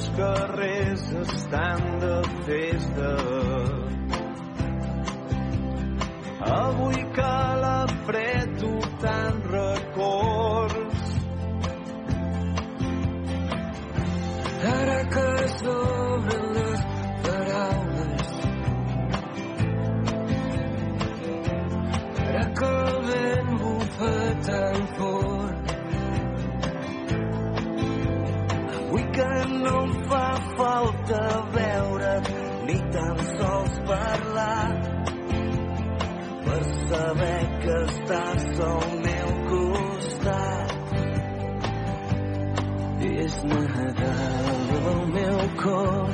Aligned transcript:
els 0.00 0.10
carrers 0.16 1.02
estan 1.22 1.82
de 2.00 2.14
festa. 2.46 3.10
Avui 6.52 7.02
que 7.16 7.29
cor 45.62 46.08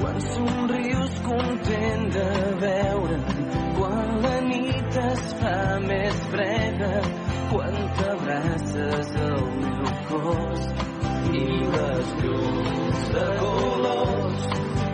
quan 0.00 0.20
somrius 0.32 1.18
content 1.28 2.12
de 2.18 2.28
veure'm 2.66 3.52
quan 3.82 4.08
la 4.22 4.36
nit 4.46 4.96
es 5.02 5.22
fa 5.40 5.58
més 5.86 6.18
freda. 6.32 6.90
Quan 7.52 7.74
t'abraces 7.98 9.10
al 9.26 9.46
meu 9.62 9.88
cos. 10.10 10.66
I 11.40 11.44
les 11.74 12.12
llums 12.22 13.02
de 13.14 13.26
colors. 13.40 14.46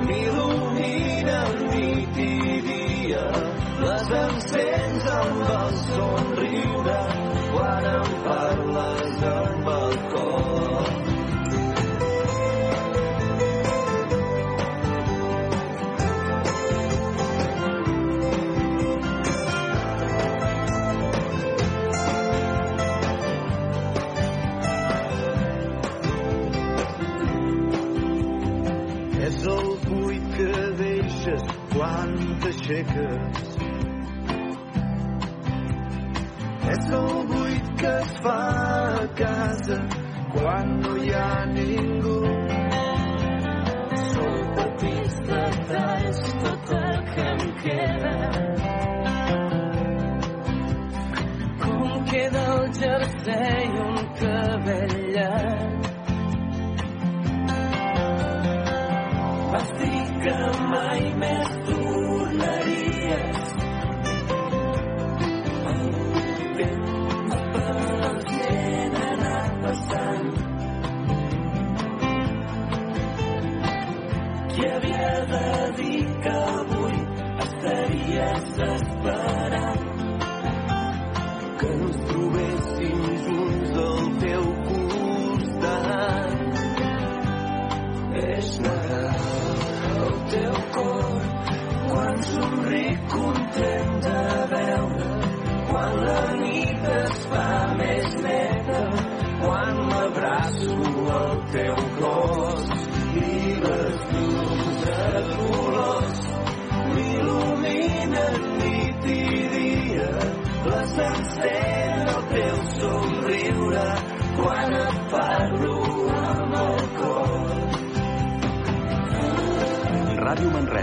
M'il·luminen 0.06 1.58
nit 1.74 2.22
i 2.26 2.60
dia. 2.68 3.26
Les 3.84 4.14
encens 4.22 5.10
amb 5.18 5.44
el 5.58 5.76
somriure. 5.84 7.00
Quan 7.52 7.90
em 7.96 8.16
parles 8.28 9.22
amb 9.34 9.37
casa 39.68 39.88
quan 40.32 40.80
no 40.80 40.92
hi 40.96 41.10
ha 41.14 41.32
ningú. 41.52 42.16
Són 44.04 44.38
petits 44.58 45.18
detalls 45.30 46.22
tot 46.44 46.72
el 46.78 47.02
que 47.10 47.26
em 47.32 47.44
queda. 47.64 48.14
Com 51.64 52.08
queda 52.12 52.46
el 52.54 52.72
jersei 52.80 53.68
un 53.88 54.00
cabell 54.22 54.97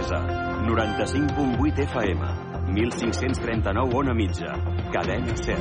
Manresa, 0.06 0.22
95.8 0.66 1.80
FM, 1.80 2.22
1539 2.74 3.96
on 3.96 4.10
a 4.10 4.14
mitja, 4.14 4.54
cadena 4.92 5.36
100. 5.36 5.56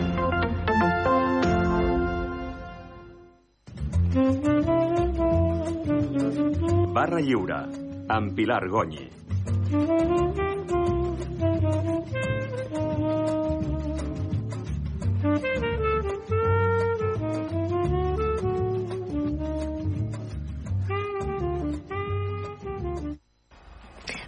Barra 6.93 7.21
Lliure, 7.21 7.67
amb 8.09 8.35
Pilar 8.35 8.69
Gonyi. 8.69 9.11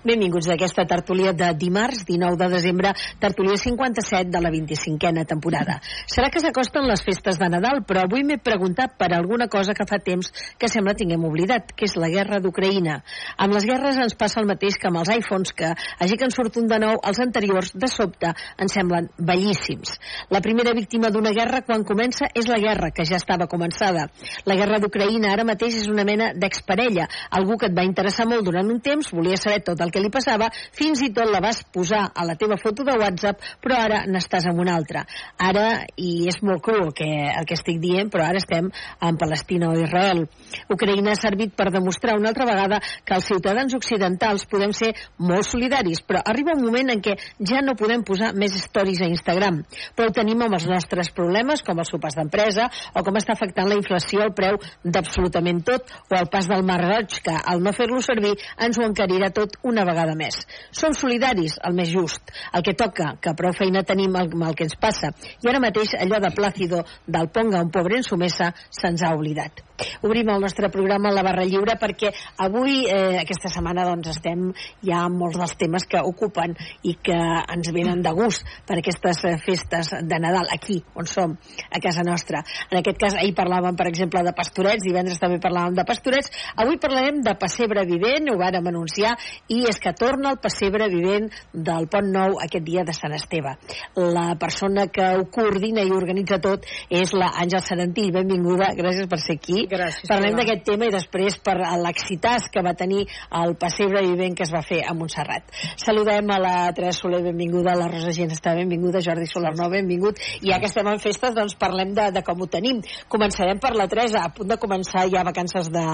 Benvinguts 0.06 0.46
a 0.46 0.54
aquesta 0.54 0.84
tertúlia 0.86 1.32
de 1.34 1.48
dimarts 1.58 2.04
19 2.06 2.36
de 2.38 2.46
desembre, 2.52 2.92
tertúlia 3.18 3.56
57 3.58 4.30
de 4.30 4.40
la 4.40 4.52
25a 4.54 5.24
temporada. 5.26 5.80
Serà 6.06 6.28
que 6.30 6.38
s'acosten 6.38 6.84
les 6.86 7.00
festes 7.02 7.40
de 7.40 7.48
Nadal, 7.50 7.80
però 7.82 8.04
avui 8.04 8.22
m'he 8.22 8.36
preguntat 8.38 8.94
per 8.94 9.08
alguna 9.16 9.48
cosa 9.50 9.74
que 9.74 9.86
fa 9.90 9.98
temps 9.98 10.30
que 10.60 10.70
sembla 10.70 10.94
tinguem 10.94 11.24
oblidat, 11.26 11.72
que 11.74 11.88
és 11.90 11.96
la 11.98 12.10
guerra 12.12 12.38
d'Ucraïna. 12.38 13.00
Amb 13.34 13.56
les 13.56 13.66
guerres 13.66 13.98
ens 14.04 14.14
passa 14.14 14.38
el 14.38 14.46
mateix 14.46 14.76
que 14.78 14.86
amb 14.86 15.00
els 15.00 15.10
iPhones, 15.16 15.50
que, 15.58 15.72
així 15.74 16.14
que 16.14 16.28
en 16.28 16.36
surt 16.36 16.60
un 16.62 16.70
de 16.70 16.78
nou, 16.84 17.00
els 17.02 17.20
anteriors, 17.26 17.72
de 17.74 17.90
sobte, 17.90 18.30
ens 18.62 18.78
semblen 18.78 19.10
bellíssims. 19.18 19.96
La 20.30 20.38
primera 20.44 20.76
víctima 20.78 21.10
d'una 21.10 21.34
guerra, 21.34 21.64
quan 21.66 21.82
comença, 21.82 22.30
és 22.30 22.46
la 22.46 22.60
guerra, 22.62 22.92
que 22.94 23.08
ja 23.10 23.18
estava 23.18 23.50
començada. 23.50 24.06
La 24.46 24.54
guerra 24.54 24.78
d'Ucraïna 24.78 25.34
ara 25.34 25.48
mateix 25.50 25.82
és 25.82 25.90
una 25.90 26.06
mena 26.06 26.30
d'exparella, 26.30 27.10
algú 27.34 27.58
que 27.58 27.72
et 27.72 27.74
va 27.74 27.88
interessar 27.90 28.30
molt 28.30 28.46
durant 28.46 28.70
un 28.70 28.78
temps, 28.78 29.10
volia 29.10 29.42
saber 29.42 29.64
tot 29.66 29.82
el 29.82 29.95
que 29.96 30.04
li 30.04 30.12
passava, 30.12 30.50
fins 30.76 31.00
i 31.06 31.10
tot 31.16 31.30
la 31.32 31.40
vas 31.40 31.62
posar 31.72 32.10
a 32.12 32.26
la 32.28 32.36
teva 32.36 32.58
foto 32.60 32.84
de 32.84 32.96
WhatsApp, 33.00 33.40
però 33.64 33.80
ara 33.80 34.02
n'estàs 34.04 34.44
amb 34.50 34.60
una 34.60 34.76
altra. 34.76 35.06
Ara, 35.40 35.86
i 35.96 36.28
és 36.28 36.42
molt 36.44 36.60
cru 36.64 36.82
el 36.84 36.92
que, 36.96 37.08
el 37.32 37.48
que 37.48 37.56
estic 37.56 37.80
dient, 37.80 38.10
però 38.12 38.26
ara 38.26 38.42
estem 38.42 38.68
en 38.68 39.20
Palestina 39.20 39.70
o 39.72 39.78
Israel. 39.80 40.26
Ucraïna 40.72 41.14
ha 41.14 41.20
servit 41.20 41.54
per 41.56 41.70
demostrar 41.72 42.18
una 42.20 42.28
altra 42.32 42.44
vegada 42.48 42.80
que 43.06 43.16
els 43.16 43.28
ciutadans 43.30 43.72
occidentals 43.78 44.44
podem 44.50 44.74
ser 44.76 44.92
molt 45.16 45.48
solidaris, 45.48 46.02
però 46.04 46.20
arriba 46.20 46.56
un 46.56 46.64
moment 46.66 46.92
en 46.92 47.00
què 47.04 47.16
ja 47.40 47.62
no 47.64 47.76
podem 47.78 48.04
posar 48.04 48.34
més 48.36 48.56
stories 48.66 49.00
a 49.00 49.10
Instagram. 49.10 49.62
Però 49.96 50.10
ho 50.10 50.16
tenim 50.16 50.44
amb 50.44 50.58
els 50.58 50.68
nostres 50.68 51.12
problemes, 51.16 51.64
com 51.64 51.80
els 51.80 51.92
sopars 51.94 52.18
d'empresa, 52.18 52.68
o 52.92 53.04
com 53.06 53.16
està 53.16 53.32
afectant 53.36 53.70
la 53.70 53.78
inflació 53.80 54.26
al 54.26 54.34
preu 54.36 54.60
d'absolutament 54.84 55.64
tot, 55.66 55.88
o 56.10 56.20
el 56.20 56.28
pas 56.32 56.50
del 56.50 56.66
Mar 56.66 56.80
Roig, 56.84 57.20
que 57.24 57.32
al 57.36 57.64
no 57.64 57.72
fer-lo 57.76 58.02
servir 58.04 58.34
ens 58.66 58.78
ho 58.78 58.84
encarirà 58.86 59.32
tot 59.34 59.56
una 59.64 59.85
vegada 59.88 60.16
més. 60.18 60.40
Som 60.70 60.94
solidaris, 60.96 61.58
el 61.66 61.76
més 61.78 61.92
just, 61.92 62.32
el 62.52 62.66
que 62.66 62.76
toca, 62.78 63.14
que 63.22 63.36
prou 63.38 63.54
feina 63.56 63.84
tenim 63.86 64.16
amb 64.16 64.42
el 64.48 64.58
que 64.58 64.66
ens 64.68 64.76
passa, 64.80 65.12
i 65.42 65.50
ara 65.50 65.62
mateix 65.62 65.96
allò 66.00 66.20
de 66.22 66.34
Plácido 66.36 66.84
del 67.06 67.30
Ponga 67.32 67.62
un 67.62 67.70
pobre 67.70 68.00
en 68.00 68.06
su 68.06 68.18
mesa 68.20 68.52
se'ns 68.70 69.02
ha 69.02 69.14
oblidat. 69.14 69.64
Obrim 70.06 70.28
el 70.32 70.40
nostre 70.40 70.70
programa 70.72 71.12
La 71.12 71.22
Barra 71.22 71.44
Lliure 71.44 71.76
perquè 71.80 72.10
avui, 72.40 72.86
eh, 72.88 73.18
aquesta 73.20 73.50
setmana, 73.52 73.84
doncs 73.88 74.08
estem 74.14 74.46
ja 74.84 75.02
amb 75.04 75.20
molts 75.20 75.36
dels 75.40 75.56
temes 75.60 75.84
que 75.84 76.00
ocupen 76.00 76.54
i 76.88 76.96
que 77.04 77.16
ens 77.16 77.72
venen 77.76 78.00
de 78.02 78.12
gust 78.16 78.46
per 78.66 78.78
aquestes 78.80 79.24
eh, 79.28 79.34
festes 79.42 79.92
de 80.00 80.20
Nadal 80.22 80.48
aquí, 80.54 80.78
on 80.96 81.08
som, 81.10 81.36
a 81.70 81.80
casa 81.82 82.04
nostra. 82.06 82.42
En 82.70 82.80
aquest 82.80 83.00
cas, 83.02 83.18
ahir 83.20 83.34
parlàvem, 83.36 83.76
per 83.76 83.88
exemple, 83.90 84.22
de 84.24 84.32
pastorets, 84.36 84.84
divendres 84.86 85.20
també 85.20 85.40
parlàvem 85.42 85.76
de 85.76 85.84
pastorets, 85.88 86.32
avui 86.56 86.80
parlarem 86.80 87.20
de 87.24 87.36
pessebre 87.36 87.84
vivent, 87.88 88.30
ho 88.32 88.38
vàrem 88.40 88.72
anunciar, 88.72 89.16
i 89.52 89.65
és 89.68 89.78
que 89.82 89.92
torna 89.96 90.30
el 90.34 90.38
pessebre 90.42 90.88
vivent 90.92 91.28
del 91.52 91.88
Pont 91.92 92.08
Nou 92.12 92.36
aquest 92.42 92.64
dia 92.66 92.84
de 92.86 92.94
Sant 92.96 93.14
Esteve. 93.16 93.56
La 93.96 94.34
persona 94.40 94.86
que 94.92 95.06
ho 95.18 95.24
coordina 95.32 95.82
i 95.86 95.90
organitza 95.94 96.38
tot 96.42 96.66
és 96.90 97.12
la 97.16 97.30
Àngel 97.42 97.62
Sarantí. 97.64 98.08
Benvinguda, 98.14 98.72
gràcies 98.78 99.08
per 99.10 99.18
ser 99.22 99.36
aquí. 99.40 99.66
Gràcies. 99.70 100.06
Parlem 100.10 100.36
d'aquest 100.38 100.64
tema 100.68 100.86
i 100.88 100.94
després 100.94 101.38
per 101.44 101.56
l'excitàs 101.82 102.48
que 102.52 102.62
va 102.64 102.74
tenir 102.78 103.04
el 103.40 103.56
pessebre 103.60 104.02
vivent 104.06 104.36
que 104.36 104.46
es 104.46 104.52
va 104.54 104.62
fer 104.66 104.82
a 104.86 104.94
Montserrat. 104.94 105.50
Saludem 105.80 106.30
a 106.32 106.38
la 106.42 106.54
Teresa 106.76 107.00
Soler, 107.02 107.22
benvinguda, 107.24 107.74
la 107.76 107.88
Rosa 107.90 108.12
Gens 108.16 108.32
està 108.32 108.54
benvinguda, 108.56 109.02
Jordi 109.04 109.26
Solarno, 109.28 109.68
benvingut. 109.72 110.20
I 110.42 110.52
ja 110.52 110.60
que 110.62 110.70
estem 110.70 110.86
en 110.88 111.00
festes, 111.02 111.34
doncs 111.36 111.56
parlem 111.60 111.92
de, 111.96 112.10
de 112.14 112.22
com 112.24 112.40
ho 112.40 112.46
tenim. 112.50 112.80
Començarem 113.12 113.58
per 113.60 113.74
la 113.76 113.88
Teresa, 113.90 114.22
a 114.24 114.32
punt 114.32 114.48
de 114.48 114.56
començar 114.62 115.06
ja 115.12 115.24
vacances 115.26 115.68
de, 115.72 115.84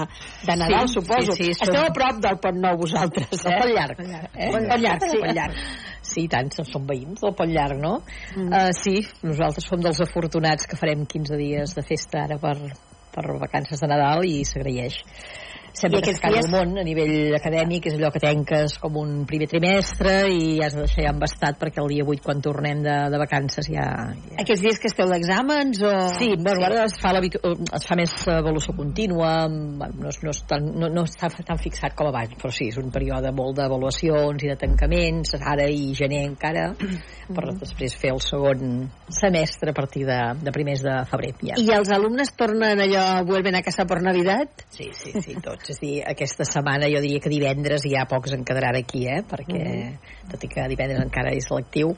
de 0.45 0.55
Nadal, 0.59 0.87
Sí, 0.87 0.99
suposo. 0.99 1.35
sí, 1.35 1.51
sí, 1.53 1.63
Esteu 1.63 1.81
a 1.83 1.91
prop 1.95 2.19
del 2.23 2.37
Pont 2.43 2.59
Nou 2.63 2.77
vosaltres, 2.79 3.33
eh? 3.45 3.55
Pont 3.63 3.75
llarg. 3.77 4.03
Eh? 4.03 4.51
Pont 4.53 4.69
llarg, 4.83 5.07
sí. 5.09 5.19
Pont 5.23 5.37
llarg. 5.39 5.59
Sí, 6.03 6.25
tant, 6.29 6.51
som 6.53 6.83
veïns 6.87 7.21
del 7.23 7.33
Pont 7.37 7.49
Llarg, 7.49 7.79
no? 7.81 7.93
Mm. 8.35 8.49
Uh, 8.51 8.71
sí, 8.75 8.97
nosaltres 9.23 9.65
som 9.69 9.81
dels 9.81 10.01
afortunats 10.03 10.67
que 10.69 10.77
farem 10.77 11.07
15 11.09 11.39
dies 11.39 11.73
de 11.77 11.83
festa 11.87 12.25
ara 12.27 12.37
per, 12.41 12.57
per 13.15 13.23
vacances 13.41 13.81
de 13.81 13.89
Nadal 13.89 14.27
i 14.27 14.43
s'agraeix. 14.45 14.99
Sempre 15.73 16.01
que 16.05 16.13
s'acaba 16.13 16.35
dies- 16.37 16.45
el 16.45 16.51
món 16.53 16.77
a 16.77 16.83
nivell 16.85 17.33
acadèmic 17.33 17.87
és 17.89 17.95
allò 17.97 18.11
que 18.13 18.19
tenques 18.21 18.75
com 18.79 18.97
un 19.01 19.23
primer 19.25 19.47
trimestre 19.49 20.11
i 20.29 20.59
has 20.61 20.75
de 20.77 20.83
deixar 20.85 21.07
ja 21.07 21.13
embastat 21.15 21.57
perquè 21.59 21.81
el 21.81 21.89
dia 21.89 22.05
8 22.05 22.21
quan 22.23 22.41
tornem 22.45 22.83
de, 22.85 22.93
de 23.09 23.17
vacances 23.17 23.65
ja... 23.73 23.87
ja... 24.13 24.35
Aquests 24.43 24.61
dies 24.61 24.77
que 24.79 24.91
esteu 24.91 25.09
d'exàmens 25.09 25.81
o... 25.81 25.93
Sí, 26.19 26.29
bueno, 26.37 26.61
sí. 26.61 26.67
ara 26.67 26.83
es 26.85 26.97
fa, 27.01 27.13
l'habitu- 27.15 27.41
es 27.73 27.87
fa 27.89 27.97
més 27.97 28.13
avaluació 28.29 28.75
contínua, 28.77 29.31
bueno, 29.49 29.97
no, 30.03 30.11
és, 30.13 30.19
no, 30.21 30.29
és 30.35 30.43
tan, 30.49 30.69
no, 30.77 30.91
no 30.93 31.07
està 31.09 31.31
tan 31.41 31.57
fixat 31.57 31.97
com 31.97 32.11
abans, 32.11 32.37
però 32.37 32.53
sí, 32.53 32.69
és 32.69 32.77
un 32.77 32.93
període 32.93 33.33
molt 33.33 33.57
d'avaluacions 33.57 34.45
i 34.45 34.53
de 34.53 34.57
tancaments, 34.61 35.33
ara 35.41 35.65
i 35.73 35.89
gener 35.97 36.21
encara, 36.27 36.69
per 37.33 37.47
després 37.57 37.97
fer 37.97 38.13
el 38.13 38.21
segon 38.21 38.85
semestre 39.09 39.73
a 39.73 39.77
partir 39.81 40.05
de, 40.05 40.19
de 40.43 40.53
primers 40.53 40.85
de 40.85 40.99
febrer. 41.09 41.33
Ja. 41.41 41.57
I 41.57 41.67
els 41.79 41.89
alumnes 41.97 42.29
tornen 42.37 42.85
allò, 42.85 43.07
vuelven 43.25 43.57
a 43.57 43.65
casa 43.65 43.87
per 43.89 44.03
Navidad? 44.05 44.53
Sí, 44.69 44.91
sí, 44.93 45.17
sí, 45.17 45.33
tots. 45.41 45.62
És 45.71 45.79
dir, 45.79 45.93
aquesta 46.03 46.43
setmana 46.47 46.89
jo 46.91 46.99
diria 47.03 47.21
que 47.23 47.31
divendres 47.31 47.85
ja 47.87 48.03
pocs 48.09 48.33
en 48.35 48.43
quedaran 48.47 48.75
aquí, 48.79 49.05
eh? 49.07 49.21
perquè 49.29 49.63
tot 50.31 50.43
i 50.43 50.49
que 50.51 50.67
divendres 50.71 51.03
encara 51.03 51.31
és 51.35 51.47
selectiu, 51.47 51.93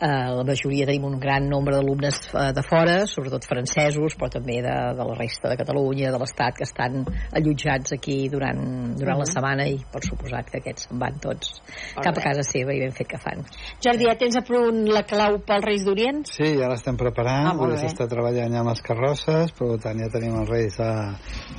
eh, 0.00 0.28
la 0.36 0.44
majoria 0.44 0.86
tenim 0.88 1.04
un 1.08 1.18
gran 1.20 1.46
nombre 1.48 1.76
d'alumnes 1.76 2.18
eh, 2.32 2.50
de 2.56 2.62
fora, 2.66 2.96
sobretot 3.06 3.46
francesos, 3.48 4.16
però 4.18 4.30
també 4.32 4.60
de, 4.64 4.76
de 4.96 5.06
la 5.10 5.16
resta 5.18 5.50
de 5.52 5.58
Catalunya, 5.60 6.10
de 6.14 6.20
l'Estat, 6.22 6.56
que 6.58 6.66
estan 6.66 7.04
allotjats 7.36 7.92
aquí 7.96 8.28
durant, 8.32 8.60
durant 8.98 9.20
la 9.20 9.28
setmana 9.28 9.66
i 9.68 9.76
per 9.92 10.02
suposat 10.06 10.50
que 10.50 10.60
aquests 10.62 10.88
se'n 10.88 11.00
van 11.00 11.18
tots 11.20 11.58
cap 12.00 12.16
a 12.16 12.22
casa 12.24 12.44
seva 12.46 12.72
i 12.74 12.80
ben 12.80 12.94
fet 12.96 13.08
que 13.10 13.20
fan. 13.20 13.44
Jordi, 13.84 14.06
ja 14.08 14.16
tens 14.18 14.38
a 14.40 14.44
punt 14.46 14.82
la 14.90 15.02
clau 15.08 15.38
pels 15.46 15.66
Reis 15.66 15.84
d'Orient? 15.86 16.22
Sí, 16.30 16.54
ja 16.60 16.70
l'estem 16.72 16.96
preparant, 17.00 17.50
Ah, 17.50 17.54
bé. 17.60 17.76
s'està 17.80 18.06
treballant 18.08 18.52
ja 18.52 18.60
amb 18.62 18.70
les 18.72 18.80
carrosses, 18.86 19.52
per 19.58 19.70
tant 19.82 19.98
ja 20.00 20.08
tenim 20.12 20.38
els 20.40 20.48
reis 20.50 20.78
a, 20.80 20.90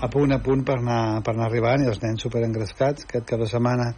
a 0.01 0.09
punt 0.11 0.33
a 0.33 0.39
punt 0.43 0.63
per 0.65 0.77
anar, 0.79 1.21
per 1.25 1.35
anar 1.35 1.47
arribant 1.49 1.83
i 1.85 1.89
els 1.91 2.01
nens 2.03 2.23
superengrescats. 2.25 3.05
Aquest 3.07 3.27
cap 3.29 3.39
de 3.39 3.47
setmana 3.49 3.91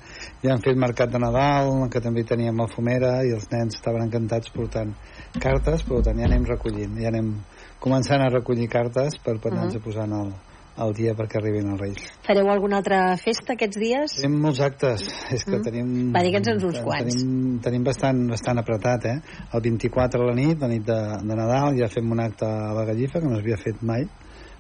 ja 0.44 0.51
han 0.54 0.63
fet 0.66 0.78
mercat 0.80 1.12
de 1.13 1.19
Nadal, 1.22 1.72
que 1.94 2.01
també 2.04 2.24
teníem 2.28 2.60
a 2.60 2.68
Fumera, 2.68 3.13
i 3.24 3.31
els 3.38 3.48
nens 3.51 3.78
estaven 3.80 4.04
encantats 4.07 4.32
portant 4.53 4.94
cartes, 5.39 5.83
per 5.83 6.01
tant 6.03 6.18
ja 6.18 6.25
anem 6.25 6.45
recollint, 6.45 6.97
ja 7.01 7.09
anem 7.09 7.35
començant 7.83 8.21
a 8.21 8.31
recollir 8.31 8.68
cartes 8.71 9.18
per, 9.24 9.38
per 9.39 9.51
anar-nos 9.51 9.81
posant 9.83 10.13
al, 10.13 10.31
al 10.77 10.94
dia 10.97 11.13
perquè 11.13 11.38
arribin 11.38 11.69
els 11.74 11.81
reis. 11.81 12.06
Fareu 12.25 12.47
alguna 12.50 12.77
altra 12.81 13.15
festa 13.21 13.53
aquests 13.53 13.77
dies? 13.77 14.15
Tenim 14.21 14.39
molts 14.41 14.59
actes, 14.65 15.03
és 15.31 15.44
que 15.44 15.57
Mm. 15.59 15.63
tenim... 15.63 16.12
Va, 16.15 16.24
digue'ns 16.25 16.47
uns 16.63 16.80
quants. 16.81 17.13
Tenim, 17.13 17.59
tenim 17.62 17.83
bastant, 17.83 18.27
bastant 18.30 18.57
apretat, 18.57 19.06
eh? 19.06 19.18
El 19.53 19.62
24 19.62 20.21
a 20.24 20.25
la 20.31 20.33
nit, 20.33 20.59
la 20.62 20.68
nit 20.68 20.85
de, 20.88 21.00
de 21.21 21.35
Nadal, 21.35 21.77
ja 21.77 21.88
fem 21.94 22.09
un 22.12 22.19
acte 22.24 22.45
a 22.45 22.74
la 22.74 22.85
Gallifa, 22.89 23.19
que 23.19 23.27
no 23.27 23.35
s'havia 23.38 23.57
fet 23.62 23.83
mai, 23.83 24.07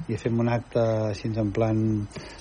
i 0.09 0.17
fem 0.19 0.39
un 0.39 0.49
acte 0.51 0.81
així 1.09 1.31
en 1.39 1.51
plan 1.55 1.77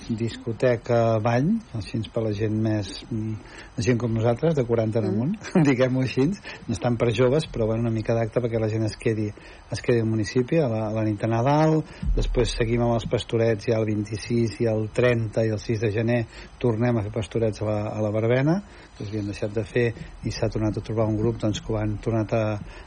discoteca 0.09 1.19
ball, 1.23 1.47
així 1.79 2.01
per 2.13 2.25
la 2.25 2.33
gent 2.35 2.55
més 2.59 2.91
mm, 3.07 3.35
la 3.77 3.85
gent 3.85 3.99
com 4.01 4.13
nosaltres, 4.13 4.55
de 4.57 4.65
40 4.67 4.99
en 4.99 5.07
amunt, 5.09 5.35
diguem-ho 5.69 6.03
així, 6.03 6.27
no 6.67 6.75
estan 6.75 6.97
per 6.99 7.11
joves, 7.15 7.47
però 7.51 7.67
bueno, 7.69 7.85
una 7.87 7.93
mica 7.93 8.15
d'acte 8.17 8.43
perquè 8.43 8.61
la 8.61 8.69
gent 8.71 8.85
es 8.87 8.97
quedi, 8.99 9.29
es 9.71 9.83
quedi 9.85 10.03
al 10.03 10.09
municipi 10.09 10.59
a 10.59 10.67
la, 10.71 10.83
a 10.89 10.93
la 10.97 11.05
nit 11.07 11.21
de 11.21 11.29
Nadal, 11.31 11.79
després 12.17 12.55
seguim 12.59 12.83
amb 12.85 12.97
els 12.97 13.07
pastorets 13.09 13.69
ja 13.69 13.79
el 13.79 13.87
26 13.89 14.59
i 14.63 14.69
el 14.71 14.89
30 14.93 15.47
i 15.47 15.53
el 15.55 15.61
6 15.61 15.85
de 15.85 15.91
gener 15.95 16.19
tornem 16.61 16.99
a 16.99 17.05
fer 17.05 17.13
pastorets 17.15 17.63
a 17.63 17.69
la, 17.69 17.79
a 17.93 18.03
la 18.03 18.11
Barbena, 18.13 18.59
que 18.93 19.05
s'havien 19.05 19.31
deixat 19.31 19.55
de 19.55 19.63
fer 19.67 19.87
i 20.27 20.31
s'ha 20.33 20.51
tornat 20.53 20.77
a 20.77 20.85
trobar 20.85 21.07
un 21.09 21.17
grup 21.17 21.39
doncs, 21.41 21.63
que 21.63 21.73
ho 21.73 21.79
han 21.79 21.97
tornat 22.03 22.35
a, 22.37 22.43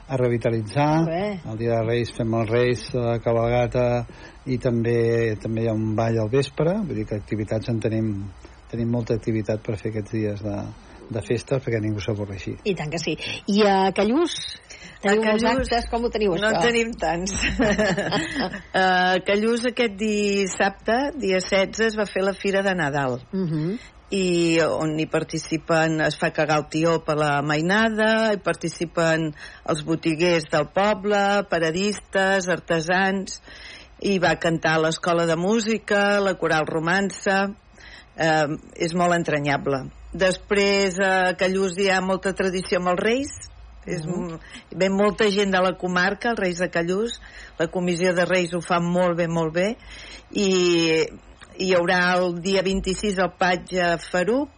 a 0.07 0.21
revitalitzar. 0.21 0.93
Bé. 1.07 1.25
el 1.51 1.59
dia 1.59 1.81
de 1.81 1.85
Reis 1.87 2.13
fem 2.17 2.35
els 2.39 2.51
Reis 2.51 2.87
la 2.95 3.19
cabalgata 3.23 3.87
i 4.47 4.59
també 4.63 5.37
també 5.43 5.63
hi 5.65 5.69
ha 5.69 5.75
un 5.75 5.95
ball 5.99 6.19
al 6.23 6.29
vespre 6.31 6.77
vull 6.87 6.95
dir 7.01 7.07
que 7.07 7.17
activitats 7.19 7.69
en 7.69 7.81
tenim 7.81 8.13
tenim 8.71 8.91
molta 8.91 9.15
activitat 9.15 9.63
per 9.63 9.77
fer 9.79 9.91
aquests 9.91 10.13
dies 10.13 10.43
de, 10.43 10.57
de 11.11 11.23
festes 11.23 11.63
perquè 11.65 11.81
ningú 11.83 12.01
s'avorreixi 12.03 12.57
I 12.65 12.75
tant 12.75 12.91
que 12.91 12.99
sí. 12.99 13.17
I 13.47 13.63
a 13.63 13.93
Callús? 13.95 14.35
Teniu 15.03 15.23
molts 15.23 15.45
Callús 15.45 15.71
actes? 15.73 15.91
Com 15.91 16.05
ho 16.05 16.11
teniu, 16.11 16.35
No 16.35 16.49
això? 16.49 16.57
en 16.57 16.63
tenim 16.67 16.93
tants. 16.99 17.35
uh, 18.75 19.19
Callús 19.29 19.67
aquest 19.71 19.95
dissabte, 20.01 20.97
dia 21.21 21.39
16, 21.41 21.85
es 21.91 21.99
va 21.99 22.07
fer 22.11 22.25
la 22.27 22.35
Fira 22.35 22.63
de 22.67 22.75
Nadal 22.75 23.21
Uh 23.33 23.45
-huh. 23.51 23.79
i 24.11 24.59
on 24.63 24.99
hi 25.01 25.07
participen, 25.07 26.01
es 26.01 26.17
fa 26.17 26.31
cagar 26.31 26.59
el 26.59 26.67
tió 26.71 27.05
per 27.05 27.17
la 27.19 27.43
mainada, 27.43 28.33
hi 28.33 28.39
participen 28.39 29.33
els 29.69 29.83
botiguers 29.85 30.45
del 30.51 30.67
poble, 30.75 31.43
paradistes, 31.51 32.49
artesans, 32.49 33.43
i 34.01 34.19
va 34.21 34.37
cantar 34.41 34.77
l'escola 34.83 35.25
de 35.27 35.37
música, 35.41 36.21
la 36.21 36.37
coral 36.41 36.67
romança, 36.69 37.47
eh, 38.17 38.57
és 38.77 38.95
molt 38.95 39.17
entranyable. 39.17 39.87
Després 40.13 40.99
a 41.03 41.35
Callús 41.39 41.77
hi 41.79 41.91
ha 41.93 42.01
molta 42.05 42.33
tradició 42.37 42.81
amb 42.81 42.95
els 42.95 43.03
reis, 43.03 43.37
és, 43.87 44.03
mm. 44.03 44.39
ve 44.75 44.89
molta 44.91 45.29
gent 45.31 45.53
de 45.55 45.61
la 45.63 45.77
comarca, 45.79 46.33
els 46.33 46.41
Reis 46.43 46.59
de 46.59 46.69
Callús, 46.75 47.21
la 47.59 47.69
comissió 47.71 48.13
de 48.17 48.25
Reis 48.27 48.55
ho 48.55 48.61
fa 48.65 48.81
molt 48.83 49.17
bé, 49.21 49.29
molt 49.31 49.55
bé, 49.55 49.69
i 50.35 50.49
hi 51.57 51.69
haurà 51.77 52.01
el 52.17 52.41
dia 52.45 52.65
26 52.67 53.21
el 53.23 53.31
patge 53.39 53.93
Faruc, 54.11 54.56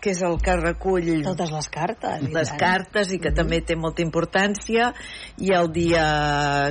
que 0.00 0.12
és 0.14 0.22
el 0.22 0.38
que 0.42 0.54
recull 0.60 1.08
Totes 1.26 1.50
les 1.52 1.68
cartes. 1.74 2.22
les 2.30 2.52
tant. 2.52 2.60
cartes 2.60 3.12
i 3.14 3.18
que 3.22 3.32
també 3.34 3.60
té 3.66 3.76
molta 3.76 4.04
importància 4.04 4.92
i 5.42 5.52
el 5.56 5.70
dia 5.74 6.06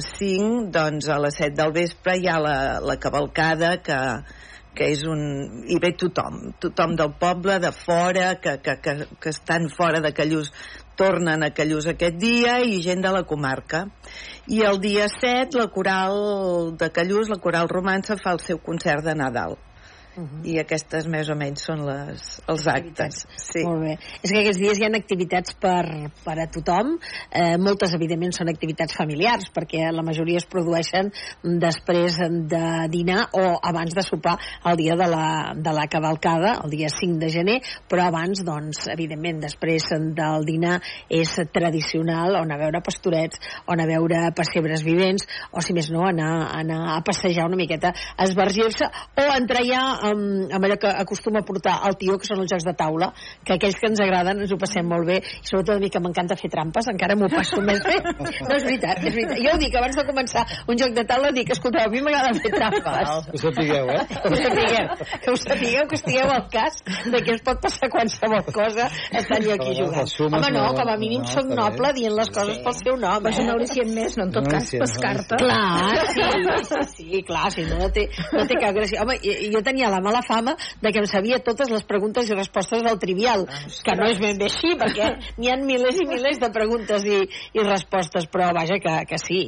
5 0.08 0.68
doncs 0.72 1.10
a 1.12 1.20
les 1.24 1.40
7 1.44 1.56
del 1.60 1.74
vespre 1.76 2.18
hi 2.18 2.28
ha 2.32 2.40
la, 2.40 2.58
la 2.80 2.98
cavalcada 3.04 3.76
que, 3.84 4.00
que 4.78 4.90
és 4.94 5.04
un... 5.10 5.22
i 5.68 5.80
ve 5.84 5.94
tothom 6.00 6.54
tothom 6.64 6.96
del 6.96 7.14
poble, 7.20 7.60
de 7.60 7.74
fora 7.76 8.36
que, 8.40 8.58
que, 8.64 8.80
que, 8.82 8.98
que 9.20 9.36
estan 9.36 9.70
fora 9.74 10.02
de 10.04 10.14
Callús 10.16 10.54
tornen 10.98 11.44
a 11.44 11.52
Callús 11.54 11.92
aquest 11.92 12.18
dia 12.22 12.58
i 12.64 12.82
gent 12.82 13.04
de 13.04 13.14
la 13.14 13.26
comarca 13.28 13.86
i 14.48 14.64
el 14.64 14.80
dia 14.80 15.12
7 15.12 15.60
la 15.60 15.68
coral 15.68 16.78
de 16.80 16.92
Callús, 16.96 17.28
la 17.28 17.42
coral 17.44 17.68
romança 17.68 18.16
fa 18.22 18.38
el 18.38 18.44
seu 18.46 18.64
concert 18.64 19.04
de 19.04 19.20
Nadal 19.20 19.60
i 20.48 20.58
aquestes 20.62 21.08
més 21.12 21.30
o 21.30 21.36
menys 21.38 21.66
són 21.68 21.84
les, 21.88 22.24
els 22.50 22.68
actes 22.72 23.24
sí. 23.38 23.64
Molt 23.66 23.84
bé. 23.84 23.94
És 24.22 24.32
que 24.32 24.42
aquests 24.42 24.60
dies 24.62 24.80
hi 24.80 24.86
ha 24.88 24.92
activitats 24.98 25.56
per, 25.62 25.84
per 26.24 26.36
a 26.42 26.48
tothom. 26.52 26.96
Eh, 27.30 27.58
moltes, 27.62 27.94
evidentment, 27.98 28.34
són 28.36 28.52
activitats 28.52 28.96
familiars, 28.98 29.50
perquè 29.54 29.92
la 29.94 30.06
majoria 30.06 30.42
es 30.42 30.48
produeixen 30.50 31.12
després 31.62 32.18
de 32.52 32.64
dinar 32.94 33.28
o 33.38 33.46
abans 33.70 33.96
de 33.96 34.04
sopar 34.06 34.38
el 34.68 34.80
dia 34.80 34.98
de 35.00 35.08
la, 35.12 35.28
de 35.56 35.74
la 35.76 35.88
cavalcada, 35.92 36.58
el 36.64 36.74
dia 36.74 36.90
5 36.94 37.20
de 37.22 37.32
gener, 37.34 37.58
però 37.90 38.08
abans, 38.08 38.44
doncs, 38.48 38.88
evidentment, 38.94 39.42
després 39.44 39.90
del 40.18 40.48
dinar 40.48 40.80
és 41.14 41.36
tradicional 41.54 42.38
o 42.38 42.44
anar 42.44 42.58
a 42.58 42.64
veure 42.66 42.84
pastorets, 42.86 43.42
o 43.66 43.76
anar 43.76 43.88
a 43.88 43.94
veure 43.94 44.24
pessebres 44.38 44.84
vivents, 44.86 45.28
o, 45.52 45.64
si 45.64 45.76
més 45.78 45.92
no, 45.94 46.06
anar, 46.08 46.32
anar 46.58 46.82
a 46.96 47.00
passejar 47.06 47.48
una 47.48 47.60
miqueta, 47.60 47.94
esvergir-se, 48.24 48.90
o 49.18 49.28
entrar 49.36 49.64
ja 49.68 49.84
amb, 50.12 50.52
amb 50.54 50.68
allò 50.68 50.78
que 50.82 50.92
acostuma 51.04 51.42
a 51.44 51.46
portar 51.48 51.78
el 51.88 51.98
tio, 52.00 52.18
que 52.18 52.28
són 52.30 52.42
els 52.44 52.52
jocs 52.52 52.66
de 52.68 52.74
taula, 52.78 53.12
que 53.46 53.56
aquells 53.58 53.78
que 53.80 53.88
ens 53.92 54.02
agraden 54.04 54.42
ens 54.44 54.52
ho 54.54 54.58
passem 54.62 54.88
molt 54.88 55.08
bé, 55.08 55.20
i 55.22 55.46
sobretot 55.48 55.76
a 55.78 55.80
mi 55.84 55.90
que 55.94 56.02
m'encanta 56.04 56.38
fer 56.40 56.50
trampes, 56.54 56.88
encara 56.92 57.16
m'ho 57.20 57.30
passo 57.32 57.62
més 57.62 57.82
bé. 57.86 57.98
No, 58.08 58.56
és 58.56 58.64
veritat, 58.68 59.04
és 59.04 59.14
veritat. 59.16 59.38
Jo 59.44 59.54
ho 59.56 59.62
dic, 59.62 59.76
abans 59.80 59.96
de 60.00 60.06
començar 60.08 60.46
un 60.68 60.78
joc 60.80 60.94
de 60.98 61.04
taula, 61.10 61.32
dic, 61.36 61.52
escolteu, 61.56 61.86
a 61.86 61.92
mi 61.94 62.02
m'agrada 62.06 62.34
fer 62.42 62.52
trampes. 62.56 63.14
Ho 63.34 63.42
sapigueu, 63.44 63.90
eh? 63.94 64.04
Que 64.08 64.32
ho 64.32 64.36
sapigueu, 64.42 64.88
que 65.24 65.32
ho 65.32 65.38
sapigueu, 65.44 65.88
que 65.92 65.96
estigueu 66.00 66.32
al 66.34 66.48
cas 66.54 66.82
de 67.06 67.22
que 67.24 67.36
es 67.38 67.42
pot 67.46 67.62
passar 67.64 67.90
qualsevol 67.94 68.44
cosa 68.54 68.88
estant 69.12 69.44
jo 69.46 69.54
aquí 69.56 69.74
jugant. 69.78 70.08
Home, 70.28 70.42
no, 70.52 70.64
no- 70.64 70.74
com 70.78 70.90
a 70.92 70.98
mínim 71.00 71.22
no, 71.24 71.32
soc 71.32 71.48
noble 71.58 71.92
dient 71.98 72.14
les 72.18 72.30
coses 72.34 72.60
pel 72.64 72.76
seu 72.78 72.98
nom. 73.00 73.22
Però 73.24 73.32
és 73.34 73.40
un 73.42 73.50
al·licient 73.54 73.94
més, 73.96 74.18
no? 74.18 74.26
En 74.28 74.32
tot 74.36 74.46
Un 74.48 74.52
cas, 74.54 74.98
carta. 75.02 75.38
Clar, 75.42 76.06
sí, 76.14 76.22
sí, 76.68 76.82
sí, 76.96 77.22
clar, 77.28 77.50
sí, 77.54 77.66
no 77.70 77.90
té, 77.94 78.08
no 78.34 78.46
té 78.48 78.58
cap 78.60 78.76
gràcia. 78.76 79.02
Home, 79.04 79.18
jo 79.54 79.62
tenia 79.66 79.90
la 79.94 79.97
mala 80.04 80.22
fama 80.26 80.56
de 80.82 80.92
que 80.92 81.02
em 81.04 81.08
sabia 81.10 81.40
totes 81.44 81.72
les 81.74 81.86
preguntes 81.88 82.30
i 82.30 82.38
respostes 82.38 82.84
del 82.86 83.00
trivial, 83.00 83.46
que 83.84 83.96
no 83.98 84.08
és 84.10 84.22
ben 84.22 84.40
bé 84.40 84.50
així, 84.50 84.74
perquè 84.80 85.10
n'hi 85.40 85.52
ha 85.52 85.58
milers 85.62 86.02
i 86.02 86.08
milers 86.10 86.42
de 86.44 86.52
preguntes 86.54 87.06
i, 87.08 87.22
i 87.58 87.66
respostes, 87.66 88.30
però 88.32 88.52
vaja, 88.56 88.80
que, 88.84 88.96
que 89.10 89.22
sí. 89.22 89.42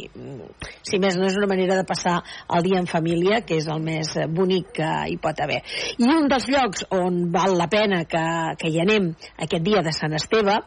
Si 0.85 1.01
més 1.01 1.17
no 1.19 1.27
és 1.29 1.37
una 1.39 1.49
manera 1.51 1.77
de 1.79 1.87
passar 1.87 2.19
el 2.55 2.65
dia 2.65 2.81
en 2.81 2.89
família, 2.89 3.41
que 3.45 3.59
és 3.59 3.69
el 3.69 3.83
més 3.83 4.15
bonic 4.35 4.73
que 4.79 4.89
hi 5.11 5.19
pot 5.21 5.39
haver. 5.43 5.61
I 5.97 6.09
un 6.13 6.27
dels 6.31 6.49
llocs 6.51 6.85
on 6.95 7.25
val 7.33 7.57
la 7.59 7.69
pena 7.71 8.03
que, 8.09 8.25
que 8.59 8.71
hi 8.71 8.81
anem 8.83 9.13
aquest 9.37 9.65
dia 9.65 9.83
de 9.85 9.95
Sant 9.95 10.15
Esteve 10.17 10.59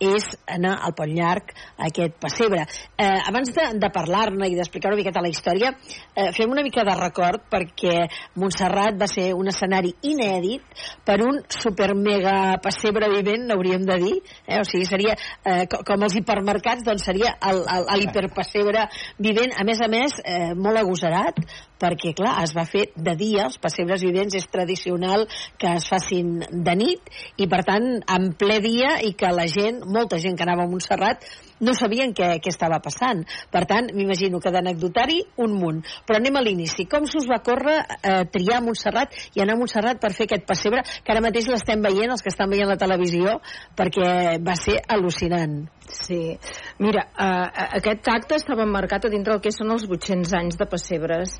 és 0.00 0.24
anar 0.50 0.78
al 0.82 0.94
Pont 0.96 1.12
Llarg, 1.14 1.52
a 1.78 1.86
aquest 1.88 2.16
pessebre. 2.20 2.64
Eh, 2.98 3.20
abans 3.28 3.50
de, 3.54 3.66
de 3.78 3.90
parlar-ne 3.94 4.48
i 4.50 4.56
d'explicar 4.58 4.90
una 4.92 4.98
miqueta 5.00 5.22
la 5.22 5.30
història, 5.30 5.72
eh, 6.14 6.30
fem 6.36 6.50
una 6.50 6.62
mica 6.66 6.84
de 6.84 6.94
record 6.98 7.44
perquè 7.50 8.08
Montserrat 8.40 8.98
va 9.00 9.06
ser 9.10 9.32
un 9.34 9.48
escenari 9.48 9.94
inèdit 10.02 10.62
per 11.06 11.20
un 11.22 11.40
super 11.48 11.92
mega 11.94 12.56
pessebre 12.62 13.08
vivent, 13.12 13.46
hauríem 13.54 13.84
de 13.86 13.98
dir. 14.02 14.14
Eh? 14.46 14.60
O 14.60 14.64
sigui, 14.64 14.84
seria 14.88 15.14
eh, 15.44 15.64
co- 15.70 15.82
com 15.86 16.02
els 16.06 16.16
hipermercats, 16.18 16.84
doncs 16.86 17.04
seria 17.04 17.34
l'hiperpessebre 17.94 18.88
vivent. 19.18 19.54
A 19.58 19.64
més 19.64 19.80
a 19.80 19.88
més, 19.88 20.18
eh, 20.24 20.54
molt 20.54 20.78
agosarat, 20.80 21.38
perquè, 21.80 22.14
clar, 22.16 22.38
es 22.44 22.54
va 22.56 22.64
fer 22.64 22.86
de 22.96 23.14
dia, 23.18 23.44
els 23.48 23.58
pessebres 23.60 24.00
vivents 24.02 24.34
és 24.38 24.46
tradicional 24.50 25.26
que 25.60 25.74
es 25.76 25.88
facin 25.90 26.38
de 26.50 26.74
nit, 26.78 27.10
i 27.36 27.46
per 27.50 27.62
tant, 27.66 27.88
en 28.08 28.30
ple 28.40 28.58
dia, 28.64 28.96
i 29.04 29.12
que 29.18 29.28
la 29.34 29.46
gent, 29.50 29.82
molta 29.86 30.18
gent 30.22 30.36
que 30.38 30.44
anava 30.46 30.64
a 30.64 30.70
Montserrat, 30.70 31.24
no 31.64 31.74
sabien 31.76 32.12
què, 32.16 32.28
què 32.42 32.52
estava 32.52 32.80
passant. 32.84 33.22
Per 33.52 33.64
tant, 33.70 33.90
m'imagino 33.94 34.40
que 34.42 34.52
d'anecdotari, 34.54 35.20
un 35.44 35.56
munt. 35.60 35.82
Però 36.06 36.18
anem 36.18 36.38
a 36.38 36.44
l'inici. 36.44 36.88
Com 36.90 37.08
s'us 37.10 37.28
va 37.30 37.40
córrer 37.44 37.78
eh, 37.80 38.24
triar 38.34 38.62
Montserrat 38.64 39.14
i 39.34 39.44
anar 39.44 39.56
a 39.56 39.62
Montserrat 39.62 40.00
per 40.02 40.12
fer 40.16 40.28
aquest 40.28 40.46
pessebre, 40.48 40.84
que 41.04 41.14
ara 41.14 41.24
mateix 41.24 41.48
l'estem 41.50 41.82
veient, 41.84 42.12
els 42.14 42.24
que 42.24 42.32
estan 42.32 42.50
veient 42.52 42.70
la 42.70 42.80
televisió, 42.80 43.38
perquè 43.76 44.38
va 44.44 44.56
ser 44.58 44.80
al·lucinant. 44.96 45.64
Sí. 45.84 46.38
Mira, 46.80 47.04
uh, 47.12 47.66
aquest 47.78 48.08
acte 48.08 48.38
estava 48.40 48.64
marcat 48.66 49.04
a 49.04 49.12
dintre 49.12 49.34
del 49.34 49.44
que 49.44 49.52
són 49.54 49.72
els 49.74 49.84
800 49.88 50.32
anys 50.40 50.58
de 50.60 50.66
pessebres 50.70 51.36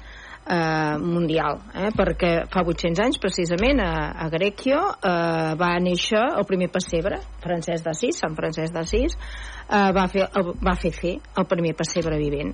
eh, 0.47 0.97
mundial, 1.01 1.61
eh? 1.75 1.91
perquè 1.97 2.33
fa 2.53 2.65
800 2.65 3.05
anys 3.05 3.21
precisament 3.23 3.81
a, 3.81 3.93
a 4.25 4.29
Grecchio 4.33 4.81
eh, 4.99 5.55
va 5.61 5.71
néixer 5.83 6.21
el 6.21 6.45
primer 6.49 6.71
pessebre 6.73 7.21
Francesc 7.45 7.87
d'Assís, 7.87 8.19
Sant 8.21 8.37
Francesc 8.37 8.75
d'Assís 8.75 9.17
eh, 9.17 9.89
va, 9.97 10.07
fer, 10.13 10.29
el, 10.29 10.53
va 10.61 10.77
fer 10.81 10.93
fer 10.95 11.17
el 11.41 11.49
primer 11.51 11.75
pessebre 11.79 12.19
vivent 12.21 12.53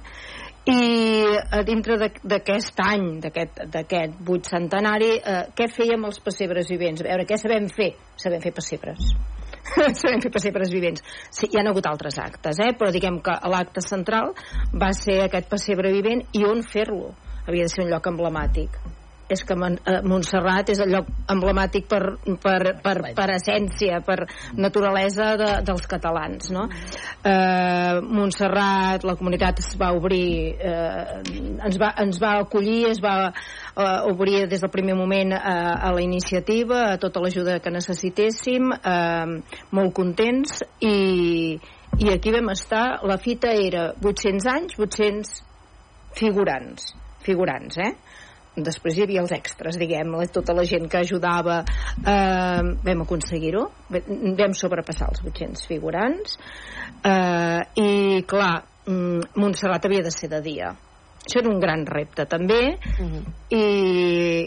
i 0.70 1.24
a 1.50 1.62
dintre 1.64 1.96
de- 1.96 2.20
d'aquest 2.22 2.80
any 2.84 3.06
d'aquest 3.24 4.18
vuit 4.26 4.44
centenari 4.46 5.14
eh, 5.16 5.44
què 5.56 5.70
fèiem 5.72 6.04
els 6.04 6.20
pessebres 6.20 6.68
vivents? 6.68 7.00
a 7.00 7.08
veure, 7.08 7.26
què 7.26 7.38
sabem 7.40 7.68
fer? 7.72 7.94
sabem 8.20 8.42
fer 8.44 8.52
pessebres 8.52 9.08
sabem 10.00 10.20
fer 10.20 10.30
pessebres 10.32 10.70
vivents 10.72 11.02
sí, 11.32 11.48
hi 11.48 11.58
ha 11.58 11.64
hagut 11.68 11.88
altres 11.88 12.20
actes 12.20 12.60
eh? 12.60 12.70
però 12.76 12.92
diguem 12.92 13.18
que 13.24 13.34
l'acte 13.50 13.82
central 13.82 14.34
va 14.76 14.92
ser 14.92 15.22
aquest 15.24 15.48
pessebre 15.50 15.92
vivent 15.96 16.22
i 16.36 16.44
on 16.44 16.62
fer-lo 16.62 17.14
havia 17.46 17.68
de 17.68 17.74
ser 17.74 17.84
un 17.86 17.94
lloc 17.94 18.10
emblemàtic. 18.10 18.80
És 19.30 19.44
que 19.46 19.54
eh, 19.54 20.00
Montserrat 20.10 20.72
és 20.72 20.80
el 20.82 20.90
lloc 20.90 21.10
emblemàtic 21.30 21.86
per, 21.90 22.00
per, 22.42 22.58
per, 22.82 22.94
per 23.14 23.26
essència, 23.36 24.00
per 24.02 24.24
naturalesa 24.58 25.36
de, 25.38 25.50
dels 25.68 25.86
catalans, 25.90 26.50
no? 26.54 26.66
Eh, 27.22 28.00
Montserrat, 28.02 29.06
la 29.06 29.14
comunitat 29.20 29.62
es 29.62 29.76
va 29.78 29.92
obrir, 29.94 30.56
eh, 30.58 31.20
ens, 31.30 31.78
va, 31.78 31.92
ens 32.02 32.18
va 32.22 32.32
acollir, 32.42 32.88
es 32.90 33.02
va 33.04 33.14
eh, 33.30 34.10
obrir 34.10 34.48
des 34.50 34.64
del 34.64 34.72
primer 34.74 34.98
moment 34.98 35.36
eh, 35.38 35.38
a 35.38 35.92
la 35.94 36.02
iniciativa, 36.02 36.88
a 36.90 36.98
tota 36.98 37.22
l'ajuda 37.22 37.60
que 37.62 37.70
necessitéssim, 37.70 38.72
eh, 38.74 39.60
molt 39.78 39.94
contents 39.94 40.64
i, 40.82 41.54
i 42.02 42.10
aquí 42.10 42.34
vam 42.34 42.50
estar, 42.50 43.04
la 43.06 43.20
fita 43.22 43.54
era 43.54 43.92
800 43.94 44.50
anys, 44.56 44.74
800 44.80 45.38
figurants, 46.18 46.96
figurants, 47.26 47.78
eh? 47.78 47.92
després 48.60 48.96
hi 48.98 49.04
havia 49.04 49.22
els 49.22 49.30
extras, 49.32 49.76
diguem, 49.78 50.10
la- 50.18 50.26
tota 50.26 50.52
la 50.52 50.64
gent 50.68 50.88
que 50.90 50.98
ajudava 50.98 51.60
eh, 51.62 52.62
vam 52.84 53.04
aconseguir-ho. 53.06 53.62
Vam 54.36 54.52
sobrepassar 54.58 55.08
els 55.12 55.22
800 55.24 55.66
figurants. 55.70 56.36
Eh, 57.04 57.60
i 57.80 58.22
clar 58.28 58.52
mm, 58.86 59.30
Montserrat 59.40 59.86
havia 59.86 60.02
de 60.04 60.12
ser 60.12 60.28
de 60.34 60.42
dia 60.44 60.74
això 61.30 61.38
era 61.44 61.52
un 61.54 61.60
gran 61.62 61.86
repte 61.86 62.26
també 62.26 62.58
i 63.50 63.62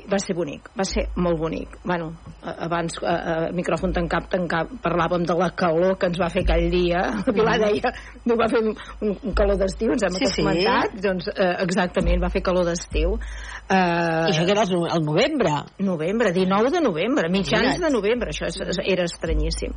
va 0.07 0.17
ser 0.21 0.35
bonic, 0.35 0.69
va 0.77 0.83
ser 0.87 1.05
molt 1.19 1.39
bonic. 1.39 1.77
Bueno, 1.83 2.11
abans 2.43 2.95
a, 3.03 3.13
a 3.13 3.35
micròfon 3.55 3.91
tancat, 3.95 4.29
tancat 4.31 4.71
parlàvem 4.83 5.25
de 5.27 5.35
la 5.39 5.49
calor 5.59 5.97
que 5.99 6.07
ens 6.11 6.19
va 6.21 6.29
fer 6.31 6.43
aquell 6.45 6.69
dia. 6.71 7.01
La 7.27 7.33
Pilar 7.35 7.57
deia, 7.61 7.91
no 8.27 8.37
va 8.39 8.47
fer 8.51 8.61
un, 8.63 8.75
un 9.03 9.35
calor 9.35 9.57
d'estiu, 9.59 9.91
ens 9.95 10.05
hem 10.07 10.15
Sí, 10.19 10.25
sí, 10.27 10.31
sí. 10.37 10.41
comentat 10.45 10.95
doncs 11.03 11.27
eh, 11.33 11.49
exactament, 11.65 12.21
va 12.23 12.31
fer 12.33 12.43
calor 12.45 12.67
d'estiu. 12.69 13.15
Eh, 13.63 13.75
I 13.75 14.31
això 14.31 14.43
que 14.47 14.55
era 14.55 14.63
el, 14.67 14.73
no- 14.75 14.87
el 14.91 15.03
novembre. 15.07 15.53
novembre, 15.83 16.31
19 16.35 16.71
de 16.77 16.81
novembre, 16.83 17.29
mitjans 17.31 17.79
de 17.79 17.89
novembre, 17.91 18.31
això 18.35 18.47
és, 18.51 18.59
era 18.83 19.07
estranyíssim. 19.07 19.71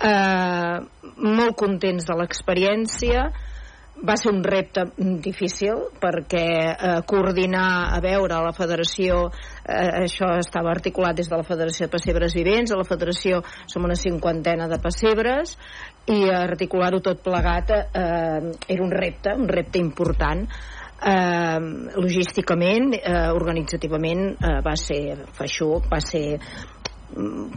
Uh, 0.00 0.80
molt 1.20 1.56
contents 1.58 2.06
de 2.08 2.14
l'experiència, 2.18 3.26
va 4.06 4.16
ser 4.16 4.32
un 4.32 4.42
repte 4.44 4.86
difícil 4.96 5.84
perquè 6.00 6.46
eh, 6.72 6.96
coordinar 7.06 7.92
a 7.92 8.00
veure 8.04 8.40
la 8.44 8.52
federació 8.56 9.26
eh, 9.28 10.04
això 10.06 10.32
estava 10.40 10.72
articulat 10.72 11.18
des 11.18 11.28
de 11.28 11.36
la 11.36 11.46
Federació 11.46 11.86
de 11.86 11.92
Pessebres 11.92 12.36
Vivents 12.36 12.72
a 12.72 12.80
la 12.80 12.88
federació 12.88 13.42
som 13.68 13.84
una 13.84 13.98
cinquantena 13.98 14.68
de 14.70 14.80
pessebres 14.80 15.56
i 16.10 16.22
articular-ho 16.32 17.02
tot 17.04 17.22
plegat 17.24 17.72
eh, 17.76 18.52
era 18.68 18.84
un 18.84 18.92
repte, 18.92 19.34
un 19.36 19.48
repte 19.48 19.78
important. 19.78 20.46
Eh, 21.00 21.60
logísticament, 21.96 22.92
eh, 22.98 23.28
organitzativament 23.32 24.26
eh, 24.36 24.56
va 24.64 24.76
ser 24.76 25.16
feixuc, 25.36 25.88
va 25.92 26.00
ser 26.04 26.38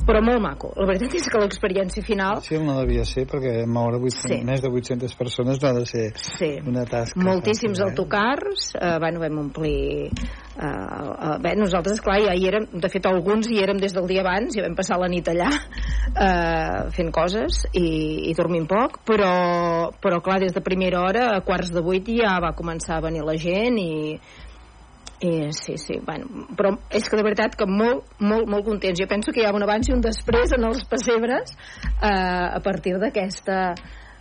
però 0.08 0.22
molt 0.26 0.42
maco. 0.42 0.72
La 0.80 0.88
veritat 0.90 1.14
és 1.20 1.28
que 1.30 1.40
l'experiència 1.42 2.04
final 2.04 2.42
Sí, 2.42 2.58
no 2.58 2.80
devia 2.82 3.06
ser, 3.06 3.28
perquè 3.30 3.66
moure 3.70 4.00
800, 4.02 4.32
Sí. 4.34 4.40
més 4.46 4.62
de 4.64 4.70
800 4.70 5.14
persones 5.20 5.62
no 5.62 5.70
ha 5.70 5.74
de 5.78 5.86
ser 5.86 6.06
sí, 6.18 6.50
una 6.66 6.86
tasca. 6.86 7.20
moltíssims 7.22 7.78
fàcil, 7.80 7.86
eh? 7.86 7.90
autocars 7.92 8.72
eh, 8.80 8.98
bueno, 9.00 9.20
vam 9.22 9.38
omplir 9.44 10.10
eh, 10.10 10.66
eh, 10.66 11.38
bé, 11.44 11.56
nosaltres 11.60 12.02
clar 12.02 12.20
ja 12.26 12.34
hi 12.34 12.48
érem 12.50 12.66
de 12.74 12.90
fet 12.90 13.06
alguns 13.06 13.48
hi 13.52 13.60
érem 13.64 13.78
des 13.82 13.94
del 13.94 14.08
dia 14.10 14.22
abans 14.26 14.56
i 14.58 14.62
vam 14.66 14.76
passar 14.76 14.98
la 15.02 15.08
nit 15.12 15.28
allà 15.30 15.50
eh, 15.50 16.90
fent 16.96 17.12
coses 17.14 17.64
i, 17.74 18.30
i 18.30 18.34
dormint 18.38 18.68
poc 18.70 19.02
però, 19.08 19.92
però 20.02 20.22
clar 20.24 20.40
des 20.44 20.54
de 20.54 20.62
primera 20.66 21.02
hora 21.06 21.30
a 21.38 21.42
quarts 21.46 21.72
de 21.74 21.82
vuit 21.86 22.08
ja 22.18 22.40
va 22.44 22.54
començar 22.58 22.98
a 22.98 23.06
venir 23.06 23.24
la 23.26 23.38
gent 23.38 23.78
i 23.82 24.18
i 25.24 25.54
sí, 25.56 25.78
sí, 25.80 26.00
bueno, 26.04 26.48
però 26.58 26.74
és 26.92 27.08
que 27.08 27.16
de 27.16 27.24
veritat 27.24 27.56
que 27.56 27.68
molt, 27.70 28.10
molt, 28.20 28.50
molt 28.52 28.66
contents. 28.68 29.00
Jo 29.00 29.08
penso 29.08 29.32
que 29.32 29.40
hi 29.44 29.48
ha 29.48 29.54
un 29.56 29.64
abans 29.64 29.88
i 29.88 29.96
un 29.96 30.04
després 30.04 30.52
en 30.58 30.68
els 30.68 30.84
pessebres 30.90 31.56
eh, 31.56 32.10
a 32.10 32.60
partir 32.66 32.98
d'aquesta 33.00 33.60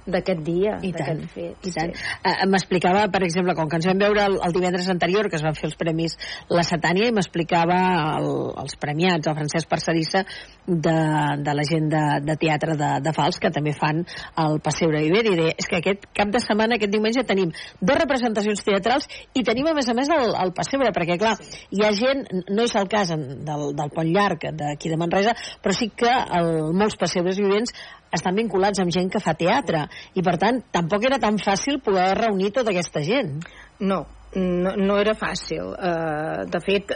d'aquest 0.06 0.42
dia, 0.46 0.76
d'aquest 0.82 1.24
fet. 1.34 1.68
i 1.68 1.72
tant. 1.74 1.92
Sí. 1.94 2.06
Eh, 2.26 2.46
m'explicava, 2.50 3.04
per 3.12 3.22
exemple, 3.26 3.54
com 3.58 3.68
que 3.70 3.78
ens 3.78 3.88
vam 3.90 4.00
veure 4.02 4.24
el, 4.26 4.38
el 4.46 4.54
divendres 4.54 4.88
anterior, 4.92 5.28
que 5.30 5.38
es 5.38 5.44
van 5.44 5.56
fer 5.58 5.68
els 5.70 5.78
premis 5.78 6.16
La 6.50 6.64
Satània, 6.66 7.08
i 7.08 7.14
m'explicava 7.14 7.78
el, 8.18 8.28
els 8.62 8.76
premiats, 8.82 9.28
el 9.28 9.38
Francesc 9.38 9.70
Parcerissa, 9.70 10.24
de, 10.66 10.96
de 11.42 11.54
la 11.54 11.66
gent 11.68 11.88
de, 11.92 12.02
de 12.26 12.36
teatre 12.40 12.76
de, 12.78 12.90
de 13.04 13.14
Fals, 13.16 13.38
que 13.42 13.52
també 13.54 13.74
fan 13.76 14.04
el 14.42 14.58
Passeure 14.64 15.02
Viver, 15.04 15.24
i 15.26 15.36
deia, 15.38 15.54
és 15.58 15.70
que 15.70 15.80
aquest 15.80 16.08
cap 16.16 16.32
de 16.34 16.42
setmana, 16.42 16.78
aquest 16.78 16.94
diumenge, 16.94 17.26
tenim 17.28 17.54
dues 17.80 18.00
representacions 18.00 18.62
teatrals 18.66 19.08
i 19.38 19.44
tenim, 19.46 19.70
a 19.70 19.76
més 19.78 19.90
a 19.90 19.96
més, 19.98 20.10
el, 20.12 20.34
el 20.44 20.54
Passeure, 20.56 20.92
perquè, 20.94 21.18
clar, 21.20 21.36
hi 21.70 21.86
ha 21.86 21.92
gent, 21.96 22.26
no 22.50 22.66
és 22.66 22.76
el 22.78 22.90
cas 22.90 23.14
en, 23.14 23.26
del, 23.46 23.68
del 23.78 23.94
Pont 23.94 24.12
Llarg, 24.12 24.50
d'aquí 24.58 24.90
de 24.92 24.98
Manresa, 25.00 25.34
però 25.62 25.74
sí 25.76 25.90
que 25.94 26.10
el, 26.10 26.52
molts 26.76 26.98
Passebres 27.00 27.40
Vivents 27.40 27.74
estan 28.12 28.38
vinculats 28.38 28.82
amb 28.82 28.92
gent 28.94 29.10
que 29.12 29.22
fa 29.22 29.36
teatre. 29.38 29.86
I 30.14 30.24
per 30.24 30.36
tant 30.40 30.62
tampoc 30.72 31.06
era 31.08 31.20
tan 31.22 31.38
fàcil 31.40 31.80
poder 31.84 32.12
reunir 32.18 32.52
tota 32.52 32.72
aquesta 32.74 33.02
gent. 33.04 33.38
No, 33.80 34.04
no, 34.36 34.74
no 34.76 34.98
era 35.00 35.14
fàcil. 35.18 35.72
Uh, 35.72 36.44
de 36.48 36.60
fet, 36.64 36.94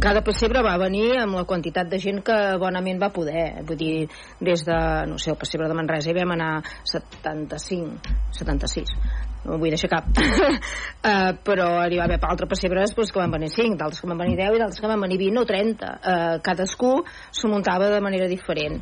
cada 0.00 0.22
pessebre 0.24 0.62
va 0.64 0.76
venir 0.80 1.10
amb 1.20 1.40
la 1.40 1.46
quantitat 1.48 1.90
de 1.90 2.00
gent 2.02 2.22
que 2.24 2.38
bonament 2.60 3.00
va 3.02 3.12
poder. 3.14 3.64
Vull 3.68 3.80
dir, 3.80 3.96
des 4.40 4.64
de, 4.68 4.78
no 5.08 5.18
sé, 5.18 5.32
el 5.34 5.40
pessebre 5.40 5.68
de 5.68 5.76
Manresa 5.76 6.12
hi 6.12 6.16
vam 6.20 6.36
anar 6.36 6.54
75, 6.92 8.16
76 8.38 8.96
no 9.42 9.56
vull 9.58 9.72
deixar 9.74 9.90
cap. 9.90 10.06
Uh, 10.14 11.32
però 11.46 11.68
hi 11.82 11.98
va 11.98 12.06
haver 12.06 12.20
altres 12.22 12.50
pessebres 12.52 12.94
pues, 12.94 13.10
que 13.10 13.18
van 13.18 13.32
venir 13.34 13.50
5, 13.50 13.74
d'altres 13.80 14.02
que 14.02 14.10
van 14.10 14.20
venir 14.22 14.36
10 14.38 14.54
i 14.54 14.62
d'altres 14.62 14.82
que 14.82 14.90
van 14.90 15.02
venir 15.02 15.18
20 15.24 15.42
o 15.42 15.46
30 15.48 15.88
uh, 15.92 16.36
cadascú 16.46 16.92
s'ho 17.34 17.50
muntava 17.50 17.90
de 17.90 17.98
manera 18.04 18.30
diferent 18.30 18.78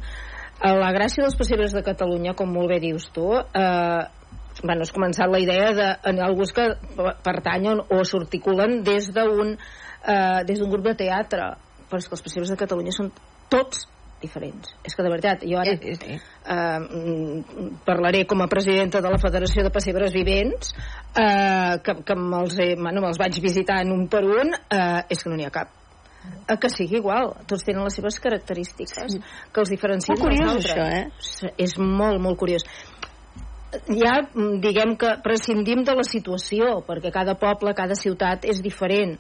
la 0.61 0.93
gràcia 0.93 1.25
dels 1.25 1.37
pessebres 1.39 1.73
de 1.73 1.85
Catalunya 1.85 2.35
com 2.37 2.51
molt 2.53 2.69
bé 2.69 2.81
dius 2.83 3.09
tu 3.15 3.31
uh, 3.33 4.03
bueno, 4.61 4.83
has 4.85 4.93
començat 4.93 5.31
la 5.31 5.41
idea 5.41 5.71
de 5.73 5.89
en 6.11 6.21
alguns 6.21 6.53
que 6.53 6.67
pertanyen 7.25 7.81
o 7.81 8.03
s'articulen 8.05 8.83
des 8.85 9.09
d'un 9.15 9.55
uh, 9.57 10.41
des 10.45 10.61
d'un 10.61 10.71
grup 10.71 10.85
de 10.91 10.99
teatre 11.07 11.55
però 11.89 11.99
és 11.99 12.07
que 12.07 12.15
els 12.15 12.23
pessebres 12.23 12.53
de 12.53 12.61
Catalunya 12.61 12.95
són 12.95 13.11
tots 13.51 13.89
diferents. 14.21 14.75
És 14.85 14.95
que 14.95 15.03
de 15.03 15.11
veritat, 15.11 15.43
jo 15.49 15.59
ara 15.59 15.73
eh, 15.73 15.97
eh, 15.97 16.19
eh, 16.21 17.67
parlaré 17.87 18.27
com 18.29 18.45
a 18.45 18.49
presidenta 18.53 19.01
de 19.01 19.11
la 19.11 19.19
Federació 19.19 19.65
de 19.65 19.73
Pessebres 19.75 20.13
Vivents, 20.15 20.75
eh, 21.17 21.81
que, 21.83 21.97
que 22.05 22.19
me'ls 22.21 22.57
bueno, 22.77 23.03
me 23.03 23.13
vaig 23.25 23.41
visitant 23.43 23.91
un 23.97 24.07
per 24.13 24.25
un, 24.29 24.55
eh, 24.55 25.03
és 25.09 25.25
que 25.25 25.33
no 25.33 25.41
n'hi 25.41 25.49
ha 25.49 25.55
cap 25.55 25.80
a 26.51 26.57
que 26.61 26.71
sigui 26.73 27.01
igual, 27.01 27.35
tots 27.51 27.67
tenen 27.67 27.87
les 27.87 27.99
seves 27.99 28.21
característiques 28.23 29.17
sí. 29.17 29.21
que 29.53 29.63
els 29.63 29.73
diferencien 29.73 30.19
molt 30.19 30.27
curiós 30.29 30.65
això, 30.65 30.89
eh? 30.89 31.53
és 31.59 31.77
molt, 31.79 32.21
molt 32.23 32.41
curiós 32.41 32.67
ja 33.87 34.17
diguem 34.35 34.97
que 34.99 35.15
prescindim 35.23 35.85
de 35.87 35.95
la 35.95 36.05
situació 36.07 36.81
perquè 36.87 37.13
cada 37.15 37.37
poble, 37.39 37.75
cada 37.79 37.95
ciutat 37.95 38.45
és 38.51 38.63
diferent 38.65 39.15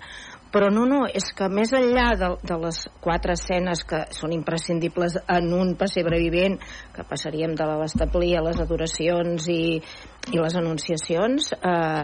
però 0.50 0.66
no, 0.74 0.82
no, 0.82 1.04
és 1.06 1.30
que 1.36 1.46
més 1.52 1.70
enllà 1.76 2.08
de, 2.18 2.30
de 2.42 2.56
les 2.64 2.80
quatre 3.02 3.36
escenes 3.38 3.84
que 3.86 4.02
són 4.16 4.34
imprescindibles 4.34 5.20
en 5.30 5.52
un 5.54 5.76
pessebre 5.78 6.18
vivent, 6.18 6.58
que 6.94 7.06
passaríem 7.06 7.54
de 7.54 7.68
l'establir 7.70 8.32
a 8.36 8.44
les 8.48 8.58
adoracions 8.58 9.46
i, 9.46 9.78
i 9.78 10.42
les 10.42 10.58
anunciacions, 10.58 11.52
eh, 11.54 12.02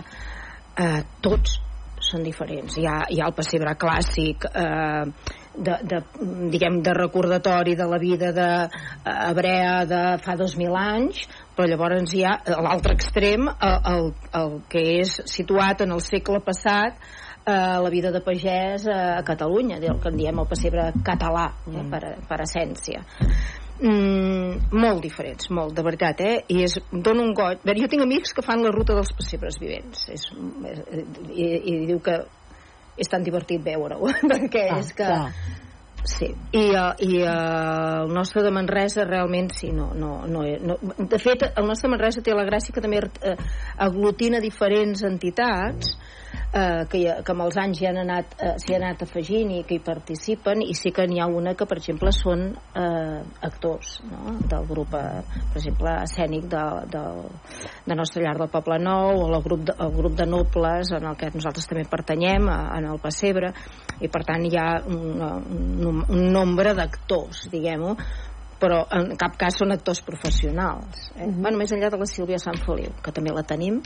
eh, 0.78 1.00
tots 1.26 1.58
són 2.06 2.24
diferents. 2.26 2.76
Hi 2.78 2.86
ha, 2.86 3.00
hi 3.10 3.20
ha 3.20 3.26
el 3.30 3.34
pessebre 3.36 3.74
clàssic 3.80 4.46
eh, 4.50 5.04
de, 5.56 5.76
de, 5.90 6.00
diguem, 6.52 6.80
de 6.84 6.94
recordatori 6.96 7.74
de 7.76 7.86
la 7.88 7.98
vida 7.98 8.32
de 8.36 8.48
eh, 8.66 9.14
hebrea 9.30 9.84
de 9.88 10.02
fa 10.24 10.36
2.000 10.38 10.80
anys, 10.80 11.26
però 11.56 11.68
llavors 11.70 12.14
hi 12.14 12.24
ha 12.24 12.38
l'altre 12.60 12.96
extrem, 12.96 13.48
el, 13.48 13.78
el, 13.92 14.10
el 14.40 14.58
que 14.72 14.82
és 15.00 15.20
situat 15.32 15.84
en 15.86 15.96
el 15.96 16.04
segle 16.04 16.42
passat, 16.44 16.98
eh, 17.46 17.52
la 17.82 17.92
vida 17.92 18.12
de 18.12 18.22
pagès 18.24 18.88
a 18.92 19.22
Catalunya, 19.26 19.80
el 19.82 20.00
que 20.02 20.12
en 20.12 20.18
diem 20.20 20.42
el 20.42 20.50
pessebre 20.50 20.90
català, 21.06 21.48
eh, 21.72 21.86
per, 21.92 22.02
per 22.28 22.42
essència. 22.44 23.04
Mm, 23.76 24.70
molt 24.72 25.02
diferents, 25.04 25.50
molt, 25.52 25.74
de 25.76 25.82
veritat, 25.84 26.20
eh? 26.24 26.36
I 26.48 26.62
és, 26.64 26.78
dono 26.90 27.26
un 27.26 27.34
goig. 27.36 27.60
Bé, 27.66 27.74
jo 27.76 27.90
tinc 27.92 28.06
amics 28.06 28.32
que 28.32 28.44
fan 28.44 28.64
la 28.64 28.72
ruta 28.72 28.96
dels 28.96 29.12
pessebres 29.16 29.58
vivents 29.60 30.06
és, 30.12 30.24
és, 30.70 30.80
i, 31.34 31.44
i 31.44 31.76
diu 31.90 32.00
que 32.00 32.16
és 32.96 33.12
tan 33.12 33.24
divertit 33.26 33.60
veure-ho, 33.64 34.08
perquè 34.32 34.66
ah, 34.70 34.80
és 34.80 34.92
que... 34.96 35.12
Clar. 35.12 35.62
Sí, 36.06 36.28
i, 36.54 36.60
uh, 36.70 36.92
i 37.02 37.16
uh, 37.24 38.04
el 38.04 38.12
nostre 38.14 38.44
de 38.44 38.52
Manresa 38.54 39.02
realment 39.08 39.48
sí, 39.56 39.72
no, 39.74 39.88
no, 39.98 40.20
no, 40.30 40.44
no. 40.62 40.76
De 41.02 41.18
fet, 41.18 41.42
el 41.48 41.66
nostre 41.66 41.90
Manresa 41.90 42.22
té 42.22 42.30
la 42.36 42.44
gràcia 42.46 42.70
que 42.72 42.84
també 42.84 43.00
uh, 43.02 43.32
aglutina 43.88 44.38
diferents 44.44 45.02
entitats 45.08 45.96
eh, 46.52 46.84
que, 46.90 47.00
que 47.24 47.34
amb 47.34 47.44
els 47.46 47.56
anys 47.60 47.80
s'hi 47.80 47.88
han, 47.88 47.98
anat, 48.02 48.34
eh, 48.40 48.54
han 48.74 48.84
anat 48.84 49.04
afegint 49.06 49.52
i 49.54 49.62
que 49.66 49.78
hi 49.78 49.82
participen 49.84 50.62
i 50.64 50.74
sí 50.78 50.92
que 50.94 51.06
n'hi 51.08 51.20
ha 51.22 51.28
una 51.30 51.54
que 51.58 51.66
per 51.68 51.78
exemple 51.80 52.12
són 52.14 52.46
eh, 52.52 53.20
actors 53.48 53.96
no? 54.10 54.36
del 54.50 54.68
grup 54.68 54.94
eh, 54.98 55.22
per 55.24 55.60
exemple 55.60 55.96
escènic 56.04 56.46
de, 56.52 56.64
de, 56.92 57.04
de 57.86 57.98
Nostra 57.98 58.24
Llar 58.24 58.36
del 58.40 58.52
Poble 58.52 58.78
Nou 58.82 59.24
o 59.24 59.26
el 59.30 59.42
grup, 59.44 59.66
de, 59.70 59.76
el 59.86 59.92
grup 59.96 60.16
de 60.18 60.28
nobles 60.30 60.92
en 60.96 61.08
el 61.10 61.18
que 61.18 61.32
nosaltres 61.34 61.68
també 61.70 61.86
pertanyem 61.90 62.48
a, 62.52 62.60
en 62.78 62.88
el 62.92 63.02
Passebre 63.02 63.52
i 64.00 64.12
per 64.12 64.24
tant 64.28 64.46
hi 64.46 64.56
ha 64.60 64.70
un, 64.86 65.20
un, 65.20 66.00
un 66.04 66.24
nombre 66.32 66.74
d'actors 66.76 67.46
diguem-ho 67.52 67.96
però 68.60 68.82
en 68.96 69.12
cap 69.20 69.36
cas 69.40 69.58
són 69.60 69.74
actors 69.74 70.00
professionals 70.06 71.10
eh? 71.14 71.24
uh 71.24 71.28
-huh. 71.28 71.42
bueno, 71.42 71.58
més 71.58 71.72
enllà 71.72 71.90
de 71.90 71.98
la 71.98 72.06
Sílvia 72.06 72.38
Sant 72.38 72.58
Feliu 72.64 72.92
que 73.02 73.12
també 73.12 73.32
la 73.34 73.42
tenim 73.42 73.82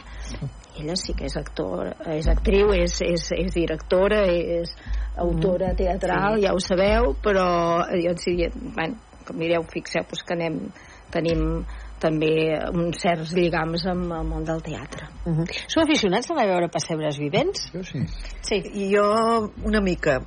ella 0.78 0.96
sí 0.96 1.14
que 1.14 1.24
és 1.26 1.36
actor 1.36 1.94
és 2.06 2.28
actriu, 2.28 2.72
és, 2.72 3.00
és, 3.02 3.32
és 3.32 3.54
directora 3.54 4.26
és 4.26 4.74
autora 5.16 5.74
teatral 5.74 6.36
sí. 6.36 6.46
ja 6.46 6.54
ho 6.54 6.60
sabeu 6.60 7.14
però 7.22 7.84
jo 8.04 8.16
sí, 8.16 8.36
bueno, 8.76 8.96
com 9.26 9.36
mireu, 9.36 9.62
fixeu-vos 9.62 10.22
que 10.22 10.34
anem 10.34 10.70
tenim 11.10 11.64
també 12.00 12.32
uns 12.72 13.00
certs 13.02 13.34
lligams 13.36 13.84
amb 13.90 14.12
el 14.16 14.28
món 14.28 14.44
del 14.44 14.62
teatre. 14.62 15.08
Uh 15.24 15.38
-huh. 15.38 15.46
Sou 15.66 15.82
aficionats 15.82 16.30
a 16.30 16.34
anar 16.34 16.44
a 16.44 16.52
veure 16.52 16.68
pessebres 16.68 17.18
vivents? 17.18 17.70
Jo 17.72 17.82
sí. 17.84 18.00
Sí. 18.42 18.56
I 18.74 18.94
jo 18.94 19.50
una 19.64 19.80
mica. 19.80 20.20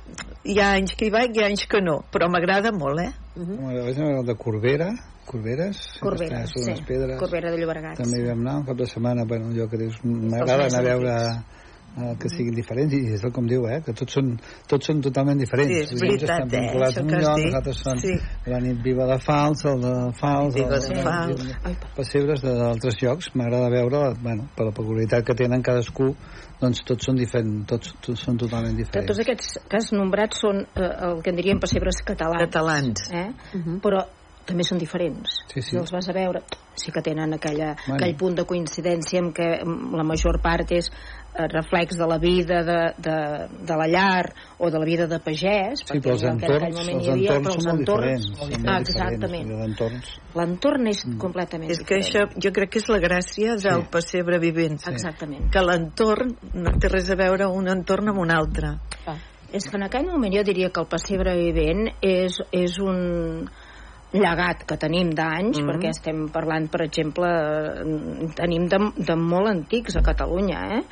Hi 0.44 0.58
ha 0.60 0.72
anys 0.74 0.94
que 0.94 1.06
hi 1.06 1.10
vaig 1.10 1.36
i 1.36 1.40
hi 1.40 1.42
ha 1.42 1.46
anys 1.46 1.66
que 1.66 1.80
no, 1.80 2.04
però 2.12 2.28
m'agrada 2.28 2.72
molt, 2.72 3.00
eh? 3.00 3.12
Uh 3.36 3.42
-huh. 3.42 3.60
M'agrada 3.60 4.22
de 4.22 4.34
Corbera, 4.36 4.90
Corberes, 5.24 5.98
Corbera, 6.00 6.46
sí. 6.46 6.82
pedres. 6.86 7.18
Corbera 7.18 7.50
de 7.50 7.58
Llobregat. 7.58 7.96
També 7.96 8.20
hi 8.20 8.26
vam 8.28 8.40
anar 8.40 8.58
un 8.58 8.64
cap 8.64 8.76
de 8.76 8.86
setmana, 8.86 9.24
bueno, 9.24 9.50
jo 9.56 9.68
que 9.68 9.78
m'agrada 10.04 10.66
anar 10.66 10.80
a 10.80 10.82
veure 10.82 11.14
eh, 11.96 12.14
que 12.20 12.30
siguin 12.32 12.54
diferents 12.56 12.94
i 12.96 13.00
és 13.14 13.24
el 13.26 13.32
com 13.34 13.46
diu, 13.50 13.66
eh, 13.70 13.80
que 13.84 13.94
tots 13.96 14.16
són, 14.18 14.32
tots 14.70 14.90
són 14.90 15.02
totalment 15.04 15.40
diferents. 15.40 15.72
Sí, 15.72 15.96
és 15.96 16.02
veritat, 16.02 16.46
eh, 16.52 16.62
això 16.88 17.04
que 17.06 17.20
lloc, 17.22 17.42
nosaltres 17.46 17.82
són 17.84 18.02
sí. 18.02 18.14
la 18.50 18.60
nit 18.64 18.80
viva 18.84 19.06
de 19.10 19.18
Fals, 19.24 19.64
el 19.70 19.84
de 19.84 19.94
Fals, 20.20 20.56
viva 20.58 20.80
de, 20.80 21.04
Fals. 21.04 21.54
pessebres 21.98 22.42
d'altres 22.44 22.98
llocs, 23.02 23.30
m'agrada 23.38 23.70
veure, 23.72 24.02
bueno, 24.22 24.48
per 24.56 24.68
la 24.70 24.74
peculiaritat 24.76 25.26
que 25.28 25.38
tenen 25.38 25.62
cadascú, 25.64 26.10
doncs 26.60 26.82
tots 26.88 27.10
són 27.10 27.18
diferents, 27.20 27.64
tots, 27.70 27.94
tots 28.04 28.26
són 28.26 28.38
totalment 28.40 28.76
diferents. 28.78 29.08
Tots 29.10 29.22
aquests 29.24 29.54
que 29.68 29.80
has 29.80 29.92
nombrat 29.94 30.36
són 30.38 30.64
eh, 30.64 30.90
el 31.08 31.22
que 31.22 31.32
en 31.32 31.40
diríem 31.40 31.62
pessebres 31.62 32.02
catalans. 32.06 32.46
Catalans. 32.48 33.08
Eh? 33.12 33.26
Uh 33.54 33.64
-huh. 33.64 33.80
Però 33.84 34.04
també 34.44 34.64
són 34.66 34.78
diferents. 34.78 35.40
Sí, 35.48 35.60
sí. 35.60 35.70
Si 35.70 35.80
els 35.80 35.92
vas 35.94 36.08
a 36.08 36.12
veure, 36.12 36.42
sí 36.76 36.92
que 36.92 37.02
tenen 37.02 37.34
aquella, 37.36 37.74
bueno. 37.86 37.96
aquell 37.96 38.16
punt 38.20 38.36
de 38.36 38.44
coincidència 38.44 39.22
en 39.22 39.32
què 39.32 39.48
la 39.64 40.04
major 40.04 40.40
part 40.44 40.70
és 40.76 40.90
reflex 41.34 41.96
de 41.98 42.06
la 42.06 42.18
vida 42.18 42.62
de, 42.62 42.94
de, 42.98 43.16
de 43.66 43.76
la 43.76 43.86
llar 43.88 44.32
o 44.58 44.70
de 44.70 44.78
la 44.78 44.84
vida 44.84 45.06
de 45.06 45.18
pagès 45.18 45.82
sí, 45.82 45.98
però 45.98 46.14
els 46.14 46.22
entorns, 46.30 46.78
els 46.78 47.08
havia, 47.10 47.38
entorns 47.40 47.66
són 47.66 47.66
molt 47.66 47.82
diferents 47.82 48.28
són 48.38 48.68
ah, 48.70 48.78
exactament 48.78 49.50
l'entorn 50.38 50.86
és 50.92 51.02
mm. 51.06 51.18
completament 51.18 51.74
és 51.74 51.82
que 51.82 51.98
diferent. 51.98 52.30
això 52.30 52.46
jo 52.46 52.54
crec 52.54 52.74
que 52.74 52.82
és 52.84 52.88
la 52.92 53.00
gràcia 53.02 53.58
del 53.58 53.82
sí. 53.82 53.90
pessebre 53.96 54.38
vivent 54.42 54.78
sí. 54.78 54.92
exactament 54.94 55.50
que 55.50 55.66
l'entorn 55.66 56.34
no 56.54 56.76
té 56.78 56.92
res 56.92 57.10
a 57.10 57.18
veure 57.18 57.50
un 57.50 57.70
entorn 57.72 58.14
amb 58.14 58.22
un 58.22 58.34
altre 58.34 58.76
ah. 59.10 59.18
és 59.50 59.66
que 59.66 59.78
en 59.80 59.88
aquell 59.88 60.06
moment 60.06 60.38
jo 60.38 60.46
diria 60.46 60.70
que 60.70 60.86
el 60.86 60.90
pessebre 60.90 61.34
vivent 61.40 61.88
és, 61.98 62.38
és 62.54 62.78
un 62.78 63.48
llegat 64.14 64.62
que 64.62 64.76
tenim 64.78 65.10
d'anys, 65.10 65.58
mm 65.58 65.60
-hmm. 65.60 65.70
perquè 65.70 65.88
estem 65.90 66.28
parlant, 66.30 66.68
per 66.70 66.82
exemple, 66.82 67.26
tenim 68.36 68.68
de, 68.68 68.78
de 68.94 69.16
molt 69.16 69.48
antics 69.48 69.96
a 69.96 70.02
Catalunya, 70.02 70.60
eh? 70.78 70.82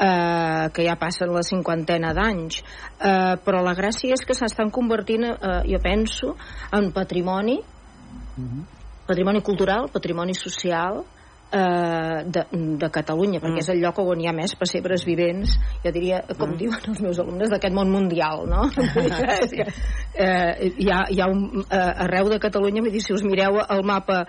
Eh, 0.00 0.70
que 0.72 0.84
ja 0.86 0.96
passen 0.96 1.32
la 1.34 1.44
cinquantena 1.44 2.14
d'anys 2.16 2.60
eh, 2.60 3.36
però 3.44 3.62
la 3.62 3.76
gràcia 3.76 4.16
és 4.16 4.24
que 4.26 4.36
s'estan 4.36 4.72
convertint 4.72 5.28
eh, 5.28 5.62
jo 5.68 5.80
penso 5.82 6.36
en 6.72 6.92
patrimoni 6.92 7.60
mm 7.60 8.46
-hmm. 8.46 8.64
patrimoni 9.06 9.42
cultural, 9.42 9.90
patrimoni 9.92 10.34
social 10.34 11.04
eh, 11.52 12.24
de, 12.24 12.46
de 12.78 12.90
Catalunya 12.90 13.40
perquè 13.40 13.58
mm. 13.60 13.64
és 13.64 13.68
el 13.68 13.80
lloc 13.80 13.98
on 13.98 14.20
hi 14.20 14.28
ha 14.28 14.32
més 14.32 14.54
pessebres 14.54 15.04
vivents 15.04 15.58
jo 15.84 15.90
diria, 15.92 16.22
com 16.38 16.50
mm. 16.50 16.56
diuen 16.56 16.80
els 16.88 17.00
meus 17.00 17.18
alumnes 17.18 17.50
d'aquest 17.50 17.74
món 17.74 17.90
mundial 17.90 18.46
no? 18.48 18.70
eh, 20.14 20.72
hi 20.78 20.90
ha, 20.90 21.04
hi 21.10 21.20
ha 21.20 21.26
un, 21.26 21.64
eh, 21.68 22.04
arreu 22.06 22.28
de 22.28 22.38
Catalunya 22.38 22.82
dir, 22.82 23.02
si 23.02 23.12
us 23.12 23.22
mireu 23.22 23.60
el 23.68 23.82
mapa 23.84 24.26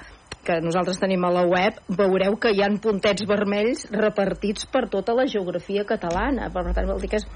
que 0.52 0.66
nosaltres 0.66 1.00
tenim 1.00 1.24
a 1.26 1.32
la 1.32 1.44
web, 1.48 1.78
veureu 1.98 2.36
que 2.42 2.52
hi 2.52 2.64
han 2.66 2.80
puntets 2.84 3.24
vermells 3.30 3.86
repartits 3.94 4.68
per 4.72 4.88
tota 4.92 5.16
la 5.16 5.28
geografia 5.32 5.86
catalana. 5.88 6.50
Per 6.52 6.66
tant, 6.74 6.90
vol 6.90 7.00
dir 7.04 7.12
que 7.14 7.22
és, 7.22 7.28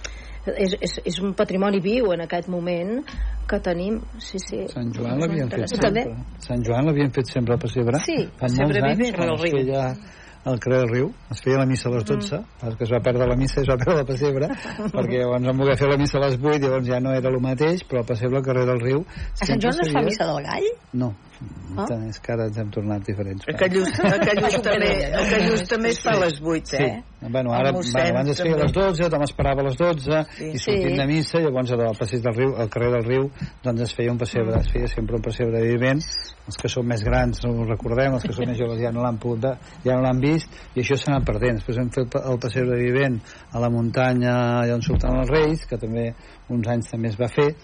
és, 0.56 0.75
és, 0.88 0.97
és 1.13 1.21
un 1.23 1.32
patrimoni 1.38 1.80
viu 1.84 2.12
en 2.15 2.25
aquest 2.25 2.51
moment 2.51 2.99
que 3.47 3.62
tenim. 3.63 4.01
Sí, 4.19 4.41
sí. 4.41 4.65
Sant 4.73 4.91
Joan 4.95 5.23
l'havien 5.23 5.49
fet 5.54 5.71
sempre. 5.71 6.06
Sant 6.43 6.67
Joan 6.67 6.91
l'havien 6.91 7.15
fet 7.15 7.32
sempre 7.32 7.56
al 7.56 7.63
pessebre. 7.63 8.04
Sí, 8.06 8.19
Fa 8.41 8.51
molts 8.60 8.84
anys, 8.84 9.15
quan 9.15 9.34
es 9.38 9.47
feia 9.47 9.88
al 10.45 10.60
carrer 10.62 10.84
del 10.84 10.89
Riu, 10.91 11.08
es 11.34 11.39
feia 11.41 11.58
la 11.58 11.65
missa 11.65 11.89
a 11.89 11.91
les 11.95 12.04
12, 12.06 12.38
mm. 12.38 12.75
que 12.78 12.86
es 12.86 12.91
va 12.93 12.99
perdre 13.01 13.25
la 13.25 13.36
missa 13.39 13.60
i 13.60 13.63
es 13.63 13.69
va 13.71 13.78
perdre 13.82 13.95
la 13.97 14.06
pessebre, 14.06 14.49
perquè 14.93 15.23
llavors 15.23 15.47
vam 15.49 15.63
voler 15.63 15.78
fer 15.80 15.89
la 15.89 15.97
missa 15.97 16.19
a 16.19 16.28
les 16.28 16.36
8, 16.38 16.60
llavors 16.62 16.86
ja 16.86 16.99
no 17.01 17.15
era 17.17 17.32
el 17.34 17.39
mateix, 17.41 17.82
però 17.89 18.04
el 18.04 18.10
pessebre 18.12 18.38
al 18.39 18.45
carrer 18.45 18.67
del 18.69 18.84
Riu... 18.84 19.01
A 19.41 19.49
Sant 19.49 19.63
Joan 19.63 19.80
no 19.82 19.88
es 19.88 19.95
fa 19.95 20.04
missa 20.06 20.30
del 20.30 20.45
gall? 20.45 20.67
No, 21.01 21.10
oh? 21.78 21.86
és 22.10 22.19
que 22.19 22.32
ara 22.34 22.45
ens 22.48 22.58
hem 22.58 22.69
tornat 22.71 23.04
diferents. 23.06 23.43
A 23.48 23.54
Callús, 23.58 23.91
a 24.00 24.17
Callús 24.21 24.56
també, 24.62 24.91
a 25.12 25.24
Callús 25.32 25.63
també 25.67 25.89
es 25.89 26.00
fa 26.04 26.12
a 26.15 26.19
les 26.26 26.39
8, 26.41 26.74
eh? 26.80 26.88
Sí, 26.95 27.04
Bueno, 27.28 27.52
ara, 27.58 27.71
bueno, 27.71 27.89
abans 27.98 28.30
es 28.30 28.38
feia 28.41 28.54
a 28.54 28.60
les 28.60 28.71
12, 28.71 29.02
tothom 29.02 29.24
esperava 29.26 29.62
a 29.62 29.65
les 29.65 29.76
12, 29.80 30.19
Sí. 30.38 30.45
i 30.54 30.60
sortint 30.62 30.91
Sí. 30.93 30.98
de 31.00 31.06
missa, 31.08 31.39
llavors 31.41 31.71
al 31.71 31.95
passeig 31.98 32.21
del 32.21 32.36
riu, 32.36 32.52
al 32.56 32.69
carrer 32.69 32.91
del 32.91 33.04
riu, 33.08 33.32
doncs 33.63 33.82
es 33.82 33.93
feia 33.95 34.12
un 34.12 34.17
pessebre, 34.19 34.60
es 34.60 34.69
feia 34.71 34.88
sempre 34.88 35.15
un 35.15 35.21
pessebre 35.24 35.62
vivent. 35.63 36.04
Els 36.45 36.58
que 36.62 36.69
són 36.69 36.86
més 36.86 37.02
grans 37.04 37.41
no 37.43 37.52
ho 37.52 37.65
recordem, 37.65 38.13
els 38.13 38.24
que 38.24 38.34
són 38.34 38.45
més 38.48 38.60
joves 38.60 38.80
ja 38.80 38.91
no 38.91 39.02
l'han 39.02 39.17
pogut, 39.17 39.39
de- 39.41 39.58
ja 39.84 39.95
no 39.95 40.02
l'han 40.04 40.19
vist, 40.21 40.48
i 40.76 40.82
això 40.82 40.95
s'ha 40.95 41.12
anat 41.15 41.26
perdent. 41.26 41.58
Després 41.58 41.78
hem 41.82 41.89
fet 41.89 42.15
el 42.21 42.38
pessebre 42.38 42.78
vivent 42.78 43.19
a 43.52 43.60
la 43.60 43.69
muntanya 43.69 44.62
allà 44.62 44.76
on 44.76 44.82
surten 44.86 45.17
els 45.17 45.30
Reis, 45.30 45.65
que 45.65 45.78
també 45.78 46.13
uns 46.50 46.67
anys 46.67 46.91
també 46.91 47.08
es 47.10 47.17
va 47.17 47.28
fer, 47.28 47.56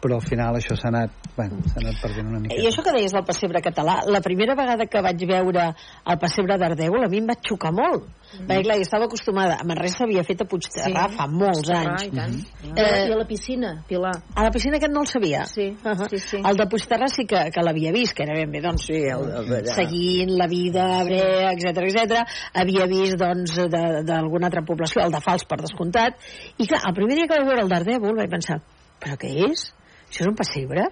però 0.00 0.14
al 0.20 0.22
final 0.22 0.54
això 0.54 0.76
s'ha 0.78 0.88
anat, 0.92 1.10
bueno, 1.36 1.56
s'ha 1.66 1.80
anat 1.82 1.96
perdent 2.02 2.28
una 2.30 2.38
mica. 2.38 2.54
I 2.54 2.68
això 2.70 2.84
que 2.86 2.92
deies 2.94 3.12
del 3.12 3.24
pessebre 3.26 3.60
català, 3.64 3.96
la 4.06 4.20
primera 4.22 4.54
vegada 4.54 4.86
que 4.86 5.00
vaig 5.02 5.24
veure 5.26 5.64
el 6.06 6.18
pessebre 6.22 6.56
d'Ardèvol 6.60 7.04
a 7.04 7.08
mi 7.10 7.18
em 7.18 7.26
va 7.26 7.34
xocar 7.42 7.72
molt. 7.74 8.04
Mm. 8.28 8.44
Perquè 8.46 8.62
clar, 8.66 8.76
estava 8.84 9.06
acostumada, 9.08 9.56
a 9.58 9.64
Manresa 9.64 10.02
s'havia 10.04 10.22
fet 10.22 10.42
a 10.42 10.46
Puigterrà 10.46 11.06
sí. 11.08 11.16
fa 11.16 11.26
molts 11.26 11.70
Ah, 11.72 11.78
anys. 11.80 12.04
i 12.04 12.10
tant. 12.14 12.34
Eh, 12.76 13.08
I 13.08 13.12
a 13.12 13.16
la 13.16 13.24
piscina, 13.26 13.70
Pilar. 13.88 14.12
A 14.36 14.44
la 14.44 14.50
piscina 14.52 14.76
aquest 14.76 14.92
no 14.92 15.00
el 15.00 15.06
sabia. 15.08 15.44
Sí, 15.46 15.70
Uh 15.82 16.08
sí, 16.10 16.18
sí. 16.18 16.36
El 16.44 16.56
de 16.60 16.66
Puigterrà 16.68 17.08
sí 17.08 17.24
que, 17.26 17.46
que 17.50 17.62
l'havia 17.64 17.90
vist, 17.90 18.12
que 18.14 18.22
era 18.24 18.34
ben 18.38 18.52
bé, 18.52 18.60
doncs, 18.60 18.84
Sí, 18.86 19.00
el, 19.00 19.24
el 19.40 19.48
d'allà. 19.48 19.74
seguint 19.74 20.30
la 20.36 20.46
vida 20.46 20.84
hebrea, 21.00 21.52
etc 21.52 21.82
etc. 21.88 22.22
havia 22.54 22.86
vist, 22.86 23.16
doncs, 23.18 23.56
de- 23.56 24.02
d'alguna 24.04 24.46
altra 24.46 24.62
població, 24.62 25.02
el 25.02 25.10
de 25.10 25.20
Fals, 25.24 25.44
per 25.48 25.58
descomptat, 25.64 26.20
i 26.58 26.66
clar, 26.68 26.82
el 26.86 26.94
primer 26.94 27.16
dia 27.16 27.26
que 27.26 27.34
vaig 27.38 27.48
veure 27.48 27.62
el 27.64 27.68
d'Ardèvol 27.72 28.14
vaig 28.16 28.30
pensar, 28.30 28.60
però 29.00 29.16
què 29.16 29.32
és? 29.50 29.72
Això 30.08 30.24
és 30.24 30.30
un 30.30 30.36
pessebre? 30.38 30.88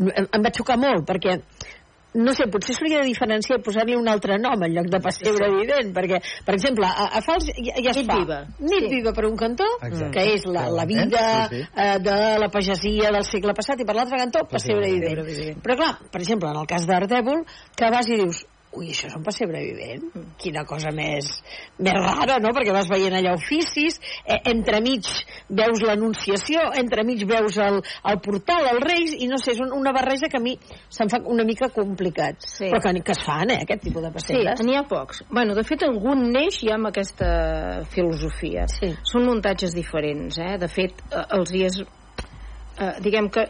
Em, 0.00 0.26
em 0.32 0.42
va 0.42 0.50
xocar 0.54 0.78
molt, 0.80 1.06
perquè 1.08 1.40
no 2.12 2.32
sé, 2.34 2.48
potser 2.50 2.74
s'hauria 2.74 2.98
de 3.04 3.06
diferenciar 3.06 3.60
i 3.60 3.62
posar-li 3.62 3.94
un 3.94 4.08
altre 4.10 4.34
nom 4.42 4.58
en 4.66 4.72
lloc 4.74 4.88
de 4.90 4.98
pessebre 5.04 5.46
sí. 5.46 5.52
evident, 5.54 5.92
perquè, 5.94 6.18
per 6.42 6.56
exemple, 6.56 6.88
a, 6.88 7.04
a 7.18 7.20
Fals 7.22 7.46
ja, 7.54 7.76
ja 7.76 7.92
es 7.92 8.00
Nit 8.00 8.08
fa. 8.08 8.16
viva. 8.18 8.38
Nit 8.58 8.88
Sí. 8.88 8.88
viva 8.96 9.12
per 9.14 9.26
un 9.28 9.36
cantó, 9.38 9.68
Exacte. 9.86 10.10
que 10.16 10.24
és 10.34 10.46
la, 10.50 10.64
la 10.74 10.86
vida 10.90 11.46
Sí, 11.52 11.60
sí. 11.60 11.68
eh, 11.84 11.98
de 12.02 12.16
la 12.42 12.48
pagesia 12.50 13.12
del 13.14 13.22
segle 13.28 13.54
passat, 13.54 13.78
i 13.78 13.86
per 13.86 13.94
l'altre 13.94 14.18
cantó, 14.18 14.42
pessebre 14.50 14.90
vivent. 14.90 15.62
Però 15.62 15.76
clar, 15.78 15.92
per 16.10 16.20
exemple, 16.24 16.50
en 16.50 16.58
el 16.64 16.66
cas 16.66 16.88
d'Ardèvol, 16.90 17.44
que 17.78 17.90
vas 17.94 18.08
i 18.10 18.18
dius, 18.24 18.42
ui, 18.78 18.90
això 18.92 19.08
és 19.08 19.14
un 19.18 19.24
pessebre 19.26 19.58
vivent? 19.64 20.04
Quina 20.38 20.62
cosa 20.68 20.92
més, 20.94 21.26
més 21.82 21.96
rara, 21.96 22.36
no? 22.42 22.52
Perquè 22.54 22.70
vas 22.74 22.86
veient 22.90 23.16
allà 23.18 23.32
oficis, 23.34 23.98
eh, 24.24 24.38
entremig 24.52 25.08
veus 25.48 25.82
l'anunciació, 25.82 26.68
entremig 26.78 27.24
veus 27.26 27.58
el, 27.58 27.80
el 27.82 28.20
portal, 28.22 28.68
els 28.70 28.84
reis, 28.86 29.16
i 29.18 29.26
no 29.30 29.40
sé, 29.42 29.56
és 29.56 29.62
un, 29.64 29.72
una 29.74 29.90
barreja 29.96 30.30
que 30.30 30.38
a 30.38 30.44
mi 30.44 30.54
se'm 30.88 31.10
fa 31.10 31.18
una 31.26 31.44
mica 31.48 31.68
complicat. 31.74 32.38
Sí. 32.46 32.68
Però 32.70 32.78
que, 32.84 32.94
que 33.02 33.16
es 33.16 33.24
fan, 33.26 33.50
eh, 33.50 33.58
aquest 33.66 33.82
tipus 33.88 34.06
de 34.06 34.12
Sí, 34.12 34.18
pessebres. 34.20 34.62
n'hi 34.66 34.78
ha 34.78 34.84
pocs. 34.86 35.24
Bueno, 35.30 35.58
de 35.58 35.66
fet, 35.66 35.82
algun 35.88 36.28
neix 36.30 36.60
ja 36.62 36.76
amb 36.78 36.92
aquesta 36.92 37.82
filosofia. 37.90 38.68
Sí. 38.70 38.92
Són 39.10 39.26
muntatges 39.26 39.74
diferents, 39.74 40.38
eh? 40.38 40.56
De 40.62 40.70
fet, 40.70 41.02
eh, 41.10 41.26
els 41.38 41.50
dies... 41.50 41.82
Eh, 42.80 42.94
diguem 43.02 43.26
que 43.34 43.42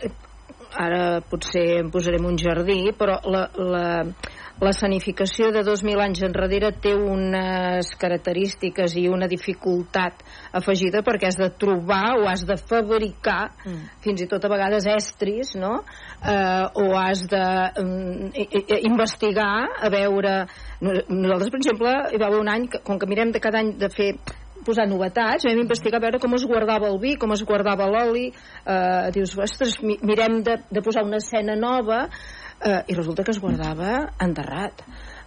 ara 0.80 1.20
potser 1.26 1.80
em 1.80 1.90
posarem 1.90 2.24
un 2.26 2.36
jardí, 2.38 2.80
però 2.98 3.18
la, 3.30 3.44
la, 3.58 3.84
la 4.60 4.72
sanificació 4.76 5.48
de 5.54 5.62
2.000 5.64 6.02
anys 6.04 6.20
enrere 6.26 6.68
té 6.84 6.92
unes 6.92 7.88
característiques 8.00 8.92
i 9.00 9.06
una 9.08 9.28
dificultat 9.30 10.20
afegida 10.52 11.00
perquè 11.06 11.30
has 11.30 11.38
de 11.40 11.48
trobar 11.56 12.18
o 12.20 12.26
has 12.28 12.42
de 12.44 12.58
fabricar 12.60 13.54
mm. 13.64 13.78
fins 14.04 14.20
i 14.20 14.28
tot 14.28 14.44
a 14.44 14.50
vegades 14.52 14.84
estris 14.92 15.54
no? 15.56 15.78
eh, 16.20 16.66
o 16.76 16.90
has 17.00 17.24
de 17.30 17.44
mm, 17.80 18.84
investigar 18.84 19.64
a 19.80 19.88
veure 19.92 20.34
no- 20.84 21.00
nosaltres 21.08 21.50
per 21.54 21.62
exemple 21.62 21.96
hi 22.12 22.20
va 22.20 22.28
haver 22.28 22.40
un 22.44 22.52
any 22.52 22.68
que, 22.68 22.82
com 22.84 22.98
que 23.00 23.08
mirem 23.08 23.32
de 23.32 23.40
cada 23.40 23.64
any 23.64 23.72
de 23.80 23.88
fer 23.88 24.12
posar 24.60 24.84
novetats, 24.84 25.46
vam 25.48 25.56
investigar 25.56 25.96
a 25.96 26.04
veure 26.04 26.18
com 26.20 26.34
es 26.36 26.42
guardava 26.44 26.90
el 26.90 26.98
vi, 27.00 27.14
com 27.16 27.32
es 27.32 27.40
guardava 27.48 27.86
l'oli 27.88 28.26
eh, 28.28 29.08
dius, 29.16 29.32
ostres, 29.40 29.78
mi- 29.80 29.96
mirem 30.04 30.42
de, 30.44 30.58
de 30.68 30.82
posar 30.84 31.06
una 31.06 31.16
escena 31.16 31.56
nova 31.56 32.02
eh, 32.64 32.82
i 32.88 32.94
resulta 32.94 33.24
que 33.24 33.30
es 33.32 33.40
guardava 33.40 34.12
enterrat. 34.20 34.82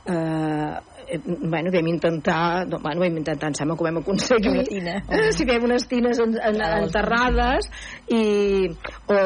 Eh, 0.05 0.73
eh, 1.07 1.19
bueno, 1.25 1.71
vam 1.71 1.87
intentar 1.87 2.67
no, 2.67 2.79
bueno, 2.83 2.99
vam 3.01 3.17
intentar, 3.17 3.47
em 3.49 3.55
sembla 3.55 3.77
que 3.77 3.83
ho 3.83 3.87
vam 3.87 4.01
aconseguir. 4.01 4.51
Una 4.51 4.63
tina. 4.67 4.95
eh, 5.09 5.31
si 5.31 5.45
fem 5.47 5.63
unes 5.63 5.87
tines 5.87 6.19
en, 6.19 6.35
en, 6.43 6.59
enterrades 6.83 7.69
i, 8.11 8.67
o 9.07 9.17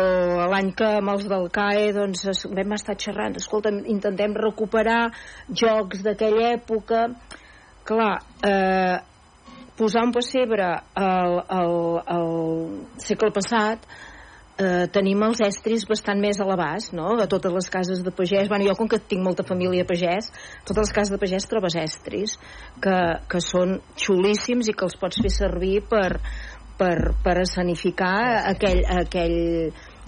l'any 0.53 0.71
que 0.77 0.91
amb 0.99 1.13
els 1.15 1.25
del 1.29 1.49
CAE 1.53 1.91
doncs, 1.97 2.25
es- 2.29 2.45
vam 2.53 2.73
estar 2.77 2.95
xerrant. 2.97 3.37
Escolta, 3.41 3.69
intentem 3.85 4.33
recuperar 4.37 5.07
jocs 5.49 6.03
d'aquella 6.05 6.53
època. 6.59 7.07
Clar, 7.87 8.15
eh, 8.43 8.97
posar 9.77 10.03
un 10.05 10.11
pessebre 10.11 10.65
al, 10.97 11.35
al, 11.47 11.73
al 12.05 12.29
segle 12.97 13.29
passat 13.31 13.83
eh, 14.57 14.85
tenim 14.93 15.21
els 15.27 15.41
estris 15.47 15.85
bastant 15.89 16.19
més 16.21 16.41
a 16.41 16.47
l'abast, 16.47 16.93
no? 16.97 17.15
A 17.21 17.27
totes 17.29 17.53
les 17.53 17.69
cases 17.73 18.03
de 18.05 18.13
pagès, 18.13 18.49
bueno, 18.49 18.67
jo 18.67 18.75
com 18.79 18.89
que 18.89 18.99
tinc 18.99 19.23
molta 19.23 19.45
família 19.47 19.85
pagès, 19.87 20.31
totes 20.67 20.87
les 20.87 20.95
cases 20.99 21.13
de 21.13 21.21
pagès 21.21 21.49
trobes 21.49 21.77
estris 21.81 22.37
que, 22.83 22.99
que 23.29 23.43
són 23.43 23.77
xulíssims 23.95 24.69
i 24.69 24.77
que 24.77 24.87
els 24.87 24.97
pots 24.99 25.21
fer 25.23 25.33
servir 25.33 25.81
per, 25.89 26.21
per, 26.77 26.95
per 27.23 27.37
escenificar 27.43 28.15
aquell, 28.53 28.83
aquell, 29.01 29.37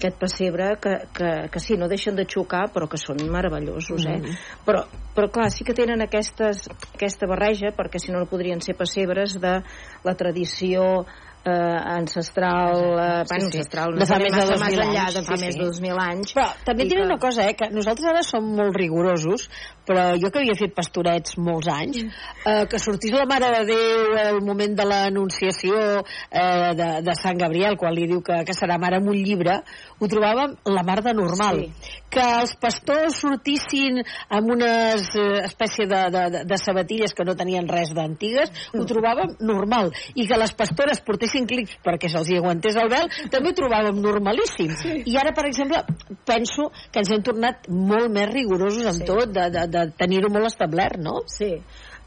aquest 0.00 0.16
pessebre 0.20 0.70
que, 0.80 0.94
que, 1.12 1.30
que 1.52 1.60
sí, 1.60 1.76
no 1.76 1.88
deixen 1.90 2.16
de 2.16 2.24
xocar 2.24 2.68
però 2.72 2.88
que 2.88 3.00
són 3.00 3.20
meravellosos 3.28 4.06
eh? 4.08 4.18
però, 4.64 4.86
però 5.16 5.28
clar, 5.32 5.50
sí 5.52 5.66
que 5.66 5.76
tenen 5.76 6.00
aquestes, 6.06 6.68
aquesta 6.94 7.28
barreja 7.28 7.74
perquè 7.76 8.00
si 8.00 8.14
no 8.14 8.22
no 8.22 8.30
podrien 8.30 8.62
ser 8.64 8.78
pessebres 8.78 9.36
de 9.42 9.58
la 10.06 10.14
tradició 10.16 11.04
eh, 11.44 11.78
ancestral, 11.96 12.76
eh, 12.76 13.24
bueno, 13.28 13.46
sí. 13.50 13.58
ancestral 13.58 13.94
De 13.98 14.06
fa 14.06 14.18
més 14.20 14.32
de 14.34 14.44
massa 14.44 14.54
2.000 14.54 14.64
més 14.66 14.78
enllà 14.86 15.04
anys, 15.06 15.14
de 15.14 15.22
fa 15.24 15.36
sí, 15.36 15.44
més 15.46 15.54
sí. 15.54 15.60
de 15.60 15.68
2.000 15.70 16.02
anys 16.04 16.34
Però 16.36 16.46
també 16.66 16.84
diré 16.84 17.00
que- 17.00 17.06
una 17.06 17.18
cosa, 17.18 17.46
eh, 17.48 17.54
que 17.56 17.70
nosaltres 17.70 18.08
ara 18.10 18.22
som 18.26 18.44
molt 18.56 18.76
rigorosos, 18.76 19.48
però 19.86 20.10
jo 20.20 20.30
que 20.30 20.42
havia 20.42 20.54
fet 20.58 20.74
pastorets 20.74 21.36
molts 21.38 21.68
anys, 21.72 22.02
eh, 22.46 22.66
que 22.70 22.78
sortís 22.78 23.12
la 23.16 23.24
Mare 23.30 23.48
de 23.56 23.64
Déu 23.72 24.18
al 24.20 24.40
moment 24.44 24.74
de 24.76 24.84
l'anunciació 24.86 26.02
eh, 26.30 26.74
de, 26.76 26.88
de 27.06 27.14
Sant 27.18 27.38
Gabriel, 27.38 27.76
quan 27.80 27.94
li 27.94 28.06
diu 28.10 28.20
que, 28.26 28.42
que 28.44 28.54
serà 28.56 28.76
mare 28.78 29.00
amb 29.00 29.08
un 29.08 29.16
llibre, 29.16 29.60
ho 30.00 30.08
trobàvem 30.10 30.56
la 30.74 30.82
mar 30.86 31.00
de 31.02 31.14
normal. 31.14 31.64
Sí. 31.64 31.96
Que 32.10 32.22
els 32.40 32.54
pastors 32.60 33.20
sortissin 33.22 34.00
amb 34.28 34.50
una 34.50 34.70
eh, 34.96 35.44
espècie 35.46 35.86
de, 35.86 36.00
de, 36.10 36.24
de, 36.36 36.44
de 36.44 36.58
sabatilles 36.58 37.14
que 37.14 37.24
no 37.24 37.36
tenien 37.38 37.68
res 37.70 37.92
d'antigues, 37.94 38.50
ho 38.74 38.84
trobàvem 38.88 39.36
normal. 39.40 39.92
I 40.14 40.26
que 40.26 40.38
les 40.40 40.54
pastores 40.58 41.00
portessin 41.06 41.29
clics 41.50 41.76
perquè 41.84 42.10
se'ls 42.10 42.28
hi 42.30 42.36
aguantés 42.40 42.76
el 42.76 42.88
vel, 42.92 43.08
també 43.30 43.50
ho 43.50 43.56
trobàvem 43.56 44.00
normalíssim. 44.02 44.72
I 45.06 45.16
ara, 45.16 45.32
per 45.36 45.46
exemple, 45.46 45.82
penso 46.26 46.70
que 46.90 47.00
ens 47.02 47.10
hem 47.10 47.22
tornat 47.22 47.68
molt 47.68 48.10
més 48.10 48.28
rigorosos 48.32 48.86
amb 48.86 49.00
Sí. 49.00 49.06
tot, 49.06 49.30
de, 49.32 49.50
de, 49.50 49.66
de 49.70 49.84
tenir-ho 49.96 50.30
molt 50.30 50.46
establert, 50.46 50.98
no? 50.98 51.22
Sí. 51.26 51.60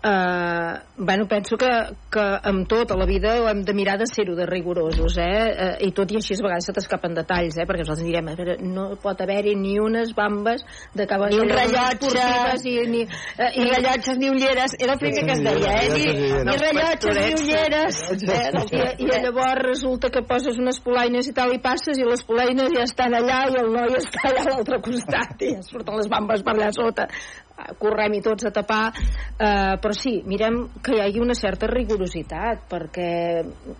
Uh, 0.06 0.84
bueno, 0.98 1.30
penso 1.30 1.56
que, 1.56 1.70
que 2.12 2.24
amb 2.44 2.68
tot 2.68 2.92
a 2.92 2.96
la 3.00 3.06
vida 3.08 3.38
ho 3.40 3.46
hem 3.48 3.62
de 3.64 3.72
mirar 3.74 3.96
de 3.98 4.04
ser-ho 4.06 4.36
de 4.36 4.44
rigorosos, 4.46 5.16
eh? 5.16 5.78
Uh, 5.80 5.88
I 5.88 5.94
tot 5.96 6.12
i 6.12 6.18
així 6.20 6.36
a 6.36 6.44
vegades 6.44 6.68
se 6.68 6.74
t'escapen 6.76 7.16
detalls, 7.16 7.56
eh? 7.56 7.64
Perquè 7.64 7.86
nosaltres 7.86 8.10
direm, 8.10 8.28
a 8.28 8.36
veure, 8.36 8.58
no 8.68 8.90
pot 9.00 9.22
haver-hi 9.24 9.54
ni 9.56 9.78
unes 9.80 10.12
bambes 10.18 10.66
de 10.92 11.06
cap 11.08 11.24
Ni 11.32 11.40
un 11.40 11.48
rellotge. 11.48 12.12
i, 12.68 12.74
ni, 12.92 13.06
uh, 13.08 13.48
Ni 13.56 13.70
rellotges 13.70 14.20
ni 14.20 14.30
ulleres, 14.34 14.76
era 14.76 14.98
el 14.98 15.00
primer 15.00 15.24
que 15.24 15.38
es 15.38 15.46
deia, 15.48 15.78
eh? 15.86 15.88
Ni, 15.96 16.04
ni 16.50 16.58
rellotges 16.66 17.22
ni 17.22 17.40
ulleres. 17.40 18.02
Eh? 18.12 18.84
I, 19.00 19.08
I 19.08 19.24
llavors 19.24 19.64
resulta 19.64 20.12
que 20.12 20.26
poses 20.28 20.60
unes 20.60 20.82
polaines 20.84 21.32
i 21.32 21.36
tal 21.38 21.56
i 21.56 21.62
passes 21.64 21.96
i 21.96 22.04
les 22.04 22.28
polaines 22.28 22.76
ja 22.76 22.84
estan 22.84 23.16
allà 23.16 23.40
i 23.48 23.56
el 23.64 23.72
noi 23.72 23.96
està 24.02 24.28
allà 24.34 24.44
a 24.50 24.52
l'altre 24.52 24.84
costat 24.84 25.48
i 25.48 25.56
ja 25.56 25.64
surten 25.64 25.96
les 26.02 26.12
bambes 26.12 26.44
per 26.44 26.58
allà 26.58 26.74
sota 26.76 27.08
Ah, 27.54 27.76
correm 27.78 28.16
i 28.18 28.22
tots 28.26 28.48
a 28.48 28.50
tapar 28.50 28.88
eh, 28.98 29.76
però 29.78 29.94
sí, 29.94 30.16
mirem 30.26 30.56
que 30.82 30.96
hi 30.96 31.02
hagi 31.04 31.20
una 31.22 31.36
certa 31.38 31.68
rigorositat 31.70 32.64
perquè 32.72 33.10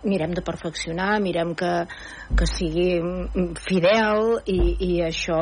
mirem 0.06 0.30
de 0.36 0.44
perfeccionar 0.46 1.16
mirem 1.24 1.56
que, 1.58 1.72
que 2.38 2.46
sigui 2.46 3.00
mm, 3.00 3.48
fidel 3.58 4.30
i, 4.46 4.60
i 4.78 4.92
això 5.02 5.40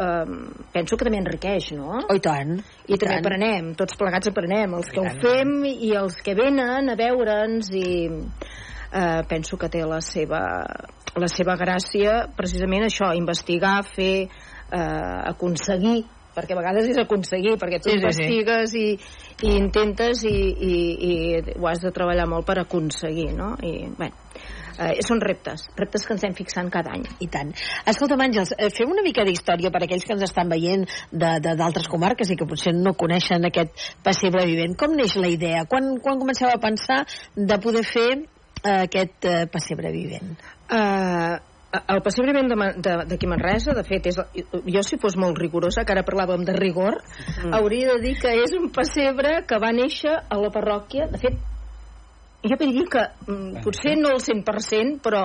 eh, 0.00 0.32
penso 0.72 0.96
que 0.96 1.04
també 1.10 1.20
enriqueix 1.20 1.74
no? 1.76 2.00
Oh, 2.00 2.16
i 2.16 2.24
tant. 2.24 2.56
i 2.88 2.96
també 2.96 3.18
tant. 3.18 3.20
aprenem, 3.20 3.70
tots 3.76 4.00
plegats 4.00 4.32
aprenem 4.32 4.78
els 4.80 4.88
que 4.88 5.04
ho 5.04 5.06
tant. 5.10 5.20
fem 5.20 5.54
i 5.74 5.92
els 6.00 6.16
que 6.24 6.38
venen 6.40 6.88
a 6.88 6.96
veure'ns 6.96 7.68
i 7.76 7.86
eh, 8.16 9.22
penso 9.28 9.60
que 9.60 9.68
té 9.68 9.84
la 9.84 10.00
seva, 10.00 10.40
la 11.20 11.28
seva 11.36 11.60
gràcia 11.60 12.22
precisament 12.32 12.88
això, 12.88 13.12
investigar, 13.12 13.82
fer 13.92 14.12
eh, 14.24 15.22
aconseguir 15.36 15.98
perquè 16.34 16.56
a 16.56 16.60
vegades 16.60 16.90
és 16.92 17.00
aconseguir, 17.02 17.56
perquè 17.60 17.80
tu 17.80 17.90
Sí, 17.90 17.96
sí, 17.96 18.00
sí. 18.00 18.04
investigues 18.04 18.74
i, 18.74 18.88
i 19.46 19.56
intentes 19.56 20.24
i, 20.28 20.34
i, 20.34 20.74
i 21.08 21.56
ho 21.58 21.70
has 21.70 21.82
de 21.84 21.94
treballar 21.94 22.28
molt 22.30 22.46
per 22.46 22.58
aconseguir, 22.62 23.32
no? 23.38 23.54
I, 23.62 23.88
bueno, 23.96 24.14
Eh, 24.74 25.02
són 25.06 25.20
reptes, 25.22 25.68
reptes 25.78 26.02
que 26.06 26.14
ens 26.16 26.24
hem 26.26 26.34
fixant 26.34 26.70
cada 26.72 26.94
any. 26.96 27.04
I 27.22 27.28
tant. 27.30 27.52
Escolta, 27.90 28.16
Àngels, 28.24 28.54
eh, 28.58 28.70
fem 28.74 28.90
una 28.90 29.04
mica 29.06 29.24
d'història 29.26 29.70
per 29.70 29.84
aquells 29.84 30.04
que 30.06 30.14
ens 30.16 30.24
estan 30.26 30.50
veient 30.50 30.86
d'altres 31.12 31.86
comarques 31.92 32.30
i 32.30 32.36
que 32.36 32.48
potser 32.48 32.74
no 32.74 32.94
coneixen 32.98 33.46
aquest 33.46 33.84
pessebre 34.02 34.46
vivent. 34.50 34.74
Com 34.80 34.96
neix 34.98 35.14
la 35.20 35.30
idea? 35.30 35.64
Quan, 35.70 35.98
quan 36.02 36.18
comenceu 36.18 36.50
a 36.50 36.58
pensar 36.58 37.04
de 37.36 37.58
poder 37.62 37.84
fer 37.86 38.08
eh, 38.18 38.82
aquest 38.88 39.30
eh, 39.30 39.46
pessebre 39.52 39.92
vivent? 39.94 40.34
Uh, 40.64 41.38
el 41.74 42.02
pessebre 42.04 42.34
vivent 42.36 42.82
d'aquí 43.08 43.28
Manresa, 43.30 43.74
de 43.76 43.84
fet, 43.86 44.10
és, 44.10 44.18
jo 44.74 44.82
si 44.86 44.98
fos 45.02 45.16
molt 45.20 45.38
rigorosa, 45.40 45.84
que 45.84 45.94
ara 45.94 46.04
parlàvem 46.06 46.44
de 46.46 46.54
rigor, 46.56 47.00
mm. 47.00 47.54
hauria 47.56 47.94
de 47.94 48.02
dir 48.04 48.14
que 48.20 48.34
és 48.44 48.54
un 48.58 48.70
pessebre 48.74 49.40
que 49.48 49.58
va 49.62 49.72
néixer 49.74 50.14
a 50.14 50.38
la 50.40 50.52
parròquia, 50.54 51.08
de 51.10 51.20
fet, 51.22 51.40
jo 52.44 52.58
diria 52.60 52.84
que 52.90 53.04
mm, 53.26 53.64
potser 53.64 53.96
no 53.98 54.12
el 54.12 54.20
100%, 54.20 55.00
però 55.04 55.24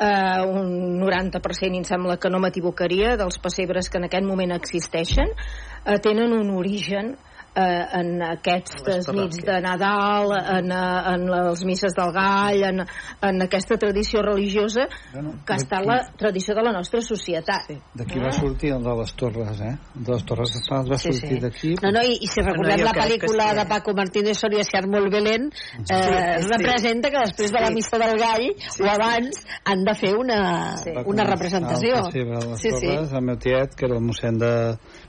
eh, 0.00 0.42
un 0.42 0.98
90% 1.00 1.72
i 1.72 1.80
em 1.80 1.86
sembla 1.86 2.18
que 2.18 2.30
no 2.32 2.42
m'equivocaria 2.42 3.16
dels 3.20 3.38
pessebres 3.42 3.88
que 3.88 4.00
en 4.00 4.08
aquest 4.10 4.26
moment 4.26 4.56
existeixen 4.56 5.32
eh, 5.32 5.98
tenen 6.02 6.34
un 6.34 6.50
origen 6.58 7.14
eh, 7.14 7.35
en 7.56 8.22
aquestes 8.22 9.08
nits 9.16 9.40
de 9.46 9.56
Nadal, 9.64 10.32
en, 10.36 10.70
eh, 10.72 11.14
en 11.14 11.26
les 11.30 11.64
misses 11.64 11.94
del 11.96 12.12
gall, 12.12 12.62
en, 12.68 12.84
en 13.22 13.42
aquesta 13.42 13.78
tradició 13.80 14.22
religiosa 14.22 14.86
bueno, 15.12 15.36
que 15.46 15.54
ha 15.54 15.56
estat 15.56 15.86
la 15.86 15.98
tradició 16.18 16.54
de 16.54 16.64
la 16.66 16.72
nostra 16.76 17.00
societat. 17.00 17.70
Sí. 17.70 17.78
D'aquí 17.96 18.20
va 18.20 18.32
sortir 18.36 18.74
el 18.76 18.84
de 18.84 18.96
les 19.00 19.14
Torres, 19.16 19.60
eh? 19.64 19.74
De 19.94 20.12
les 20.12 20.26
Torres 20.28 20.52
Estrades 20.60 20.90
va 20.92 20.98
sí, 21.00 21.12
sortir 21.12 21.38
sí. 21.38 21.42
d'aquí. 21.46 21.72
No, 21.82 21.92
no, 21.96 22.04
i, 22.04 22.18
i 22.20 22.30
si 22.30 22.44
recordem 22.44 22.82
no, 22.82 22.90
la 22.90 22.94
pel·lícula 22.96 23.48
sí. 23.50 23.58
de 23.60 23.66
Paco 23.72 23.96
Martínez 23.96 24.42
Soria 24.42 24.66
si 24.66 24.82
molt 24.86 25.10
Belén, 25.12 25.48
eh, 25.48 25.86
sí, 25.88 26.50
representa 26.52 27.10
que 27.10 27.24
després 27.24 27.52
de 27.54 27.64
la 27.64 27.72
missa 27.72 27.98
del 28.02 28.18
gall, 28.20 28.46
sí. 28.58 28.84
o 28.84 28.90
abans, 28.92 29.40
han 29.64 29.84
de 29.86 29.96
fer 29.96 30.12
una, 30.18 30.40
sí. 30.82 30.92
una 31.04 31.24
representació. 31.24 32.04
Sí, 32.12 32.22
sí, 32.60 32.76
sí. 32.82 32.92
el 32.92 33.24
meu 33.24 33.38
tiet, 33.40 33.74
que 33.76 33.88
era 33.88 33.96
el 33.96 34.04
mossèn 34.04 34.38
de, 34.40 34.52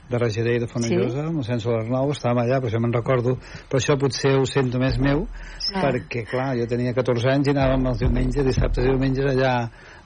de 0.08 0.20
Regider 0.20 0.56
i 0.56 0.62
de 0.62 0.68
Fonollosa, 0.70 1.26
sí? 1.26 1.34
mossèn 1.34 1.60
Solarnou, 1.62 2.12
estàvem 2.14 2.42
allà, 2.44 2.60
però 2.62 2.70
això 2.70 2.80
me'n 2.82 2.96
recordo, 2.96 3.36
però 3.68 3.82
això 3.82 3.98
potser 4.00 4.34
ho 4.38 4.46
sento 4.48 4.80
més 4.80 4.96
meu, 5.02 5.26
sí. 5.60 5.76
perquè, 5.76 6.24
clar, 6.30 6.54
jo 6.58 6.66
tenia 6.70 6.96
14 6.96 7.32
anys 7.34 7.50
i 7.50 7.54
anàvem 7.54 7.90
els 7.92 8.02
diumenges, 8.02 8.46
dissabtes 8.48 8.86
i 8.86 8.92
diumenges 8.92 9.28
allà 9.34 9.54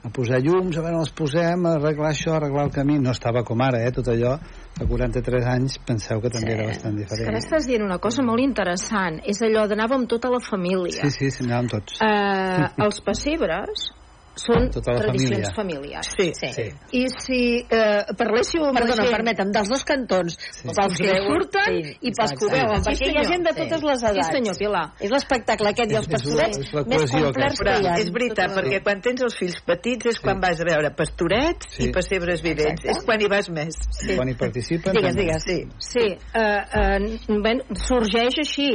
a 0.03 0.09
posar 0.11 0.41
llums, 0.43 0.75
a 0.75 0.83
veure 0.83 0.97
on 0.97 1.05
els 1.05 1.13
posem, 1.15 1.63
a 1.63 1.77
arreglar 1.77 2.09
això, 2.11 2.33
a 2.33 2.41
arreglar 2.41 2.65
el 2.67 2.73
camí. 2.75 2.97
No 2.99 3.13
estava 3.15 3.45
com 3.47 3.61
ara, 3.63 3.79
eh, 3.87 3.91
tot 3.95 4.09
allò. 4.11 4.33
A 4.73 4.87
43 4.89 5.47
anys 5.47 5.77
penseu 5.87 6.19
que 6.19 6.31
també 6.33 6.51
sí. 6.51 6.57
era 6.57 6.67
bastant 6.67 6.97
diferent. 6.99 7.29
Ara 7.31 7.39
estàs 7.39 7.69
dient 7.69 7.85
una 7.85 8.01
cosa 8.03 8.25
molt 8.27 8.43
interessant. 8.43 9.21
És 9.23 9.39
allò 9.47 9.63
d'anàvem 9.71 10.03
tota 10.11 10.31
la 10.33 10.41
família. 10.43 11.05
Sí, 11.05 11.13
sí, 11.15 11.31
sí 11.31 11.47
anàvem 11.47 11.71
tots. 11.77 12.01
Uh, 12.03 12.67
els 12.83 12.99
pessebres 13.05 13.91
són 14.39 14.69
tota 14.73 14.95
tradicions 14.97 15.51
família. 15.53 15.53
familiars. 15.55 16.09
Sí, 16.17 16.31
sí. 16.33 16.49
sí. 16.55 16.65
I 16.97 17.03
si 17.13 17.41
eh, 17.61 18.13
parléssiu 18.17 18.65
amb 18.65 18.79
Perdona, 18.79 19.05
gent... 19.05 19.13
permetem, 19.13 19.51
dels 19.53 19.69
dos 19.69 19.83
cantons, 19.85 20.37
sí. 20.39 20.65
pels 20.69 20.97
que 20.97 21.17
surten 21.27 21.77
sí, 21.77 21.93
i 22.09 22.13
pels 22.17 22.33
que 22.39 22.47
ho 22.47 22.49
veuen, 22.53 22.81
sí, 22.81 22.87
perquè 22.87 23.11
hi 23.11 23.19
ha 23.21 23.25
gent 23.29 23.45
de 23.45 23.53
totes 23.59 23.83
sí. 23.83 23.89
les 23.91 24.05
edats. 24.09 24.31
Sí, 24.31 24.37
senyor 24.39 24.57
Pilar. 24.63 24.83
És 25.05 25.13
l'espectacle 25.13 25.73
aquest 25.73 25.93
i 25.93 25.99
els 26.01 26.09
pastorets 26.15 26.59
més 26.63 27.05
complets 27.13 27.61
que 27.61 27.77
hi 27.77 27.91
ha. 27.91 27.95
És 28.01 28.11
veritat, 28.17 28.57
perquè 28.57 28.81
quan 28.87 29.05
tens 29.05 29.27
els 29.29 29.37
fills 29.37 29.61
petits 29.69 30.11
és 30.15 30.21
quan 30.23 30.41
vas 30.43 30.65
a 30.65 30.69
veure 30.71 30.93
pastorets 30.97 31.79
i 31.83 31.91
pessebres 31.93 32.43
vivents. 32.45 32.89
És 32.89 33.05
quan 33.05 33.21
hi 33.21 33.29
vas 33.31 33.49
més. 33.53 33.77
Sí. 34.01 34.17
Quan 34.17 34.33
hi 34.33 34.37
participen... 34.39 34.97
Digues, 34.97 35.17
digues. 35.17 35.45
Sí, 35.45 35.61
sí. 35.93 36.09
Uh, 36.33 36.97
uh, 36.97 37.39
ben, 37.45 37.63
sorgeix 37.85 38.41
així, 38.41 38.69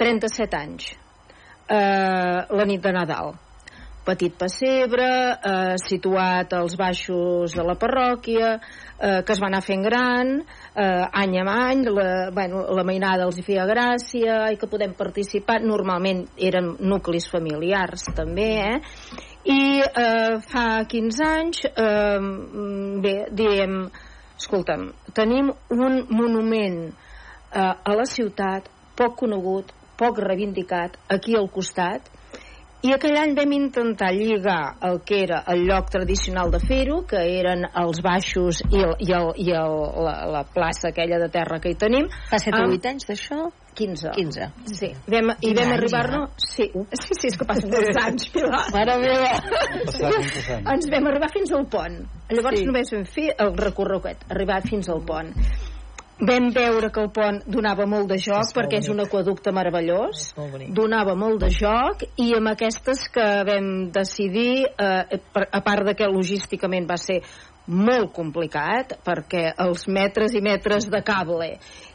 37 0.00 0.58
anys, 0.60 0.90
uh, 1.66 2.46
la 2.46 2.66
nit 2.68 2.82
de 2.84 2.94
Nadal 2.94 3.34
petit 4.04 4.34
pessebre 4.36 5.06
eh, 5.06 5.76
situat 5.80 6.52
als 6.56 6.76
baixos 6.80 7.54
de 7.56 7.64
la 7.66 7.76
parròquia 7.78 8.52
eh, 8.56 9.20
que 9.24 9.34
es 9.34 9.40
va 9.42 9.48
anar 9.50 9.62
fent 9.64 9.82
gran 9.84 10.32
eh, 10.40 11.04
any 11.22 11.36
en 11.40 11.50
any 11.52 11.84
la, 11.88 12.30
bueno, 12.34 12.64
la 12.76 12.84
mainada 12.84 13.26
els 13.28 13.38
hi 13.38 13.44
feia 13.46 13.66
gràcia 13.68 14.38
i 14.52 14.58
que 14.60 14.70
podem 14.70 14.94
participar 14.98 15.60
normalment 15.64 16.24
eren 16.36 16.74
nuclis 16.80 17.28
familiars 17.30 18.06
també 18.16 18.50
eh? 18.64 18.78
i 19.44 19.80
eh, 19.80 20.38
fa 20.52 20.66
15 20.88 21.26
anys 21.28 21.64
eh, 21.70 22.20
bé, 23.04 23.16
diem 23.32 23.82
escolta'm, 24.40 24.88
tenim 25.12 25.50
un 25.76 26.00
monument 26.08 26.80
eh, 26.88 27.60
a 27.60 27.96
la 27.96 28.06
ciutat 28.08 28.70
poc 28.96 29.18
conegut, 29.22 29.72
poc 30.00 30.18
reivindicat 30.24 30.96
aquí 31.12 31.36
al 31.36 31.48
costat 31.52 32.08
i 32.80 32.94
aquell 32.94 33.16
any 33.20 33.34
vam 33.36 33.50
intentar 33.52 34.08
lligar 34.16 34.76
el 34.88 35.00
que 35.04 35.18
era 35.26 35.42
el 35.52 35.66
lloc 35.68 35.90
tradicional 35.92 36.50
de 36.52 36.60
fer-ho, 36.64 37.02
que 37.08 37.20
eren 37.36 37.66
els 37.76 38.00
baixos 38.04 38.62
i, 38.70 38.80
el, 38.80 38.94
i, 39.04 39.10
el, 39.16 39.32
i 39.36 39.50
el, 39.52 39.74
la, 40.06 40.14
la 40.32 40.44
plaça 40.48 40.88
aquella 40.88 41.18
de 41.20 41.28
terra 41.32 41.60
que 41.60 41.74
hi 41.74 41.76
tenim. 41.80 42.08
Fa 42.30 42.40
7 42.40 42.56
o 42.56 42.70
8 42.72 42.92
anys 42.94 43.10
d'això? 43.10 43.40
15. 43.80 44.14
15. 44.16 44.48
Sí. 44.78 44.90
Vam, 45.12 45.34
I 45.44 45.52
vam 45.56 45.74
arribar-nos... 45.76 46.32
Sí, 46.40 46.66
sí, 46.72 47.18
sí, 47.18 47.28
és 47.28 47.36
que 47.38 47.46
passen 47.48 47.70
molts 47.70 48.00
anys, 48.00 48.30
Pilar. 48.32 48.64
Mare 48.74 48.96
meva! 49.04 49.34
Ens 50.74 50.88
vam 50.90 51.10
arribar 51.12 51.30
fins 51.36 51.52
al 51.56 51.68
pont. 51.70 52.00
Llavors 52.32 52.62
sí. 52.62 52.66
només 52.68 52.94
vam 52.96 53.04
fer 53.08 53.28
el 53.36 53.52
recorregut, 53.60 54.24
arribat 54.32 54.66
fins 54.72 54.88
al 54.88 55.04
pont 55.06 55.30
vam 56.20 56.50
veure 56.52 56.90
que 56.92 57.00
el 57.00 57.10
pont 57.14 57.40
donava 57.48 57.86
molt 57.88 58.10
de 58.12 58.18
joc 58.20 58.44
és 58.44 58.54
perquè 58.56 58.80
és 58.80 58.88
un 58.92 59.00
aquaducte 59.04 59.52
meravellós. 59.56 60.30
Donava 60.76 61.16
molt 61.16 61.40
de 61.44 61.50
joc 61.54 62.04
i 62.20 62.32
amb 62.36 62.52
aquestes 62.52 63.06
que 63.12 63.28
vam 63.48 63.70
decidir 63.94 64.66
eh, 64.68 65.20
a 65.42 65.62
part 65.64 65.88
de 65.88 65.96
que 65.96 66.10
logísticament 66.10 66.88
va 66.88 66.98
ser 67.00 67.20
molt 67.70 68.10
complicat 68.16 68.96
perquè 69.04 69.50
els 69.62 69.86
metres 69.88 70.34
i 70.34 70.40
metres 70.42 70.88
de 70.90 71.00
cable 71.06 71.52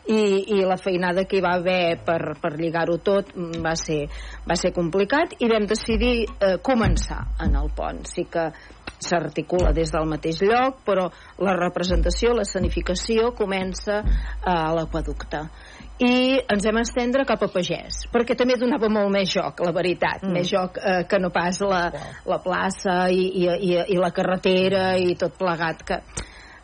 i, 0.08 0.20
i 0.56 0.62
la 0.64 0.78
feinada 0.80 1.26
que 1.26 1.40
hi 1.40 1.44
va 1.44 1.56
haver 1.58 1.98
per, 2.06 2.38
per 2.42 2.54
lligar-ho 2.56 2.98
tot 3.04 3.34
va 3.36 3.76
ser, 3.80 4.06
va 4.48 4.56
ser 4.56 4.72
complicat 4.76 5.36
i 5.42 5.50
vam 5.52 5.66
decidir 5.68 6.16
eh, 6.26 6.56
començar 6.64 7.26
en 7.44 7.58
el 7.60 7.72
pont. 7.76 8.06
Sí 8.08 8.28
que 8.32 8.52
s'articula 9.06 9.72
des 9.76 9.94
del 9.94 10.10
mateix 10.10 10.42
lloc, 10.44 10.82
però 10.88 11.08
la 11.46 11.56
representació, 11.60 12.34
l'escenificació 12.36 13.32
comença 13.38 14.02
a 14.42 14.60
l'aquaducte 14.76 15.46
i 16.04 16.36
ens 16.52 16.66
hem 16.68 16.78
estendre 16.82 17.24
cap 17.28 17.46
a 17.46 17.48
Pagès 17.48 18.02
perquè 18.12 18.36
també 18.36 18.58
donava 18.60 18.90
molt 18.92 19.14
més 19.14 19.30
joc, 19.32 19.62
la 19.64 19.72
veritat 19.72 20.26
mm. 20.26 20.34
més 20.36 20.50
joc 20.52 20.80
eh, 20.82 21.04
que 21.08 21.20
no 21.24 21.30
pas 21.32 21.62
la, 21.64 21.86
la 22.28 22.40
plaça 22.44 23.06
i, 23.08 23.30
i, 23.46 23.46
i, 23.48 23.78
i 23.96 24.00
la 24.02 24.12
carretera 24.16 24.90
i 25.00 25.16
tot 25.20 25.38
plegat 25.40 25.86
que 25.88 26.02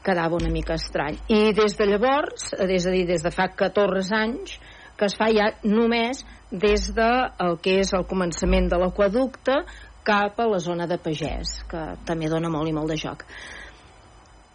quedava 0.04 0.36
una 0.36 0.50
mica 0.50 0.74
estrany. 0.74 1.20
I 1.30 1.54
des 1.54 1.76
de 1.78 1.86
llavors, 1.86 2.52
és 2.58 2.88
a 2.90 2.94
dir, 2.94 3.06
des 3.06 3.22
de 3.24 3.32
fa 3.32 3.48
14 3.54 4.16
anys 4.18 4.58
que 4.98 5.08
es 5.08 5.16
fa 5.18 5.30
ja 5.34 5.52
només 5.64 6.26
des 6.52 6.90
de 6.94 7.10
el 7.46 7.56
que 7.64 7.78
és 7.82 7.94
el 7.96 8.04
començament 8.10 8.68
de 8.70 8.82
l'aquaducte 8.82 9.62
cap 10.04 10.40
a 10.40 10.48
la 10.50 10.60
zona 10.60 10.88
de 10.90 10.98
pagès, 11.02 11.62
que 11.70 11.82
també 12.06 12.30
dona 12.30 12.50
molt 12.50 12.70
i 12.70 12.76
molt 12.76 12.90
de 12.94 12.98
joc. 13.00 13.26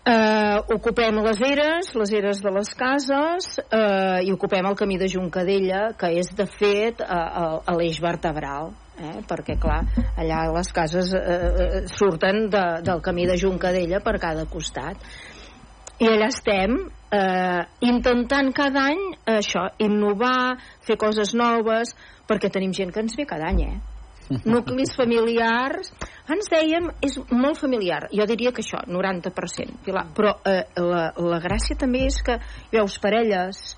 Eh, 0.06 0.58
ocupem 0.70 1.16
les 1.18 1.40
eres, 1.42 1.88
les 1.98 2.12
eres 2.14 2.38
de 2.38 2.50
les 2.54 2.68
cases, 2.78 3.48
eh, 3.58 4.20
i 4.22 4.30
ocupem 4.30 4.66
el 4.68 4.76
camí 4.78 4.98
de 5.00 5.08
Juncadella, 5.10 5.88
que 5.98 6.12
és, 6.20 6.28
de 6.38 6.46
fet, 6.46 7.02
a, 7.02 7.18
a, 7.40 7.46
a 7.66 7.74
l'eix 7.74 7.98
vertebral, 8.04 8.70
eh? 9.02 9.16
perquè, 9.26 9.56
clar, 9.58 9.80
allà 10.14 10.44
les 10.54 10.70
cases 10.76 11.10
eh, 11.18 11.24
eh, 11.24 11.82
surten 11.90 12.46
de, 12.54 12.62
del 12.86 13.02
camí 13.02 13.26
de 13.26 13.34
Juncadella 13.40 13.98
per 14.04 14.14
cada 14.22 14.46
costat. 14.46 15.02
I 15.98 16.12
allà 16.12 16.30
estem, 16.30 16.78
eh, 17.10 17.66
intentant 17.90 18.54
cada 18.54 18.86
any 18.92 19.02
eh, 19.16 19.40
això, 19.40 19.66
innovar, 19.82 20.54
fer 20.86 21.00
coses 21.02 21.34
noves, 21.34 21.96
perquè 22.30 22.54
tenim 22.54 22.70
gent 22.70 22.94
que 22.94 23.02
ens 23.02 23.18
ve 23.18 23.26
cada 23.26 23.50
any, 23.50 23.62
eh? 23.72 23.95
Nuclis 24.44 24.94
familiars. 24.96 25.92
Ens 26.32 26.50
dèiem, 26.50 26.90
és 27.06 27.18
molt 27.30 27.60
familiar. 27.60 28.06
Jo 28.12 28.26
diria 28.26 28.52
que 28.52 28.64
això, 28.64 28.82
90% 28.86 29.82
Pilar. 29.86 30.06
però 30.16 30.36
eh, 30.44 30.64
la, 30.82 31.08
la 31.16 31.40
gràcia 31.42 31.78
també 31.78 32.06
és 32.10 32.20
que 32.26 32.38
veus 32.72 32.98
parelles 33.02 33.76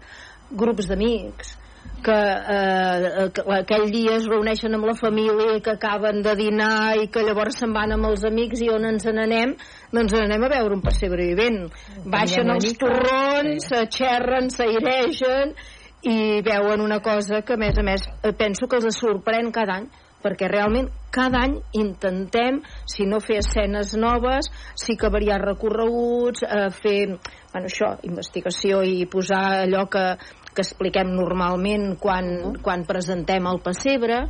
grups 0.51 0.89
d'amics 0.89 1.57
que, 2.03 2.15
eh, 2.15 3.31
que 3.35 3.43
aquell 3.59 3.91
dia 3.91 4.17
es 4.19 4.27
reuneixen 4.31 4.75
amb 4.77 4.87
la 4.87 4.95
família 4.95 5.59
que 5.65 5.75
acaben 5.75 6.23
de 6.23 6.35
dinar 6.39 6.97
i 7.01 7.09
que 7.13 7.25
llavors 7.27 7.59
se'n 7.59 7.73
van 7.75 7.93
amb 7.97 8.09
els 8.11 8.25
amics 8.29 8.63
i 8.63 8.71
on 8.71 8.87
ens 8.87 9.07
n'anem 9.09 9.57
doncs 9.93 10.15
anem 10.15 10.47
a 10.47 10.53
veure 10.55 10.77
un 10.79 10.85
pessebre 10.85 11.27
vivent 11.33 11.67
baixen 12.07 12.51
els 12.55 12.71
torrons, 12.79 13.67
s'aixerren, 13.67 14.51
s'airegen 14.55 15.57
i 16.09 16.41
veuen 16.47 16.85
una 16.85 17.01
cosa 17.03 17.43
que 17.43 17.57
a 17.57 17.61
més 17.61 17.79
a 17.79 17.83
més 17.83 18.07
penso 18.39 18.69
que 18.69 18.79
els 18.79 19.01
sorprèn 19.01 19.51
cada 19.55 19.81
any 19.81 19.89
perquè 20.23 20.49
realment 20.51 20.89
cada 21.15 21.43
any 21.47 21.57
intentem, 21.79 22.61
si 22.89 23.07
no 23.09 23.21
fer 23.25 23.41
escenes 23.43 23.95
noves, 23.97 24.51
sí 24.79 24.97
que 24.99 25.11
variar 25.13 25.41
recorreguts, 25.45 26.45
eh, 26.45 26.69
fer 26.75 26.99
bueno, 27.53 27.67
això, 27.71 27.95
investigació 28.09 28.83
i 28.85 29.07
posar 29.11 29.65
allò 29.65 29.87
que, 29.91 30.05
que 30.53 30.65
expliquem 30.65 31.15
normalment 31.15 31.97
quan, 32.03 32.59
quan 32.63 32.87
presentem 32.89 33.47
el 33.49 33.63
pessebre 33.65 34.23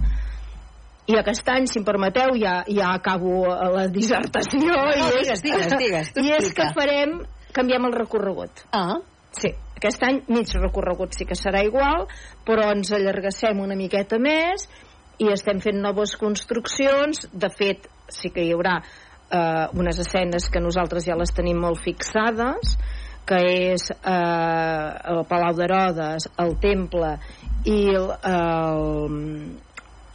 i 1.08 1.16
aquest 1.16 1.46
any, 1.48 1.66
si 1.66 1.80
em 1.80 1.86
permeteu, 1.86 2.34
ja, 2.36 2.60
ja 2.68 2.92
acabo 2.94 3.46
eh, 3.48 3.70
la 3.74 3.86
dissertació. 3.92 4.66
No, 4.68 4.88
i 4.92 5.22
és, 5.24 5.40
digues, 5.40 5.70
digues, 5.72 5.78
digues, 5.80 6.12
I 6.20 6.34
és 6.36 6.50
que 6.56 6.68
farem, 6.76 7.22
canviem 7.56 7.88
el 7.88 7.96
recorregut. 7.96 8.66
Ah, 8.76 8.98
Sí, 9.38 9.50
aquest 9.76 10.02
any 10.06 10.22
mig 10.32 10.50
recorregut 10.56 11.12
sí 11.14 11.26
que 11.28 11.36
serà 11.36 11.60
igual, 11.66 12.06
però 12.48 12.70
ens 12.72 12.90
allargassem 12.96 13.60
una 13.60 13.76
miqueta 13.76 14.18
més 14.18 14.64
i 15.18 15.30
estem 15.34 15.60
fent 15.64 15.80
noves 15.82 16.16
construccions. 16.20 17.26
De 17.32 17.50
fet, 17.50 17.88
sí 18.08 18.30
que 18.34 18.44
hi 18.44 18.54
haurà 18.54 18.78
eh, 18.80 19.66
unes 19.78 20.00
escenes 20.04 20.48
que 20.52 20.62
nosaltres 20.62 21.06
ja 21.08 21.18
les 21.18 21.34
tenim 21.34 21.60
molt 21.62 21.82
fixades, 21.84 22.76
que 23.28 23.38
és 23.74 23.90
eh, 23.92 24.88
el 25.12 25.24
Palau 25.28 25.56
d'Herodes, 25.56 26.30
el 26.40 26.54
Temple 26.62 27.16
i 27.68 27.80
el, 27.92 28.12
el 28.24 29.58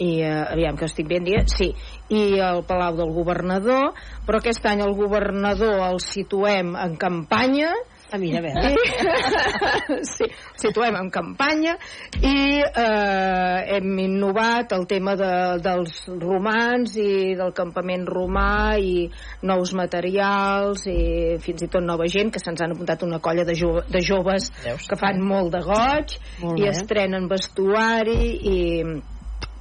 i 0.01 0.21
eh, 0.25 0.43
aviam 0.49 0.77
que 0.77 0.87
estic 0.89 1.07
ben 1.09 1.25
dient 1.25 1.49
sí, 1.51 1.69
i 2.09 2.39
el 2.41 2.63
Palau 2.65 2.97
del 2.97 3.13
Governador 3.13 3.91
però 4.25 4.39
aquest 4.39 4.65
any 4.65 4.81
el 4.81 4.95
governador 4.97 5.83
el 5.85 5.99
situem 6.01 6.73
en 6.79 6.95
campanya 6.97 7.69
a 8.13 8.17
mira, 8.21 8.37
a 8.37 8.43
veure. 8.45 8.69
i, 8.69 10.03
sí, 10.13 10.27
situem 10.61 10.93
en 10.99 11.09
campanya 11.13 11.73
i 12.21 12.61
eh, 12.61 13.59
hem 13.73 13.97
innovat 14.03 14.75
el 14.77 14.85
tema 14.89 15.15
de, 15.17 15.31
dels 15.65 15.95
romans 16.21 16.93
i 17.01 17.33
del 17.39 17.53
campament 17.57 18.05
romà 18.05 18.77
i 18.77 19.07
nous 19.49 19.73
materials 19.77 20.85
i 20.91 20.99
fins 21.41 21.65
i 21.65 21.71
tot 21.73 21.81
nova 21.85 22.05
gent 22.05 22.29
que 22.33 22.41
se'ns 22.43 22.61
han 22.61 22.75
apuntat 22.75 23.01
una 23.07 23.17
colla 23.23 23.47
de, 23.49 23.57
jo, 23.57 23.79
de 23.89 24.03
joves 24.05 24.51
Veus? 24.61 24.85
que 24.89 24.99
fan 24.99 25.21
molt 25.23 25.49
de 25.55 25.63
goig 25.65 26.17
Molt 26.43 26.61
i 26.61 26.67
bé. 26.67 26.75
estrenen 26.75 27.25
vestuari 27.31 28.19
i 28.53 28.59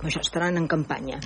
això 0.02 0.20
estaran 0.20 0.60
en 0.60 0.68
campanya 0.68 1.22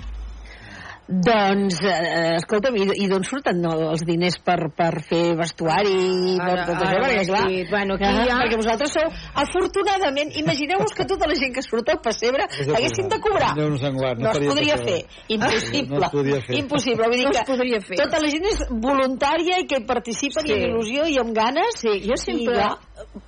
Doncs, 1.06 1.76
eh, 1.86 2.34
escolta'm, 2.40 2.74
i, 2.80 2.86
i 3.04 3.06
d'on 3.06 3.22
surten 3.22 3.60
no, 3.62 3.70
els 3.92 4.02
diners 4.02 4.40
per, 4.42 4.56
per 4.74 5.02
fer 5.06 5.36
vestuari 5.38 5.92
i 5.92 6.32
per 6.40 6.56
tot 6.66 6.80
ara 6.82 6.96
això? 6.98 7.04
Perquè, 7.06 7.26
clar, 7.28 7.44
bueno, 7.70 7.94
aquí 7.94 8.08
ah, 8.08 8.24
ja- 8.26 8.38
perquè 8.40 8.58
vosaltres 8.58 8.90
sou, 8.96 9.12
afortunadament, 9.44 10.32
imagineu-vos 10.42 10.96
que 10.98 11.06
tota 11.06 11.28
la 11.30 11.36
gent 11.38 11.54
que 11.54 11.62
surt 11.62 11.92
al 11.94 12.00
pessebre 12.02 12.48
haguessin 12.50 13.06
de 13.12 13.20
cobrar. 13.22 13.52
Déu 13.54 13.70
nos 13.70 13.84
en 13.86 13.94
guard, 14.00 14.18
no 14.18 14.26
no 14.26 14.34
es 14.34 14.50
podria 14.50 14.76
fer. 14.82 14.98
Impossible. 15.28 15.86
No 15.94 16.02
es 16.02 16.10
podria 16.16 16.40
fer. 16.42 16.58
Impossible. 16.58 17.06
Vull 17.06 17.16
dir 17.22 17.28
No 17.30 17.36
que 17.38 17.46
podria 17.52 17.80
fer. 17.86 18.00
tota 18.02 18.20
la 18.26 18.32
gent 18.34 18.50
és 18.50 18.66
voluntària 18.70 19.60
i 19.62 19.66
que 19.70 19.78
hi 19.82 19.86
participen 19.86 20.42
Sí. 20.46 20.52
i 20.52 20.58
amb 20.58 20.66
il·lusió 20.72 21.06
i 21.14 21.18
amb 21.22 21.34
ganes. 21.36 21.80
Sí, 21.86 22.00
jo 22.08 22.16
sempre... 22.18 22.56
I 22.56 22.58
ja, 22.66 22.74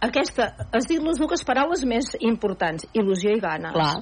Aquesta, 0.03 0.51
has 0.73 0.87
dit 0.89 1.01
les 1.03 1.19
dues 1.19 1.43
paraules 1.45 1.83
més 1.85 2.11
importants, 2.21 2.87
il·lusió 2.93 3.37
i 3.37 3.41
ganes. 3.41 3.73
clar, 3.73 3.97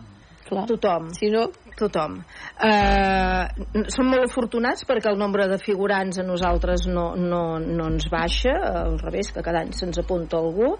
clar. 0.46 0.64
Tothom. 0.70 1.10
Si 1.16 1.30
no, 1.32 1.46
Tothom. 1.76 2.18
Eh, 2.64 3.84
som 3.92 4.08
molt 4.08 4.28
afortunats 4.28 4.86
perquè 4.88 5.12
el 5.12 5.20
nombre 5.20 5.48
de 5.50 5.58
figurants 5.62 6.20
a 6.22 6.26
nosaltres 6.26 6.86
no, 6.88 7.10
no, 7.20 7.44
no 7.60 7.90
ens 7.92 8.08
baixa, 8.12 8.54
al 8.86 8.98
revés, 9.02 9.32
que 9.34 9.44
cada 9.44 9.64
any 9.66 9.74
se'ns 9.76 10.00
apunta 10.02 10.40
algú. 10.40 10.74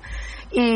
I, 0.57 0.67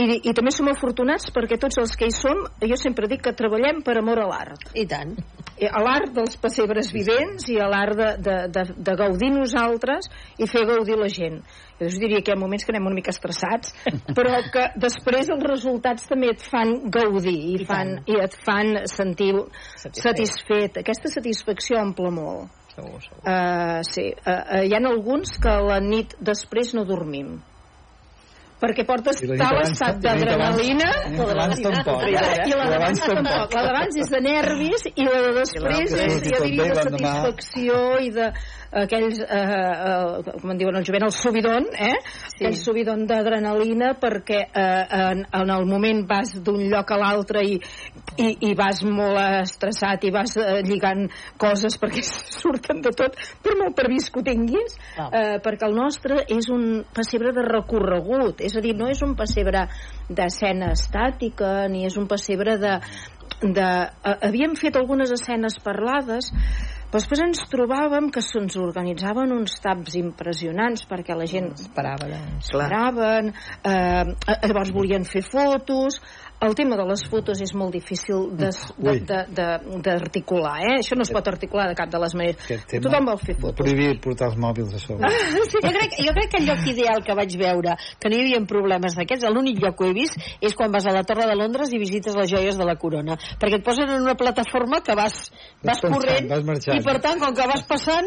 i, 0.00 0.04
I 0.24 0.32
també 0.32 0.52
som 0.54 0.70
afortunats 0.72 1.28
perquè 1.34 1.58
tots 1.60 1.76
els 1.82 1.92
que 1.98 2.08
hi 2.08 2.14
som, 2.16 2.38
jo 2.64 2.76
sempre 2.80 3.08
dic 3.10 3.20
que 3.26 3.34
treballem 3.36 3.82
per 3.84 3.98
amor 4.00 4.22
a 4.22 4.28
l'art. 4.30 4.70
i 4.74 4.86
tant. 4.88 5.12
Eh, 5.58 5.68
a 5.68 5.82
l'art 5.84 6.14
dels 6.16 6.38
pessebres 6.40 6.88
vivents 6.94 7.44
i 7.52 7.58
a 7.60 7.66
l'art 7.68 7.98
de, 7.98 8.08
de, 8.24 8.36
de, 8.54 8.64
de 8.88 8.94
gaudir 8.96 9.28
nosaltres 9.34 10.08
i 10.40 10.48
fer 10.48 10.64
gaudir 10.68 10.96
la 10.96 11.10
gent. 11.12 11.42
Jo 11.78 11.90
us 11.90 11.98
diria 12.00 12.22
que 12.22 12.32
hi 12.32 12.36
ha 12.36 12.40
moments 12.40 12.64
que 12.64 12.72
anem 12.72 12.88
una 12.88 12.96
mica 12.96 13.12
estressats, 13.12 13.74
però 14.16 14.40
que 14.54 14.70
després 14.80 15.28
els 15.34 15.44
resultats 15.44 16.08
també 16.08 16.32
et 16.32 16.48
fan 16.48 16.74
gaudir 16.88 17.36
i, 17.36 17.54
I 17.60 17.68
fan, 17.68 17.94
tant. 17.98 18.08
i 18.08 18.18
et 18.24 18.40
fan 18.48 18.74
sentir 18.88 19.32
Satisfet. 19.76 20.02
satisfet. 20.06 20.82
Aquesta 20.86 21.12
satisfacció 21.12 21.82
omple 21.84 22.10
molt. 22.16 22.60
Segur, 22.72 23.04
segur. 23.04 23.22
Uh, 23.28 23.80
sí, 23.84 24.08
uh, 24.24 24.32
uh, 24.32 24.60
hi 24.64 24.72
ha 24.72 24.84
alguns 24.88 25.36
que 25.36 25.56
la 25.68 25.82
nit 25.84 26.16
després 26.24 26.72
no 26.72 26.88
dormim 26.88 27.42
perquè 28.62 28.86
portes 28.88 29.20
tal 29.26 29.60
estat 29.64 30.00
d'adrenalina 30.02 30.88
i 31.10 31.18
la 31.18 31.28
d'abans 31.32 31.62
L'abans 32.72 33.00
tampoc. 33.02 33.54
La 33.56 33.62
d'abans 33.66 34.00
és 34.00 34.10
de 34.12 34.20
nervis 34.24 34.88
i 34.94 35.06
la 35.06 35.20
de 35.26 35.32
després 35.40 35.94
és, 35.98 36.26
ja 36.30 36.42
diria, 36.44 36.68
de 36.70 36.82
satisfacció 36.88 37.78
i 38.02 38.10
de 38.14 38.30
aquells, 38.72 39.18
eh, 39.20 39.26
eh, 39.28 40.32
com 40.40 40.52
en 40.54 40.60
diuen 40.60 40.78
el 40.78 40.84
jovent, 40.86 41.04
el 41.04 41.12
subidon, 41.12 41.66
eh? 41.76 41.98
Sí. 42.06 42.38
Aquell 42.38 42.56
subidon 42.56 43.04
d'adrenalina 43.08 43.92
perquè 44.00 44.38
eh, 44.48 44.86
en, 44.96 45.26
en 45.28 45.52
el 45.52 45.66
moment 45.68 46.04
vas 46.08 46.32
d'un 46.40 46.62
lloc 46.72 46.94
a 46.94 46.98
l'altre 47.02 47.42
i, 47.44 47.58
i, 48.16 48.30
i 48.48 48.54
vas 48.56 48.80
molt 48.88 49.20
estressat 49.42 50.06
i 50.08 50.12
vas 50.14 50.36
eh, 50.40 50.62
lligant 50.64 51.04
coses 51.40 51.76
perquè 51.82 52.04
surten 52.40 52.80
de 52.84 52.94
tot, 52.96 53.18
per 53.44 53.58
molt 53.60 53.76
previst 53.76 54.12
que 54.12 54.22
ho 54.22 54.26
tinguis, 54.26 54.78
Ah. 54.96 55.08
eh, 55.12 55.36
perquè 55.42 55.68
el 55.68 55.76
nostre 55.76 56.22
és 56.32 56.48
un 56.52 56.82
pessebre 56.94 57.32
de 57.32 57.44
recorregut, 57.46 58.40
és 58.44 58.51
a 58.56 58.64
dir, 58.64 58.74
no 58.78 58.90
és 58.92 59.02
un 59.04 59.16
pessebre 59.18 59.66
d'escena 60.08 60.72
estàtica, 60.76 61.68
ni 61.72 61.86
és 61.88 61.98
un 62.00 62.08
pessebre 62.10 62.58
de... 62.62 62.76
de 63.42 63.68
havíem 64.28 64.54
fet 64.58 64.76
algunes 64.78 65.10
escenes 65.14 65.58
parlades, 65.64 66.30
però 66.92 67.00
després 67.00 67.22
ens 67.24 67.38
trobàvem 67.48 68.10
que 68.12 68.20
se'ns 68.20 68.58
organitzaven 68.60 69.30
uns 69.32 69.54
taps 69.64 69.94
impressionants 69.96 70.84
perquè 70.90 71.16
la 71.16 71.24
gent 71.24 71.48
Esperava, 71.56 72.04
no? 72.10 72.18
esperaven, 72.36 73.30
eh, 73.64 74.12
eh, 74.12 74.36
llavors 74.44 74.74
volien 74.76 75.06
fer 75.08 75.22
fotos, 75.24 75.96
el 76.42 76.54
tema 76.58 76.76
de 76.76 76.84
les 76.88 77.04
fotos 77.08 77.40
és 77.40 77.52
molt 77.54 77.72
difícil 77.72 78.30
d'es- 78.36 78.72
de- 78.76 78.90
Ui. 78.90 79.00
de- 79.00 79.26
de- 79.30 79.80
d'articular, 79.82 80.58
eh? 80.62 80.78
Això 80.80 80.96
no 80.96 81.02
es 81.02 81.10
pot 81.14 81.26
articular 81.28 81.68
de 81.68 81.74
cap 81.78 81.88
de 81.90 81.98
les 82.02 82.14
maneres. 82.14 82.36
Tothom 82.82 83.04
vol 83.06 83.18
fer 83.18 83.36
fotos. 83.36 83.56
prohibir 83.56 84.00
portar 84.00 84.28
els 84.30 84.36
mòbils 84.38 84.74
a 84.74 84.78
sobre. 84.78 85.08
Jo 85.08 85.60
crec, 85.60 85.92
jo 85.98 86.12
crec 86.12 86.30
que 86.30 86.38
el 86.42 86.46
lloc 86.46 86.66
ideal 86.66 87.02
que 87.04 87.14
vaig 87.14 87.36
veure, 87.38 87.76
que 88.00 88.08
no 88.08 88.16
hi 88.16 88.20
havia 88.22 88.40
problemes 88.46 88.94
d'aquests, 88.96 89.24
l'únic 89.30 89.60
lloc 89.62 89.76
que 89.78 89.88
he 89.90 89.92
vist 89.92 90.16
és 90.40 90.54
quan 90.54 90.70
vas 90.72 90.86
a 90.86 90.92
la 90.92 91.02
Torre 91.04 91.26
de 91.26 91.36
Londres 91.36 91.72
i 91.72 91.78
visites 91.78 92.14
les 92.16 92.30
joies 92.30 92.56
de 92.58 92.64
la 92.64 92.76
corona. 92.76 93.16
Perquè 93.38 93.60
et 93.60 93.64
posen 93.64 93.88
en 93.88 94.02
una 94.02 94.14
plataforma 94.14 94.80
que 94.82 94.94
vas, 94.94 95.30
vas 95.62 95.80
pensant, 95.80 95.94
corrent 95.94 96.28
vas 96.28 96.44
marxant. 96.44 96.78
i 96.78 96.82
per 96.82 97.00
tant, 97.00 97.18
com 97.20 97.34
que 97.34 97.46
vas 97.46 97.62
passant, 97.68 98.06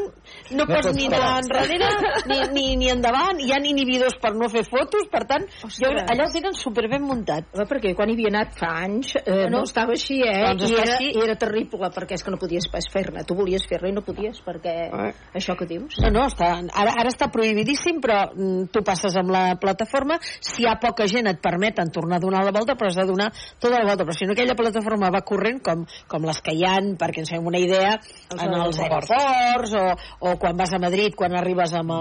no, 0.52 0.66
No 0.66 0.66
pots 0.66 0.88
pots 0.88 0.96
ni 0.98 1.06
anar 1.08 1.42
enrere 1.44 1.90
ni, 2.26 2.40
ni, 2.54 2.76
ni 2.76 2.90
endavant, 2.90 3.40
hi 3.40 3.52
ha 3.52 3.60
inhibidors 3.64 4.16
per 4.22 4.34
no 4.36 4.50
fer 4.50 4.64
fotos, 4.66 5.08
per 5.12 5.26
tant, 5.26 5.46
jo, 5.70 5.88
allà 5.90 6.28
ho 6.28 6.32
tenen 6.34 6.54
superben 6.54 7.04
muntat. 7.04 7.46
Perquè 7.54 7.94
quan 7.96 8.10
hi 8.10 8.14
havia 8.14 8.25
anat 8.30 8.56
fa 8.60 8.70
anys 8.86 9.14
eh, 9.22 9.46
No? 9.50 9.60
no 9.60 9.64
estava 9.68 9.94
així, 9.96 10.20
eh? 10.26 10.42
Doncs 10.56 10.72
I 10.72 10.76
era, 10.80 10.96
així. 10.96 11.10
I 11.16 11.24
era 11.24 11.36
terrible, 11.40 11.90
perquè 11.96 12.18
és 12.18 12.24
que 12.26 12.32
no 12.34 12.40
podies 12.42 12.68
pas 12.72 12.88
fer-ne. 12.92 13.24
Tu 13.28 13.36
volies 13.38 13.66
fer-ne 13.70 13.90
i 13.92 13.96
no 13.96 14.02
podies, 14.06 14.42
perquè 14.46 14.76
Eh. 14.92 15.12
això 15.38 15.56
que 15.58 15.66
dius... 15.70 15.98
No, 16.04 16.10
no, 16.12 16.26
està, 16.30 16.52
ara, 16.74 16.94
ara 17.02 17.10
està 17.12 17.30
prohibidíssim, 17.32 18.00
però 18.04 18.32
mm, 18.34 18.68
tu 18.74 18.84
passes 18.86 19.16
amb 19.20 19.32
la 19.34 19.44
plataforma, 19.62 20.18
si 20.40 20.64
hi 20.64 20.68
ha 20.70 20.76
poca 20.82 21.08
gent 21.08 21.28
et 21.32 21.42
permeten 21.44 21.92
tornar 21.92 22.18
a 22.18 22.24
donar 22.24 22.44
la 22.46 22.52
volta, 22.56 22.76
però 22.76 22.90
has 22.92 23.00
de 23.00 23.06
donar 23.10 23.32
tota 23.60 23.78
la 23.80 23.86
volta. 23.88 24.04
Però 24.06 24.16
si 24.18 24.26
no 24.26 24.34
aquella 24.36 24.56
plataforma 24.56 25.10
va 25.14 25.22
corrent, 25.28 25.62
com, 25.66 25.86
com 26.08 26.26
les 26.28 26.42
que 26.42 26.54
hi 26.56 26.64
ha, 26.68 26.76
perquè 27.00 27.24
ens 27.24 27.32
fem 27.34 27.46
una 27.46 27.60
idea, 27.62 27.96
Els 28.32 28.42
en 28.44 28.54
els 28.54 28.80
aeroports. 28.80 29.74
o, 29.76 30.30
o 30.32 30.36
quan 30.42 30.58
vas 30.58 30.74
a 30.74 30.80
Madrid, 30.80 31.16
quan 31.16 31.36
arribes 31.36 31.74
amb 31.76 31.92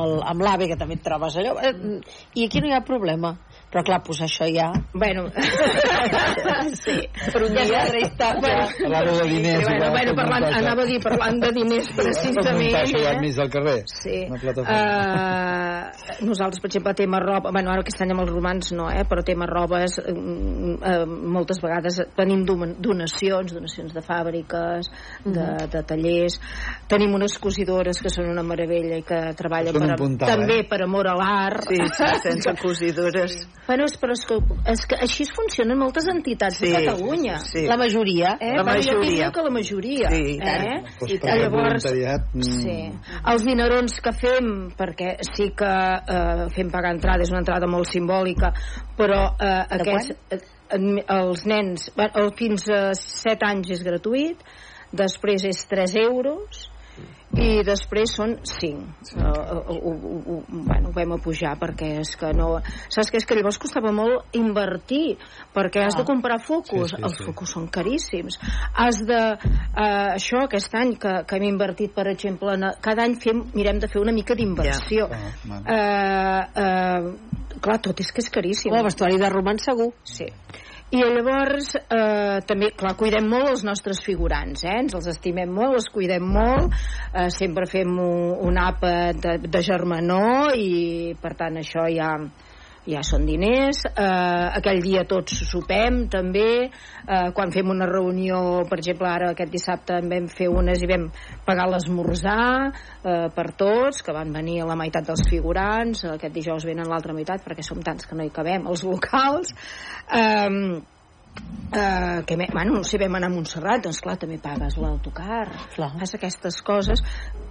l'AVE, 0.43 0.69
que 0.73 0.77
també 0.81 0.95
et 0.99 1.03
trobes 1.05 1.37
allò, 1.41 1.57
eh, 1.63 1.73
mm, 1.73 2.01
i 2.35 2.47
aquí 2.47 2.61
no 2.61 2.69
hi 2.71 2.75
ha 2.77 2.83
problema. 2.85 3.35
Però 3.75 3.83
clar, 3.83 3.97
pues 4.07 4.21
això 4.23 4.47
ja... 4.55 4.69
Bueno, 4.95 5.25
sí, 6.85 6.95
per 7.33 7.41
un 7.43 7.57
Ja 7.57 7.65
dia... 7.67 7.81
s'ha 7.83 7.95
restat, 7.97 8.37
Bueno, 8.39 8.69
ja. 8.69 8.85
Parlàveu 8.85 9.17
de 9.19 9.25
diners. 9.33 9.65
Sí, 9.65 9.73
bueno, 9.73 9.89
bueno, 9.91 10.13
parlant, 10.15 10.45
anava 10.61 10.85
a 10.85 10.87
dir, 10.87 11.01
parlant 11.03 11.41
de 11.43 11.51
diners 11.57 11.89
precisament... 11.97 12.77
això 12.79 13.01
allà 13.01 13.09
eh? 13.11 13.17
enmig 13.17 13.35
del 13.35 13.51
carrer. 13.51 13.81
Sí. 13.91 14.21
Uh, 14.31 16.29
nosaltres, 16.29 16.63
per 16.63 16.71
exemple, 16.71 16.95
tema 17.01 17.19
roba, 17.25 17.51
bueno, 17.51 17.73
ara 17.73 17.83
aquest 17.83 18.05
any 18.05 18.13
amb 18.15 18.23
els 18.23 18.31
romans 18.31 18.71
no, 18.79 18.87
eh, 18.95 19.03
però 19.11 19.25
tema 19.27 19.51
robes, 19.51 19.99
uh, 19.99 20.15
uh, 20.15 21.03
moltes 21.35 21.59
vegades 21.65 21.99
tenim 22.15 22.47
don- 22.47 22.77
donacions, 22.79 23.57
donacions 23.59 23.91
de 23.91 24.05
fàbriques, 24.07 24.93
de, 25.27 25.49
de 25.75 25.83
tallers, 25.91 26.39
tenim 26.95 27.19
unes 27.19 27.35
cosidores 27.43 27.99
que 27.99 28.15
són 28.15 28.31
una 28.31 28.47
meravella 28.47 29.03
i 29.03 29.07
que 29.11 29.21
treballen 29.35 29.75
per, 29.75 29.83
un 29.83 29.97
puntal, 29.99 30.31
també 30.31 30.63
eh? 30.63 30.69
per 30.71 30.85
amor 30.87 31.11
a 31.11 31.19
l'art. 31.19 31.67
Sí, 31.75 31.83
sí, 31.91 32.15
sense 32.23 32.55
cosidores. 32.63 33.41
Bueno, 33.67 33.85
és, 33.89 33.95
però 33.97 34.13
és 34.13 34.25
que, 34.29 34.37
és 34.69 34.83
que 34.91 34.97
així 35.01 35.25
funcionen 35.31 35.79
moltes 35.81 36.05
entitats 36.13 36.59
Sí, 36.61 36.67
de 36.69 36.83
Catalunya. 36.85 37.39
sí. 37.41 37.63
La 37.67 37.79
majoria. 37.81 38.35
Eh? 38.41 38.53
La 38.59 38.65
majoria. 38.65 39.31
que 39.33 39.41
la 39.47 39.51
majoria. 39.51 40.11
Sí, 40.11 40.23
i 40.35 40.39
tant. 40.39 40.67
eh? 40.69 40.83
Pues 40.99 41.13
I 41.15 41.19
per 41.19 41.31
aquest 41.31 41.43
llavors, 41.45 41.87
voluntariat, 41.87 42.27
mm, 42.35 42.43
sí. 42.43 42.77
Els 43.33 43.45
dinerons 43.47 44.01
que 44.05 44.13
fem, 44.13 44.51
perquè 44.77 45.15
sí 45.33 45.49
que 45.57 45.71
eh, 45.71 46.45
fem 46.55 46.71
pagar 46.71 46.93
entrada, 46.93 47.23
és 47.25 47.31
una 47.33 47.41
entrada 47.41 47.67
molt 47.67 47.89
simbòlica, 47.89 48.53
però 48.99 49.23
eh, 49.41 49.65
aquests, 49.79 50.13
eh, 50.31 50.43
els 51.09 51.47
nens, 51.47 51.91
bueno, 51.97 52.29
fins 52.37 52.69
a 52.69 52.93
7 52.99 53.47
anys 53.47 53.71
és 53.71 53.83
gratuït, 53.87 54.37
després 54.93 55.45
és 55.49 55.65
3 55.71 55.97
euros, 56.05 56.69
i 57.41 57.65
després 57.67 58.13
són 58.15 58.37
5 58.47 59.07
sí. 59.09 59.19
uh, 59.19 59.25
uh, 59.25 59.75
uh, 59.75 59.93
uh, 59.93 60.19
uh, 60.37 60.41
bueno, 60.49 60.91
ho 60.91 60.95
vam 60.97 61.15
a 61.17 61.19
pujar 61.23 61.55
perquè 61.61 61.91
és 62.03 62.15
que 62.21 62.31
no 62.37 62.51
saps 62.93 63.11
que 63.11 63.21
és 63.21 63.27
que 63.27 63.37
llavors 63.39 63.59
costava 63.63 63.93
molt 63.95 64.37
invertir 64.39 65.17
perquè 65.55 65.85
has 65.87 65.99
de 65.99 66.07
comprar 66.09 66.41
focus 66.45 66.95
Sí, 66.95 66.97
sí, 66.97 67.03
els 67.03 67.17
sí. 67.19 67.27
focus 67.29 67.55
són 67.57 67.69
caríssims 67.75 68.39
has 68.75 69.01
de, 69.09 69.21
uh, 69.39 70.15
això 70.15 70.45
aquest 70.45 70.75
any 70.79 70.95
que, 71.01 71.15
que 71.29 71.39
hem 71.39 71.49
invertit 71.51 71.95
per 71.97 72.07
exemple 72.13 72.55
en, 72.55 72.69
cada 72.85 73.07
any 73.07 73.17
fem, 73.21 73.45
mirem 73.55 73.81
de 73.83 73.91
fer 73.91 74.03
una 74.03 74.15
mica 74.15 74.37
d'inversió 74.39 75.09
Ah, 75.15 75.31
man. 75.49 75.65
uh, 75.69 76.43
uh, 76.65 77.59
clar, 77.65 77.79
tot 77.83 78.01
és 78.03 78.11
que 78.13 78.23
és 78.25 78.31
caríssim 78.33 78.75
El 78.75 78.85
vestuari 78.87 79.19
de 79.21 79.29
romans 79.33 79.65
segur. 79.65 79.91
Sí. 80.05 80.27
I 80.93 81.01
llavors 81.01 81.73
eh, 81.81 82.41
també, 82.47 82.69
clar, 82.77 82.93
cuidem 83.01 83.27
molt 83.27 83.49
els 83.51 83.65
nostres 83.67 84.03
figurants, 84.05 84.67
eh? 84.69 84.75
ens 84.85 84.95
els 84.95 85.09
estimem 85.11 85.51
molt, 85.51 85.79
els 85.81 85.89
cuidem 85.91 86.27
molt, 86.37 86.77
eh, 87.11 87.31
sempre 87.35 87.67
fem 87.71 87.97
un, 87.99 88.35
un 88.51 88.61
àpat 88.61 89.23
de, 89.25 89.35
de 89.49 89.63
germanor 89.65 90.55
i 90.61 91.15
per 91.23 91.33
tant 91.41 91.57
això 91.59 91.89
ja, 91.91 92.13
ja 92.89 93.03
són 93.07 93.25
diners. 93.29 93.83
Eh, 93.89 94.47
aquell 94.61 94.83
dia 94.85 95.05
tots 95.09 95.45
sopem 95.49 96.05
també. 96.13 96.69
Eh, 96.69 97.29
quan 97.37 97.53
fem 97.53 97.71
una 97.73 97.89
reunió 97.89 98.63
per 98.69 98.79
exemple 98.81 99.09
ara 99.11 99.33
aquest 99.33 99.53
dissabte 99.53 99.99
en 100.01 100.09
vam 100.13 100.29
fer 100.33 100.49
unes 100.53 100.83
i 100.83 100.89
vam 100.91 101.09
pagar 101.45 101.69
l'esmorzar 101.73 102.47
eh, 102.71 103.29
per 103.35 103.51
tots, 103.59 104.03
que 104.05 104.17
van 104.17 104.33
venir 104.33 104.63
la 104.65 104.79
meitat 104.79 105.07
dels 105.09 105.27
figurants, 105.29 106.05
aquest 106.15 106.35
dijous 106.35 106.65
venen 106.69 106.89
l'altra 106.89 107.17
meitat 107.17 107.45
perquè 107.45 107.65
som 107.65 107.83
tants 107.85 108.09
que 108.09 108.17
no 108.17 108.25
hi 108.25 108.33
cabem 108.35 108.69
els 108.71 108.85
locals. 108.89 109.55
Eh, 110.09 110.83
Uh, 111.75 112.23
que 112.25 112.37
me, 112.37 112.47
bueno, 112.53 112.85
si 112.85 112.99
vam 112.99 113.17
anar 113.19 113.33
a 113.33 113.35
Montserrat 113.35 113.83
doncs 113.83 113.99
clar, 113.99 114.15
també 114.21 114.37
pagues 114.39 114.77
l'autocar 114.79 115.49
fas 115.75 116.13
aquestes 116.15 116.61
coses. 116.63 117.01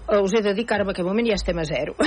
Uh, 0.07 0.21
us 0.23 0.33
he 0.37 0.41
de 0.43 0.53
dir 0.55 0.63
que 0.67 0.75
ara 0.75 0.85
en 0.85 0.91
aquest 0.93 1.07
moment 1.07 1.27
ja 1.27 1.35
estem 1.35 1.59
a 1.59 1.65
zero. 1.67 1.95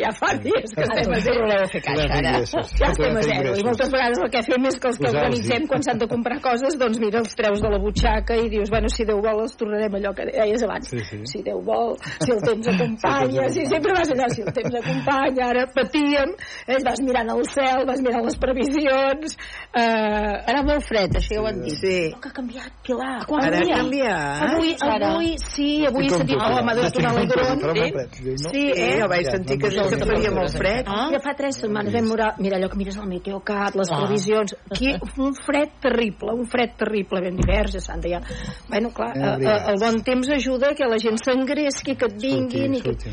Ja 0.00 0.10
fa 0.14 0.30
dies 0.38 0.72
que 0.72 0.84
estem 0.84 1.12
a 1.12 1.18
zero. 1.20 1.42
Voleu 1.44 1.66
fer 1.68 1.80
caixa, 1.82 2.18
ara. 2.20 2.32
ja 2.46 2.88
estem 2.88 3.16
a 3.18 3.22
zero. 3.26 3.52
I 3.58 3.64
moltes 3.66 3.90
vegades 3.92 4.20
el 4.22 4.30
que 4.32 4.42
fem 4.46 4.68
és 4.70 4.78
que 4.80 4.88
els 4.88 5.00
que 5.00 5.08
organitzem 5.10 5.66
quan 5.68 5.84
s'han 5.84 6.00
de 6.00 6.08
comprar 6.08 6.38
coses 6.44 6.76
doncs 6.80 7.00
mira, 7.02 7.20
els 7.20 7.34
treus 7.36 7.60
de 7.60 7.72
la 7.72 7.80
butxaca 7.82 8.38
i 8.38 8.48
dius 8.52 8.70
bueno, 8.72 8.88
si 8.92 9.04
Déu 9.08 9.20
vol 9.24 9.42
els 9.42 9.56
tornarem 9.60 9.96
allò 9.98 10.14
que 10.16 10.28
deies 10.30 10.64
abans. 10.64 10.88
Sí, 10.92 11.02
sí. 11.08 11.20
si 11.32 11.42
Déu 11.44 11.60
vol, 11.66 11.96
si 12.22 12.30
el 12.32 12.40
temps 12.46 12.70
acompanya 12.72 13.48
si 13.52 13.66
sempre 13.68 13.96
vas 13.98 14.14
allà, 14.14 14.30
si 14.32 14.46
el 14.46 14.52
temps 14.56 14.78
acompanya 14.80 15.48
ara 15.50 15.66
patíem, 15.74 16.36
eh, 16.68 16.80
vas 16.86 17.02
mirant 17.04 17.34
el 17.34 17.44
cel 17.50 17.84
vas 17.90 18.00
mirant 18.04 18.24
les 18.28 18.38
previsions 18.40 19.36
eh, 19.74 20.29
Era 20.50 20.62
molt 20.62 20.84
fred, 20.86 21.14
això 21.20 21.34
ja 21.36 21.40
ho 21.42 21.46
han 21.46 21.60
dit. 21.62 21.74
Sí. 21.80 21.96
que 22.20 22.28
ha 22.28 22.32
canviat, 22.32 22.72
Pilar 22.84 23.26
quan 23.26 23.44
Ara 23.44 23.58
ha 23.60 23.76
canviat. 23.80 24.42
Avui, 24.50 24.74
Ara. 24.80 25.10
avui, 25.14 25.34
sí, 25.38 25.68
avui 25.86 26.08
dit, 26.08 26.26
tu, 26.30 26.36
oh, 26.36 26.62
m'ha 26.64 26.74
donat 26.74 26.96
un 26.96 27.06
alegron. 27.06 27.76
eh? 27.76 27.90
no? 27.92 28.04
Sí, 28.14 28.36
Sí, 28.50 28.64
eh? 28.76 28.98
jo 29.00 29.08
vaig 29.08 29.30
sentir 29.30 29.58
que 29.58 29.68
que 29.70 29.98
faria 30.04 30.30
molt 30.30 30.56
fred. 30.56 30.84
Ah? 30.86 31.08
Ja 31.12 31.20
fa 31.20 31.34
tres 31.36 31.56
setmanes 31.60 31.92
vam 31.94 32.08
mirar, 32.10 32.34
mira 32.38 32.56
allò 32.58 32.68
que 32.70 32.76
mires 32.78 32.98
al 32.98 33.06
Meteocat, 33.08 33.74
les 33.76 33.90
Ah. 33.90 34.00
previsions, 34.04 34.56
aquí 34.70 34.94
un 35.18 35.34
fred 35.34 35.70
terrible, 35.80 36.32
un 36.34 36.46
fred 36.46 36.76
terrible, 36.76 37.20
ben 37.20 37.36
divers, 37.36 37.72
ja 37.72 37.80
s'han 37.80 38.00
de 38.00 38.10
ja... 38.10 38.20
Bueno, 38.68 38.90
clar, 38.90 39.16
eh, 39.16 39.36
eh, 39.40 39.70
el 39.72 39.78
bon 39.80 40.02
temps 40.02 40.28
ajuda 40.30 40.74
que 40.74 40.84
la 40.86 40.98
gent 40.98 41.18
s'engresqui, 41.22 41.96
que 41.96 42.06
et 42.06 42.16
vinguin, 42.20 42.74
i, 42.74 42.80
que... 42.80 42.92
surti, 42.92 43.10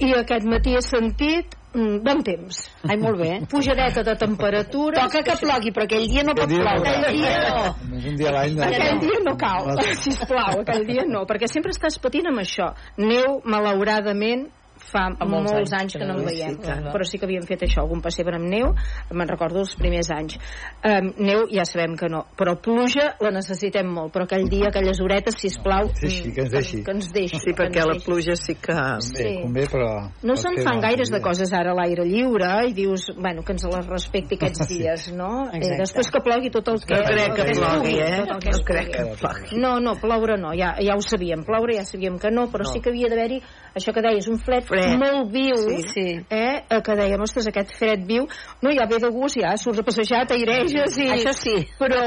i 0.00 0.12
aquest 0.14 0.44
matí 0.46 0.74
he 0.76 0.82
sentit 0.82 1.56
mm, 1.74 1.98
bon 2.04 2.22
temps. 2.26 2.60
Ai, 2.88 2.96
molt 3.00 3.18
bé. 3.20 3.30
Pujadeta 3.50 4.02
de 4.06 4.14
temperatura. 4.20 5.06
Toca 5.06 5.22
que 5.26 5.36
plogui, 5.40 5.72
però 5.72 5.84
aquell 5.88 6.06
dia 6.08 6.22
no 6.22 6.34
pot 6.36 6.44
Aquell 6.44 6.58
dia 6.58 6.64
no 6.64 6.80
ploure. 6.80 6.94
Aquell 6.96 7.18
dia 7.18 7.36
no. 7.42 7.74
Només 7.88 8.08
un 8.12 8.16
dia 8.16 8.32
l'any. 8.36 8.58
Aquell 8.68 8.98
dia 9.04 9.20
no 9.24 9.36
cal, 9.36 9.70
No. 9.72 9.86
sisplau, 10.06 10.60
aquell 10.62 10.86
dia 10.86 11.04
no, 11.08 11.24
perquè 11.26 11.48
sempre 11.50 11.72
estàs 11.74 11.98
patint 12.02 12.28
amb 12.28 12.42
això. 12.44 12.72
Neu, 12.98 13.40
malauradament, 13.44 14.48
fa 14.92 15.06
molts 15.24 15.52
molts, 15.52 15.72
anys 15.72 15.72
anys 15.82 15.92
que 15.94 15.98
que 16.02 16.06
no 16.06 16.14
no 16.14 16.20
en 16.20 16.26
veiem, 16.28 16.56
sí, 16.60 16.90
però 16.92 17.04
sí 17.08 17.18
que 17.18 17.26
havíem 17.26 17.46
fet 17.48 17.64
això, 17.66 17.82
algun 17.82 18.02
pessebre 18.04 18.36
amb 18.38 18.48
neu, 18.52 18.72
me'n 19.10 19.30
recordo 19.30 19.62
els 19.64 19.74
primers 19.80 20.10
anys. 20.14 20.36
Um, 20.84 21.10
neu 21.24 21.46
ja 21.52 21.64
sabem 21.68 21.96
que 21.96 22.08
no, 22.12 22.24
però 22.38 22.54
pluja 22.60 23.12
la 23.22 23.32
necessitem 23.34 23.88
molt, 23.88 24.12
però 24.14 24.26
aquell 24.28 24.48
dia, 24.52 24.68
aquelles 24.68 25.00
horetes, 25.00 25.38
sisplau, 25.40 25.90
Sí, 25.96 26.08
sí, 26.10 26.32
que 26.34 26.42
ens 26.44 26.52
mm, 26.52 26.56
deixi. 26.58 26.82
Que 26.84 26.94
ens 26.96 27.10
deixi. 27.12 27.40
Sí, 27.40 27.50
que 27.52 27.56
perquè 27.58 27.80
ens 27.82 27.88
la 27.88 27.96
deixi. 27.96 28.06
pluja 28.06 28.36
sí 28.36 28.54
que... 28.60 28.72
Bé, 28.72 29.00
Sí. 29.02 29.28
convé, 29.42 29.66
però... 29.72 29.88
No 30.22 30.36
se'n 30.36 30.58
fan 30.64 30.80
gaires 30.82 31.10
de 31.12 31.20
coses 31.24 31.52
ara 31.56 31.72
a 31.72 31.76
l'aire 31.78 32.04
lliure 32.08 32.50
i 32.68 32.72
dius, 32.76 33.08
bueno, 33.16 33.42
que 33.46 33.52
ens 33.56 33.64
les 33.64 33.86
respecti 33.88 34.36
aquests 34.38 34.66
Sí. 34.68 34.78
dies, 34.82 35.08
no? 35.16 35.48
Eh, 35.52 35.60
després 35.78 36.10
que 36.12 36.20
plogui 36.24 36.50
tot 36.54 36.68
el 36.72 36.80
que... 36.84 36.98
No 36.98 37.08
crec 37.08 37.34
que 37.38 37.48
plogui, 37.58 37.96
eh? 37.98 38.22
que 38.28 38.52
No 38.52 38.64
crec 38.68 38.92
que 38.92 39.04
plogui. 39.20 39.60
No, 39.62 39.72
no, 39.80 39.96
ploure 40.00 40.36
no, 40.40 40.52
ja, 40.58 40.74
ja 40.80 40.96
ho 40.96 41.02
sabíem. 41.04 41.44
Ploure 41.46 41.76
ja 41.78 41.84
sabíem 41.88 42.18
que 42.18 42.30
no, 42.30 42.48
però 42.52 42.66
no. 42.66 42.72
sí 42.72 42.80
que 42.82 42.90
havia 42.92 43.08
d'haver-hi 43.12 43.40
això 43.78 43.92
que 43.94 44.02
deies, 44.04 44.28
un 44.28 44.38
fred, 44.38 44.64
Fred. 44.68 44.81
Molt 44.98 45.30
viu, 45.32 45.56
Sí. 45.56 45.82
Sí. 45.92 46.06
eh, 46.30 46.62
eh, 46.68 46.80
que 46.82 46.94
dèiem, 46.98 47.20
ostres, 47.22 47.46
aquest 47.48 47.74
fred 47.78 48.04
viu, 48.06 48.26
no, 48.62 48.70
ja 48.72 48.86
ve 48.90 48.98
de 49.02 49.10
gust, 49.10 49.38
ja 49.40 49.54
surts 49.56 49.80
a 49.80 49.82
passejar, 49.86 50.26
t'aireges 50.26 50.98
i... 50.98 51.08
Això 51.16 51.32
sí. 51.36 51.54
Però, 51.78 52.02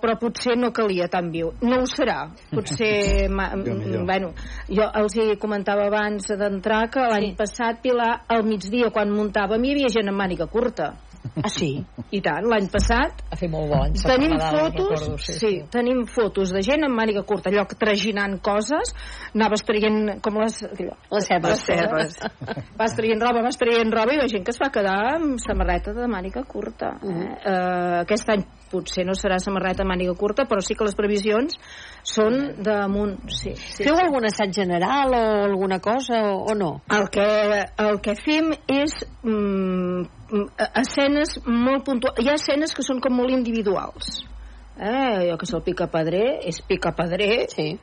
però 0.00 0.16
potser 0.20 0.56
no 0.58 0.72
calia 0.72 1.08
tan 1.08 1.30
viu. 1.30 1.52
No 1.62 1.80
ho 1.82 1.86
serà. 1.86 2.30
Potser, 2.50 3.28
ma, 3.30 3.50
bueno, 3.56 4.32
jo 4.68 4.86
els 5.02 5.16
hi 5.16 5.36
comentava 5.40 5.86
abans 5.86 6.26
d'entrar 6.28 6.88
que 6.90 7.00
l'any 7.00 7.30
Sí. 7.30 7.36
passat, 7.36 7.80
Pilar, 7.82 8.24
al 8.28 8.42
migdia, 8.44 8.90
quan 8.90 9.10
muntàvem, 9.10 9.64
hi 9.64 9.72
havia 9.72 9.88
gent 9.88 10.08
amb 10.08 10.18
màniga 10.20 10.46
curta. 10.46 10.94
Ah, 11.44 11.48
sí? 11.52 11.84
I 12.16 12.20
tant, 12.24 12.46
l'any 12.48 12.66
passat 12.72 13.20
Ha 13.30 13.36
fet 13.36 13.50
molt 13.52 13.68
bo. 13.68 13.80
en 13.84 13.92
tenim 13.94 14.32
Nadal, 14.32 14.70
fotos, 14.70 15.00
recordo, 15.02 15.18
sí, 15.20 15.34
sí, 15.38 15.50
tenim 15.70 16.04
fotos 16.08 16.52
de 16.54 16.62
gent 16.64 16.86
amb 16.86 16.96
màniga 16.96 17.22
curta, 17.28 17.50
allò 17.52 17.66
que 17.68 17.76
traginant 17.76 18.38
coses, 18.40 18.94
anaves 19.34 19.64
traient 19.68 20.16
com 20.24 20.38
les... 20.40 20.62
Allò, 20.64 20.96
Les 21.12 21.28
cebes. 21.28 21.50
Les 21.50 21.66
cebes. 21.66 22.16
vas 22.80 22.96
traient 22.96 23.20
roba, 23.20 23.42
vas 23.44 23.60
traient 23.60 23.92
roba 23.92 24.14
i 24.16 24.20
la 24.20 24.28
gent 24.32 24.44
que 24.46 24.54
es 24.54 24.60
va 24.62 24.70
quedar 24.72 24.96
amb 25.18 25.36
samarreta 25.42 25.92
de 25.96 26.08
màniga 26.08 26.44
curta. 26.48 26.94
Eh? 27.02 27.10
Mhm. 27.10 27.28
Uh, 27.44 28.00
aquest 28.04 28.32
any 28.32 28.46
potser 28.70 29.04
no 29.04 29.16
serà 29.18 29.40
samarreta 29.42 29.84
màniga 29.84 30.14
curta, 30.14 30.46
però 30.48 30.62
sí 30.62 30.76
que 30.78 30.86
les 30.86 30.94
previsions 30.96 31.58
són 32.06 32.62
damunt. 32.64 33.18
Sí, 33.28 33.54
sí, 33.56 33.84
Feu 33.84 33.94
sí. 33.94 34.02
algun 34.02 34.26
assaig 34.28 34.54
general 34.54 35.14
o 35.14 35.22
alguna 35.44 35.80
cosa 35.80 36.22
o, 36.30 36.44
o 36.50 36.54
no? 36.54 36.72
El 36.90 37.08
que, 37.12 37.28
el 37.84 38.00
que 38.04 38.16
fem 38.18 38.52
és 38.70 38.96
mm, 39.22 40.04
escenes 40.82 41.38
molt 41.46 41.86
puntuals. 41.86 42.20
Hi 42.20 42.30
ha 42.30 42.36
escenes 42.40 42.74
que 42.76 42.86
són 42.86 43.00
com 43.04 43.16
molt 43.20 43.34
individuals. 43.34 44.20
Eh, 44.80 45.24
allò 45.24 45.36
que 45.36 45.48
és 45.48 45.56
el 45.56 45.64
pica-pedrer, 45.66 46.28
és 46.48 46.62
pica-pedrer 46.64 47.34
Sí. 47.52 47.74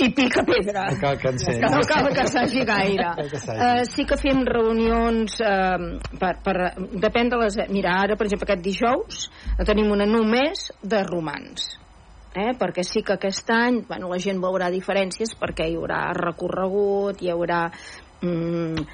i 0.00 0.06
pica-pedra. 0.16 0.86
No 0.88 1.00
cal 1.02 1.18
que. 1.20 1.32
No 1.60 1.82
cal 1.84 2.08
que 2.16 2.24
s'hagi 2.32 2.64
gaire. 2.64 3.10
Uh, 3.20 3.82
sí 3.84 4.06
que 4.08 4.16
fem 4.16 4.40
reunions 4.48 5.36
uh, 5.44 5.76
per, 6.16 6.38
per, 6.46 6.54
depèn 7.02 7.28
de 7.28 7.42
les... 7.42 7.60
Mira, 7.68 7.98
ara, 8.06 8.16
per 8.16 8.30
exemple, 8.30 8.48
aquest 8.48 8.64
dijous 8.64 9.26
eh, 9.58 9.66
tenim 9.68 9.92
una 9.92 10.08
només 10.08 10.70
de 10.80 11.04
romans 11.04 11.79
eh? 12.34 12.52
perquè 12.58 12.84
sí 12.86 13.02
que 13.02 13.16
aquest 13.16 13.50
any 13.54 13.82
bueno, 13.88 14.10
la 14.12 14.18
gent 14.22 14.40
veurà 14.42 14.70
diferències 14.70 15.36
perquè 15.38 15.68
hi 15.68 15.78
haurà 15.78 16.02
recorregut, 16.16 17.22
hi 17.22 17.30
haurà 17.32 17.66
mm, 18.22 18.90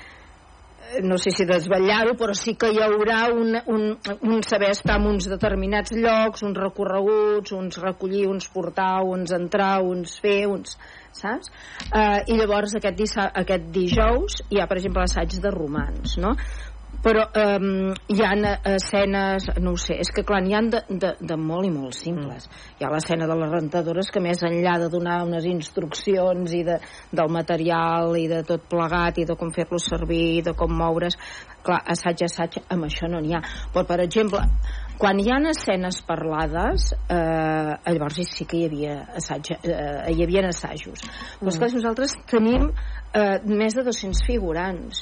no 1.02 1.16
sé 1.18 1.32
si 1.34 1.44
desvetllar-ho, 1.46 2.14
però 2.18 2.34
sí 2.36 2.54
que 2.54 2.70
hi 2.72 2.78
haurà 2.82 3.26
un, 3.34 3.56
un, 3.72 3.82
un 4.22 4.44
saber 4.46 4.70
estar 4.70 4.98
en 5.00 5.08
uns 5.10 5.26
determinats 5.28 5.92
llocs, 5.96 6.44
uns 6.46 6.60
recorreguts, 6.62 7.52
uns 7.56 7.80
recollir, 7.82 8.26
uns 8.30 8.46
portar, 8.52 9.02
uns 9.02 9.34
entrar, 9.34 9.80
uns 9.82 10.16
fer, 10.22 10.46
uns 10.46 10.76
saps? 11.16 11.50
Uh, 11.90 12.22
I 12.28 12.38
llavors 12.38 12.76
aquest, 12.78 13.18
aquest 13.42 13.68
dijous 13.74 14.40
hi 14.50 14.60
ha, 14.60 14.68
per 14.70 14.78
exemple, 14.78 15.04
assaig 15.04 15.38
de 15.42 15.52
romans, 15.52 16.16
no? 16.22 16.36
Però 17.06 17.22
um, 17.38 17.92
hi 18.10 18.22
ha 18.26 18.32
escenes 18.72 19.44
no 19.62 19.76
ho 19.76 19.78
sé, 19.78 19.94
és 20.02 20.08
que 20.10 20.24
clar, 20.26 20.40
n'hi 20.42 20.56
ha 20.58 20.62
de, 20.66 20.80
de, 20.90 21.12
de 21.22 21.36
molt 21.38 21.68
i 21.68 21.70
molt 21.70 21.94
simples. 21.94 22.48
Hi 22.80 22.86
ha 22.86 22.90
l'escena 22.90 23.28
de 23.30 23.36
les 23.38 23.52
rentadores 23.52 24.10
que 24.10 24.22
més 24.24 24.42
enllà 24.42 24.74
de 24.82 24.88
donar 24.90 25.20
unes 25.28 25.46
instruccions 25.46 26.56
i 26.58 26.64
de, 26.66 26.80
del 27.14 27.30
material 27.30 28.18
i 28.18 28.26
de 28.32 28.42
tot 28.48 28.66
plegat 28.72 29.20
i 29.22 29.28
de 29.28 29.38
com 29.38 29.54
fer-lo 29.54 29.78
servir 29.78 30.42
de 30.48 30.56
com 30.58 30.74
moure's 30.74 31.14
clar, 31.62 31.78
assaig 31.94 32.26
assaig 32.26 32.58
amb 32.66 32.88
això 32.88 33.06
no 33.10 33.22
n'hi 33.22 33.38
ha. 33.38 33.42
Però 33.70 33.86
per 33.86 34.00
exemple 34.02 34.42
quan 34.98 35.18
hi 35.20 35.30
ha 35.30 35.38
escenes 35.50 36.00
parlades 36.08 36.90
eh, 37.12 37.72
llavors 37.86 38.18
sí 38.32 38.46
que 38.48 38.62
hi 38.62 38.66
havia 38.66 38.98
assaig, 39.20 39.52
eh, 39.60 40.10
hi 40.10 40.22
havia 40.24 40.46
assajos. 40.48 41.06
Però 41.38 41.52
és 41.52 41.58
que 41.60 41.72
nosaltres 41.76 42.16
tenim 42.30 42.70
eh, 43.16 43.38
més 43.48 43.74
de 43.76 43.82
200 43.86 44.20
figurants 44.26 45.00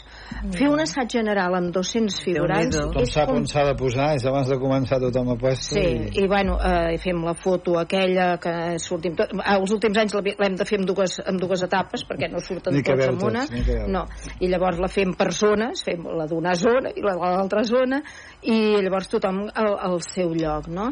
fer 0.55 0.69
un 0.71 0.81
assaig 0.83 1.11
general 1.17 1.55
amb 1.59 1.73
200 1.75 2.17
figurants. 2.23 2.77
Tothom 2.77 3.03
és 3.03 3.13
sap 3.15 3.29
com 3.31 3.41
on 3.43 3.47
s'ha 3.51 3.65
de 3.69 3.75
posar, 3.81 4.11
és 4.19 4.25
abans 4.31 4.49
de 4.51 4.59
començar 4.61 4.99
tothom 5.03 5.33
a 5.35 5.37
puesto. 5.41 5.75
Sí, 5.75 5.85
i... 5.85 6.25
i 6.25 6.27
bueno, 6.31 6.57
eh, 6.63 6.97
fem 7.03 7.23
la 7.27 7.35
foto 7.39 7.79
aquella 7.81 8.37
que 8.43 8.55
sortim 8.83 9.17
tot, 9.19 9.33
eh, 9.35 9.47
els 9.57 9.73
últims 9.75 9.99
anys 10.03 10.15
l'he- 10.19 10.37
l'hem 10.39 10.59
de 10.61 10.67
fer 10.69 10.79
en 10.81 10.87
dues, 10.89 11.19
en 11.25 11.41
dues 11.43 11.65
etapes 11.67 12.05
perquè 12.09 12.31
no 12.33 12.43
surten 12.45 12.77
tots 12.95 13.07
en 13.15 13.21
una 13.31 13.45
tots, 13.47 13.65
no, 13.91 14.05
i 14.41 14.51
llavors 14.53 14.79
la 14.83 14.89
fem 14.93 15.15
per 15.19 15.31
zones 15.33 15.83
fem 15.87 16.05
la 16.19 16.27
d'una 16.31 16.55
zona 16.59 16.93
i 16.95 17.03
la 17.05 17.15
de 17.17 17.33
l'altra 17.35 17.63
zona 17.65 18.03
i 18.43 18.59
llavors 18.85 19.09
tothom 19.13 19.45
al, 19.55 19.73
al 19.89 19.99
seu 20.05 20.35
lloc 20.37 20.69
no? 20.69 20.91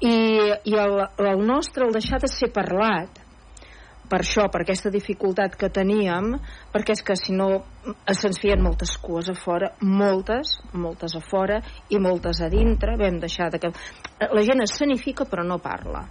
i, 0.00 0.14
i 0.70 0.76
el, 0.76 0.96
el 1.18 1.42
nostre, 1.46 1.86
el 1.86 1.92
deixar 1.96 2.20
de 2.22 2.28
ser 2.30 2.50
parlat 2.54 3.18
per 4.10 4.20
això, 4.24 4.48
per 4.50 4.64
aquesta 4.64 4.90
dificultat 4.92 5.56
que 5.58 5.70
teníem, 5.70 6.34
perquè 6.74 6.96
és 6.98 7.04
que 7.06 7.16
si 7.18 7.36
no 7.36 7.50
se'ns 8.10 8.40
feien 8.42 8.62
moltes 8.62 8.96
cues 9.00 9.30
a 9.30 9.36
fora, 9.38 9.72
moltes, 9.80 10.58
moltes 10.72 11.16
a 11.16 11.24
fora 11.30 11.60
i 11.88 12.00
moltes 12.02 12.42
a 12.42 12.50
dintre, 12.52 12.98
vam 13.00 13.20
deixar 13.22 13.50
de 13.54 13.62
que... 13.62 13.74
La 14.20 14.42
gent 14.44 14.66
escenifica 14.66 15.24
però 15.24 15.46
no 15.46 15.62
parla 15.62 16.08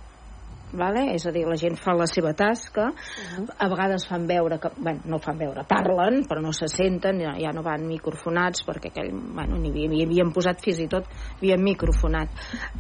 vale? 0.72 1.14
és 1.16 1.26
a 1.26 1.32
dir, 1.34 1.46
la 1.48 1.58
gent 1.58 1.78
fa 1.80 1.94
la 1.98 2.06
seva 2.06 2.34
tasca 2.34 2.90
uh 2.90 2.94
-huh. 2.94 3.48
a 3.58 3.68
vegades 3.70 4.08
fan 4.08 4.28
veure 4.28 4.60
que, 4.60 4.70
bueno, 4.78 5.00
no 5.06 5.20
fan 5.20 5.38
veure, 5.38 5.64
parlen 5.68 6.26
però 6.28 6.42
no 6.42 6.52
se 6.54 6.68
senten, 6.68 7.20
ja, 7.20 7.34
ja 7.40 7.52
no 7.52 7.64
van 7.64 7.88
microfonats 7.88 8.66
perquè 8.66 8.90
aquell, 8.90 9.12
bueno, 9.12 9.58
ni 9.58 9.70
havia, 9.70 9.90
hi 9.92 10.04
havien 10.06 10.32
posat 10.32 10.62
fins 10.62 10.80
i 10.80 10.88
tot, 10.88 11.06
havien 11.38 11.64
microfonat 11.64 12.30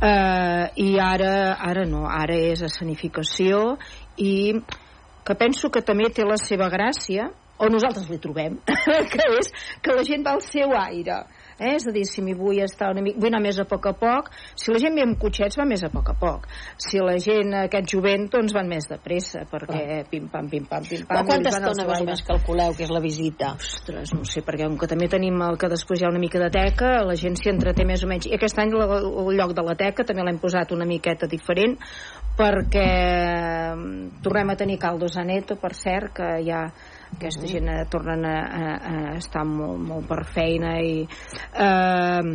uh, 0.02 0.70
i 0.76 1.00
ara 1.00 1.56
ara 1.60 1.86
no, 1.86 2.06
ara 2.08 2.36
és 2.36 2.62
escenificació 2.62 3.78
i 4.18 4.54
que 5.30 5.38
penso 5.38 5.70
que 5.70 5.86
també 5.86 6.10
té 6.10 6.24
la 6.26 6.40
seva 6.42 6.72
gràcia 6.74 7.28
o 7.62 7.68
nosaltres 7.70 8.08
li 8.10 8.18
trobem 8.18 8.56
que 9.14 9.26
és 9.38 9.52
que 9.86 9.94
la 9.94 10.06
gent 10.08 10.26
va 10.26 10.34
al 10.34 10.42
seu 10.42 10.74
aire 10.74 11.20
eh? 11.60 11.76
és 11.76 11.88
a 11.88 11.94
dir, 11.96 12.06
si 12.08 12.24
m'hi 12.26 12.36
vull 12.38 12.62
estar 12.64 12.92
una 12.94 13.04
mica 13.06 13.20
vull 13.20 13.32
anar 13.32 13.44
més 13.44 13.60
a 13.60 13.66
poc 13.70 13.90
a 13.92 13.94
poc 14.00 14.32
si 14.56 14.74
la 14.74 14.82
gent 14.82 14.98
ve 14.98 15.06
amb 15.06 15.20
cotxets 15.22 15.60
va 15.60 15.68
més 15.70 15.84
a 15.86 15.92
poc 15.94 16.12
a 16.14 16.16
poc 16.20 16.48
si 16.80 17.02
la 17.04 17.18
gent, 17.22 17.54
aquest 17.66 17.92
jovent, 17.94 18.28
doncs 18.32 18.56
van 18.56 18.70
més 18.72 18.90
de 18.90 19.00
pressa 19.04 19.46
perquè 19.50 19.82
ah. 20.00 20.04
pim-pam, 20.10 20.50
pim-pam, 20.52 20.86
pim-pam 20.90 21.10
però 21.10 21.26
quanta 21.28 21.54
estona 21.54 21.88
més 21.90 22.04
o 22.04 22.10
menys 22.10 22.26
calculeu 22.28 22.76
que 22.78 22.86
és 22.88 22.94
la 22.94 23.04
visita? 23.04 23.54
Ostres, 23.60 24.14
no 24.16 24.26
sé, 24.28 24.44
perquè 24.46 24.68
com 24.68 24.78
que 24.80 24.90
també 24.92 25.10
tenim 25.12 25.40
el 25.46 25.60
que 25.60 25.72
després 25.72 26.02
hi 26.02 26.08
ha 26.08 26.14
una 26.14 26.22
mica 26.22 26.42
de 26.42 26.52
teca 26.54 27.00
la 27.08 27.18
gent 27.20 27.38
s'hi 27.40 27.52
entreté 27.54 27.88
més 27.88 28.04
o 28.06 28.12
menys 28.12 28.30
i 28.30 28.36
aquest 28.38 28.60
any 28.62 28.74
el 28.76 29.36
lloc 29.36 29.56
de 29.58 29.66
la 29.66 29.76
teca 29.80 30.06
també 30.08 30.26
l'hem 30.26 30.40
posat 30.42 30.74
una 30.76 30.88
miqueta 30.90 31.28
diferent 31.30 31.78
perquè 32.40 32.88
mm, 33.76 34.22
tornem 34.24 34.54
a 34.54 34.58
tenir 34.60 34.80
caldos 34.80 35.18
a 35.18 35.26
neto 35.28 35.58
per 35.60 35.74
cert 35.76 36.14
que 36.16 36.30
ja 36.46 36.64
aquesta 37.18 37.50
gent 37.50 37.70
eh, 37.74 37.84
tornen 37.92 38.26
a, 38.26 38.38
a, 38.40 38.74
a 38.92 39.14
estar 39.18 39.46
molt, 39.48 39.80
molt 39.92 40.10
per 40.10 40.24
feina 40.30 40.78
i 40.82 41.02
eh, 41.06 42.34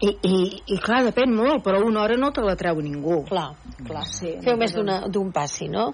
i, 0.00 0.08
i, 0.08 0.36
i 0.72 0.76
clar, 0.80 1.02
depèn 1.10 1.34
molt 1.36 1.64
però 1.64 1.82
una 1.84 2.04
hora 2.04 2.16
no 2.16 2.30
te 2.32 2.44
la 2.44 2.56
treu 2.56 2.80
ningú 2.80 3.22
clar, 3.28 3.50
clar. 3.84 4.06
Sí, 4.08 4.38
feu 4.44 4.56
més 4.60 4.76
d'un 4.76 5.34
passi, 5.34 5.68
no? 5.68 5.90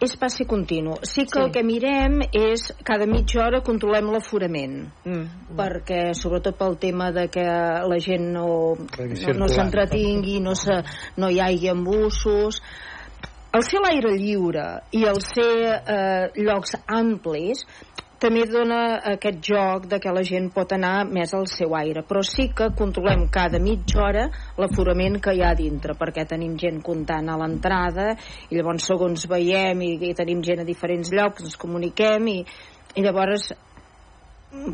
és 0.00 0.14
passi 0.16 0.46
continu. 0.48 0.94
Sí 1.04 1.26
que 1.28 1.36
sí. 1.36 1.42
el 1.44 1.50
que 1.52 1.62
mirem 1.66 2.20
és 2.32 2.70
cada 2.86 3.06
mitja 3.08 3.42
hora 3.44 3.60
controlem 3.64 4.08
l'aforament, 4.14 4.78
mm. 5.04 5.56
perquè 5.58 6.00
sobretot 6.16 6.56
pel 6.56 6.78
tema 6.80 7.10
de 7.12 7.26
que 7.32 7.44
la 7.44 7.98
gent 8.00 8.30
no, 8.32 8.46
no, 8.78 9.34
no 9.42 9.50
s'entretingui, 9.52 10.38
no, 10.44 10.56
se, 10.56 10.80
no 11.20 11.28
hi 11.28 11.42
hagi 11.44 11.68
embussos, 11.74 12.62
el 13.52 13.64
ser 13.66 13.80
l'aire 13.82 14.12
lliure 14.14 14.66
i 14.94 15.02
el 15.10 15.18
ser 15.26 15.54
eh, 15.74 16.28
llocs 16.38 16.76
amplis 16.86 17.64
també 18.20 18.42
dona 18.44 18.98
aquest 19.14 19.38
joc 19.48 19.86
de 19.88 19.96
que 19.98 20.12
la 20.12 20.22
gent 20.28 20.50
pot 20.52 20.74
anar 20.76 21.06
més 21.08 21.32
al 21.34 21.46
seu 21.48 21.72
aire, 21.78 22.02
però 22.04 22.20
sí 22.26 22.50
que 22.52 22.68
controlem 22.76 23.24
cada 23.32 23.58
mitja 23.64 24.02
hora 24.04 24.26
l'aforament 24.60 25.16
que 25.24 25.32
hi 25.34 25.40
ha 25.40 25.54
dintre, 25.56 25.96
perquè 25.96 26.26
tenim 26.28 26.58
gent 26.60 26.82
comptant 26.84 27.32
a 27.32 27.38
l'entrada 27.40 28.10
i 28.50 28.58
llavors 28.58 28.90
segons 28.92 29.24
veiem 29.30 29.80
i, 29.86 29.94
i 30.10 30.12
tenim 30.18 30.44
gent 30.44 30.60
a 30.60 30.68
diferents 30.68 31.10
llocs 31.16 31.48
ens 31.48 31.56
comuniquem 31.56 32.28
i, 32.28 32.38
i 33.00 33.06
llavors 33.06 33.50
a 33.56 33.58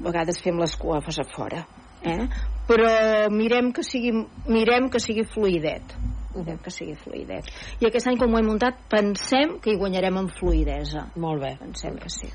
vegades 0.05 0.43
fem 0.43 0.59
les 0.59 0.75
cuafes 0.81 1.21
a 1.23 1.27
fora 1.31 1.63
eh? 2.03 2.27
però 2.67 2.91
mirem 3.31 3.71
que 3.77 3.85
sigui, 3.87 4.13
mirem 4.51 4.91
que 4.91 5.01
sigui 5.03 5.27
fluidet 5.29 5.95
Mirem 6.37 6.63
que 6.63 6.73
sigui 6.75 6.97
fluidet. 7.01 7.51
I 7.81 7.91
aquest 7.91 8.11
any, 8.11 8.19
com 8.21 8.35
ho 8.35 8.41
hem 8.41 8.51
muntat, 8.53 8.81
pensem 8.93 9.59
que 9.63 9.73
hi 9.73 9.79
guanyarem 9.81 10.23
en 10.23 10.33
fluidesa. 10.39 11.09
Molt 11.23 11.45
bé. 11.45 11.57
Pensem 11.63 11.97
que 12.03 12.13
sí. 12.13 12.31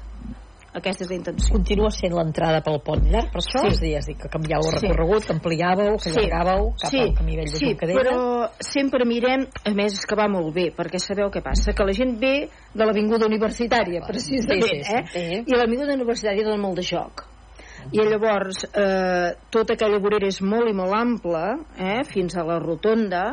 Aquesta 0.71 1.03
és 1.03 1.09
la 1.11 1.17
intenció. 1.17 1.51
Continua 1.51 1.89
sent 1.91 2.13
l'entrada 2.15 2.61
pel 2.63 2.77
pont 2.85 3.01
llarg, 3.11 3.27
per 3.33 3.41
això? 3.41 3.59
Sí. 3.65 3.71
És 3.73 3.79
dir, 3.83 3.89
és 3.99 4.05
dir, 4.07 4.15
que 4.21 4.29
canviàveu 4.31 4.69
el 4.69 4.77
recorregut, 4.77 5.25
que 5.27 5.33
ampliàveu, 5.35 5.97
que 5.99 6.13
sí. 6.13 6.21
allargàveu 6.21 6.69
cap 6.79 6.93
sí. 6.93 7.01
al 7.03 7.11
camí 7.17 7.35
vell 7.39 7.49
de 7.49 7.59
sí, 7.59 7.71
Juncadella. 7.73 7.99
però 7.99 8.69
sempre 8.69 9.07
mirem, 9.09 9.43
a 9.67 9.73
més 9.75 9.97
és 9.99 10.07
que 10.07 10.15
va 10.15 10.29
molt 10.31 10.53
bé, 10.55 10.69
perquè 10.77 11.01
sabeu 11.03 11.27
què 11.33 11.43
passa, 11.43 11.75
que 11.75 11.89
la 11.89 11.97
gent 11.97 12.15
ve 12.23 12.35
de 12.47 12.87
l'Avinguda 12.87 13.27
Universitària, 13.27 14.05
precisament, 14.07 14.63
sí, 14.63 14.79
sí, 14.87 15.03
sí. 15.11 15.25
eh? 15.25 15.43
I 15.43 15.59
l'Avinguda 15.59 15.99
Universitària 15.99 16.47
dona 16.47 16.63
molt 16.63 16.79
de 16.79 16.87
joc 16.87 17.27
i 17.89 18.03
llavors 18.05 18.61
eh, 18.77 19.33
tota 19.49 19.73
aquella 19.73 19.99
vorera 20.03 20.27
és 20.29 20.37
molt 20.45 20.69
i 20.69 20.75
molt 20.77 20.93
ampla 20.93 21.45
eh, 21.81 22.03
fins 22.05 22.37
a 22.37 22.45
la 22.45 22.59
rotonda 22.61 23.23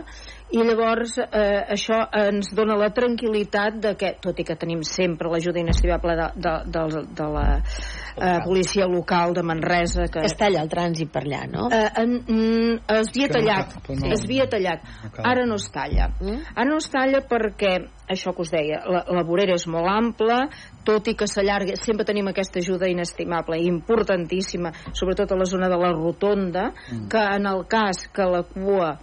i 0.50 0.62
llavors 0.64 1.18
eh, 1.20 1.74
això 1.74 1.98
ens 2.16 2.52
dona 2.56 2.76
la 2.80 2.88
tranquil·litat 2.96 3.80
de 3.84 3.92
que, 4.00 4.14
tot 4.22 4.38
i 4.40 4.46
que 4.48 4.56
tenim 4.56 4.80
sempre 4.86 5.28
l'ajuda 5.28 5.60
inestimable 5.60 6.16
de, 6.16 6.28
de, 6.40 6.54
de, 6.72 7.02
de 7.18 7.26
la 7.34 7.46
eh, 7.58 8.38
policia 8.46 8.88
local 8.88 9.34
de 9.36 9.44
Manresa 9.44 10.08
que... 10.08 10.24
es 10.24 10.36
talla 10.40 10.62
el 10.64 10.72
trànsit 10.72 11.12
per 11.12 11.26
allà, 11.26 11.42
no? 11.52 11.68
Eh, 11.68 11.84
en, 12.00 12.16
en, 12.32 12.80
es 12.96 13.12
havia 13.12 13.28
tallat 13.36 13.76
no, 13.76 13.98
no, 14.00 14.12
es 14.16 14.24
havia 14.24 14.48
tallat, 14.48 14.88
ara 15.20 15.44
no 15.48 15.60
es 15.60 15.68
talla 15.74 16.08
mm? 16.16 16.40
ara 16.54 16.68
no 16.70 16.80
es 16.80 16.88
talla 16.92 17.22
perquè 17.28 17.76
això 18.08 18.32
que 18.32 18.42
us 18.42 18.50
deia, 18.52 18.80
la, 18.88 19.02
la 19.12 19.22
vorera 19.28 19.54
és 19.58 19.66
molt 19.68 19.88
ampla, 19.92 20.46
tot 20.88 21.10
i 21.10 21.14
que 21.18 21.28
s'allarga, 21.28 21.76
sempre 21.76 22.06
tenim 22.08 22.30
aquesta 22.30 22.62
ajuda 22.62 22.88
inestimable 22.88 23.58
i 23.60 23.68
importantíssima, 23.68 24.72
sobretot 24.96 25.34
a 25.34 25.38
la 25.38 25.48
zona 25.48 25.68
de 25.68 25.76
la 25.76 25.92
rotonda, 25.92 26.70
mm. 26.72 27.08
que 27.12 27.24
en 27.36 27.50
el 27.52 27.66
cas 27.68 28.06
que 28.08 28.24
la 28.24 28.42
cua 28.48 28.94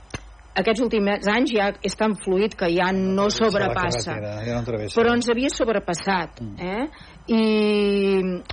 aquests 0.55 0.83
últims 0.85 1.27
anys 1.31 1.51
ja 1.55 1.67
és 1.83 1.97
tan 1.99 2.15
fluid 2.23 2.55
que 2.57 2.69
ja 2.71 2.91
no 2.95 3.27
sobrepassa. 3.33 4.15
ja 4.45 4.61
no 4.61 4.63
però 4.95 5.13
ens 5.15 5.29
havia 5.31 5.51
sobrepassat 5.51 6.41
mm. 6.41 6.55
eh? 6.63 6.87
I, 7.25 7.41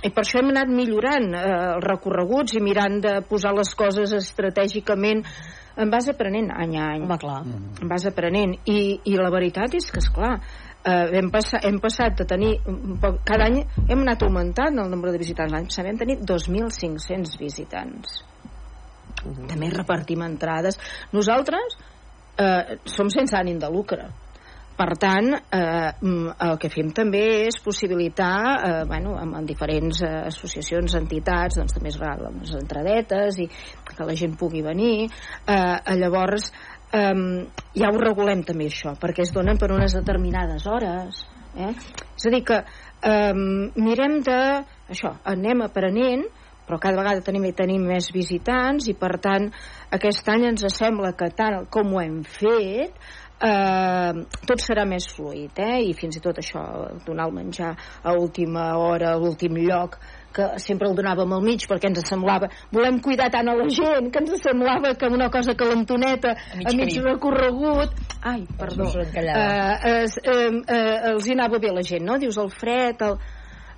i 0.01 0.09
per 0.09 0.23
això 0.23 0.41
hem 0.41 0.49
anat 0.49 0.71
millorant 0.73 1.29
eh, 1.37 1.43
els 1.75 1.85
recorreguts 1.85 2.57
i 2.57 2.63
mirant 2.63 2.99
de 3.03 3.19
posar 3.29 3.53
les 3.53 3.69
coses 3.77 4.15
estratègicament. 4.17 5.21
En 5.77 5.89
vas 5.89 6.07
aprenent 6.09 6.51
any 6.53 6.75
a 6.77 6.87
any. 6.95 7.05
Home, 7.05 7.17
clar. 7.21 7.39
en 7.45 7.89
vas 7.89 8.03
aprenent. 8.09 8.55
I, 8.69 8.79
i 9.09 9.15
la 9.17 9.29
veritat 9.33 9.73
és 9.77 9.89
que 9.93 10.01
és 10.01 10.09
clar 10.13 10.35
eh, 10.39 11.07
hem, 11.19 11.29
passat, 11.33 11.63
hem 11.69 11.79
passat 11.81 12.17
de 12.19 12.27
tenir 12.29 12.51
cada 13.25 13.47
any 13.47 13.61
hem 13.87 14.03
anat 14.03 14.25
augmentant 14.25 14.81
el 14.81 14.91
nombre 14.91 15.13
de 15.13 15.21
visitants. 15.21 15.53
L'any 15.53 15.69
passat 15.69 15.87
vam 15.87 16.01
tenir 16.01 16.19
2.500 16.21 17.39
visitants. 17.39 18.21
Uh 19.23 19.31
-huh. 19.31 19.47
també 19.47 19.69
repartim 19.69 20.21
entrades. 20.21 20.77
Nosaltres 21.13 21.77
eh, 22.37 22.77
som 22.85 23.09
sense 23.09 23.35
ànim 23.37 23.59
de 23.59 23.69
lucre 23.69 24.09
per 24.73 24.95
tant, 24.97 25.29
eh, 25.33 25.91
mm, 26.01 26.33
el 26.41 26.57
que 26.57 26.69
fem 26.73 26.89
també 26.97 27.45
és 27.45 27.59
possibilitar, 27.61 28.37
eh, 28.57 28.85
bueno, 28.89 29.13
amb, 29.21 29.35
amb 29.37 29.47
diferents 29.47 30.01
eh, 30.01 30.09
associacions, 30.31 30.95
entitats, 30.97 31.59
doncs 31.59 31.75
també 31.77 31.89
es 31.89 31.99
les 31.99 32.55
entradetes 32.57 33.37
i 33.37 33.47
que 33.47 34.07
la 34.07 34.15
gent 34.15 34.35
pugui 34.35 34.63
venir. 34.65 35.09
Eh, 35.45 35.95
llavors, 35.95 36.51
eh, 36.91 37.13
ja 37.75 37.91
ho 37.91 38.01
regulem 38.01 38.43
també 38.43 38.65
això, 38.65 38.95
perquè 38.97 39.21
es 39.21 39.31
donen 39.31 39.57
per 39.57 39.71
unes 39.71 39.93
determinades 39.93 40.65
hores. 40.65 41.21
Eh? 41.55 41.69
És 42.17 42.25
a 42.25 42.33
dir 42.33 42.43
que 42.43 42.63
eh, 43.03 43.33
mirem 43.77 44.21
de... 44.25 44.39
Això, 44.89 45.13
anem 45.23 45.61
aprenent, 45.61 46.25
però 46.67 46.79
cada 46.79 46.99
vegada 46.99 47.25
tenim, 47.25 47.49
tenim 47.55 47.83
més 47.87 48.11
visitants 48.13 48.87
i 48.91 48.95
per 48.97 49.17
tant 49.23 49.49
aquest 49.91 50.29
any 50.31 50.47
ens 50.51 50.65
sembla 50.73 51.13
que 51.17 51.29
tant 51.35 51.67
com 51.73 51.93
ho 51.93 52.01
hem 52.01 52.21
fet 52.23 52.95
eh, 53.43 54.23
tot 54.47 54.63
serà 54.63 54.85
més 54.87 55.07
fluid 55.11 55.59
eh? 55.61 55.79
i 55.89 55.93
fins 55.97 56.17
i 56.17 56.23
tot 56.23 56.39
això 56.39 56.63
donar 57.05 57.27
el 57.29 57.35
menjar 57.35 57.73
a 58.03 58.15
última 58.19 58.73
hora 58.79 59.13
a 59.13 59.19
l'últim 59.19 59.57
lloc 59.59 59.97
que 60.33 60.47
sempre 60.57 60.89
el 60.89 60.95
donàvem 60.97 61.35
al 61.35 61.43
mig 61.45 61.65
perquè 61.69 61.91
ens 61.91 62.01
semblava 62.09 62.49
volem 62.73 62.99
cuidar 63.05 63.29
tant 63.33 63.51
a 63.51 63.57
la 63.57 63.67
gent 63.69 64.09
que 64.13 64.23
ens 64.23 64.33
semblava 64.41 64.95
que 64.97 65.11
una 65.11 65.29
cosa 65.33 65.55
calentoneta 65.59 66.33
a 66.33 66.57
mig, 66.57 66.71
a 66.71 66.75
mig 66.79 66.97
recorregut 67.03 67.93
ai, 68.21 68.41
perdó 68.57 68.89
eh, 69.03 69.13
eh, 69.13 70.07
eh, 70.07 70.49
eh, 70.49 70.97
els 71.13 71.27
hi 71.27 71.37
anava 71.37 71.61
bé 71.61 71.73
la 71.75 71.85
gent 71.85 72.07
no? 72.07 72.17
dius 72.21 72.39
el 72.41 72.49
fred 72.53 73.05
el, 73.09 73.19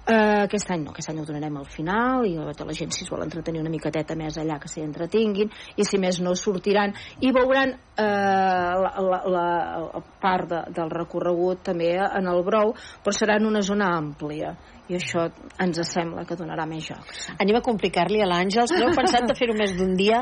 Uh, 0.05 0.43
aquest 0.45 0.69
any 0.69 0.83
no, 0.83 0.91
aquest 0.93 1.09
any 1.09 1.17
ho 1.17 1.23
donarem 1.25 1.55
al 1.57 1.65
final 1.65 2.27
i 2.29 2.35
la, 2.37 2.51
la 2.53 2.73
gent 2.77 2.91
si 2.93 3.01
es 3.01 3.09
vol 3.09 3.23
entretenir 3.25 3.63
una 3.63 3.71
miqueteta 3.73 4.13
més 4.13 4.35
allà 4.37 4.59
que 4.61 4.69
s'hi 4.69 4.83
entretinguin 4.85 5.49
i 5.81 5.87
si 5.89 5.97
més 5.97 6.19
no 6.21 6.35
sortiran 6.37 6.93
i 7.25 7.31
veuran 7.33 7.73
uh, 7.73 8.83
la, 8.85 8.91
la, 9.01 9.17
la 9.33 10.03
part 10.21 10.51
de, 10.51 10.59
del 10.77 10.93
recorregut 10.93 11.63
també 11.71 11.89
en 11.97 12.29
el 12.29 12.43
Brou 12.45 12.75
però 12.77 13.15
serà 13.17 13.39
en 13.41 13.49
una 13.49 13.65
zona 13.65 13.89
àmplia 13.97 14.53
i 14.91 14.97
això 14.99 15.25
ens 15.61 15.79
sembla 15.89 16.25
que 16.29 16.37
donarà 16.37 16.67
més 16.69 16.85
jocs. 16.85 17.29
Anem 17.41 17.57
a 17.57 17.61
complicar-li 17.65 18.21
a 18.21 18.27
l'Àngels. 18.29 18.73
No 18.77 18.89
heu 18.89 18.97
pensat 18.97 19.25
de 19.29 19.35
fer-ho 19.37 19.55
més 19.57 19.73
d'un 19.77 19.95
dia? 19.97 20.21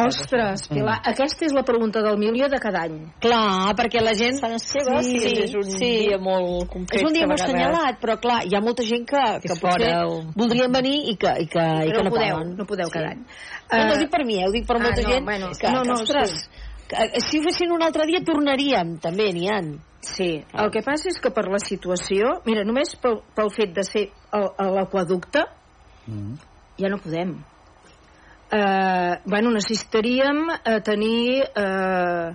Ostres, 0.00 0.64
Pilar, 0.70 1.00
mm. 1.02 1.10
aquesta 1.12 1.44
és 1.44 1.52
la 1.52 1.64
pregunta 1.66 2.00
del 2.04 2.16
milió 2.20 2.48
de 2.48 2.60
cada 2.62 2.86
any. 2.86 2.96
Clar, 3.20 3.74
perquè 3.76 4.00
la 4.04 4.14
gent... 4.16 4.40
Fan 4.40 4.56
seva, 4.62 5.00
sí, 5.04 5.18
sí, 5.20 5.32
és 5.44 5.54
un 5.58 5.68
sí. 5.68 5.90
dia 6.06 6.20
molt 6.22 6.70
concret. 6.72 7.00
És 7.00 7.08
un 7.08 7.16
dia 7.16 7.28
molt 7.28 7.44
assenyalat, 7.44 8.00
però 8.00 8.16
clar, 8.22 8.42
hi 8.48 8.56
ha 8.56 8.62
molta 8.64 8.86
gent 8.86 9.04
que, 9.08 9.24
que, 9.42 9.52
que 9.52 9.58
potser 9.60 9.92
el... 9.92 10.14
voldrien 10.36 10.72
venir 10.72 10.96
i 11.12 11.16
que, 11.20 11.34
i 11.44 11.50
que, 11.52 11.66
i 11.88 11.92
que 11.92 12.00
no, 12.00 12.08
no 12.08 12.14
podeu, 12.14 12.38
poden. 12.38 12.54
no 12.60 12.68
podeu 12.68 12.92
cada 12.92 13.12
sí. 13.12 13.18
any. 13.18 13.26
No, 13.66 13.82
no 13.82 13.96
ho 13.96 14.00
dic 14.00 14.12
per 14.12 14.22
mi, 14.24 14.40
eh? 14.40 14.48
ho 14.48 14.54
dic 14.54 14.68
per 14.68 14.78
molta 14.80 15.02
ah, 15.02 15.04
no, 15.04 15.12
gent 15.12 15.28
bueno, 15.28 15.52
que, 15.58 15.74
no, 15.74 15.84
no, 15.84 15.98
que, 16.00 16.06
ostres, 16.06 16.38
sí 16.46 16.65
Eh, 16.65 16.65
Si 17.26 17.38
ho 17.40 17.42
fessin 17.42 17.72
un 17.74 17.82
altre 17.82 18.06
dia 18.06 18.20
tornaríem, 18.24 18.96
també 19.02 19.32
n'hi 19.34 19.48
ha. 19.50 19.60
Sí, 20.06 20.44
el 20.54 20.70
que 20.70 20.82
passa 20.86 21.08
és 21.10 21.18
que 21.18 21.32
per 21.34 21.48
la 21.50 21.58
situació, 21.58 22.36
mira, 22.46 22.62
només 22.64 22.92
pel, 23.02 23.16
pel 23.34 23.50
fet 23.50 23.72
de 23.74 23.82
ser 23.82 24.04
a 24.30 24.68
l'aquaducte, 24.70 25.42
Mm. 26.06 26.36
ja 26.78 26.86
no 26.88 26.98
podem. 27.02 27.32
Eh, 28.52 29.14
bueno, 29.26 29.50
necessitaríem 29.50 30.44
eh, 30.64 30.80
tenir 30.86 31.42
eh, 31.42 32.28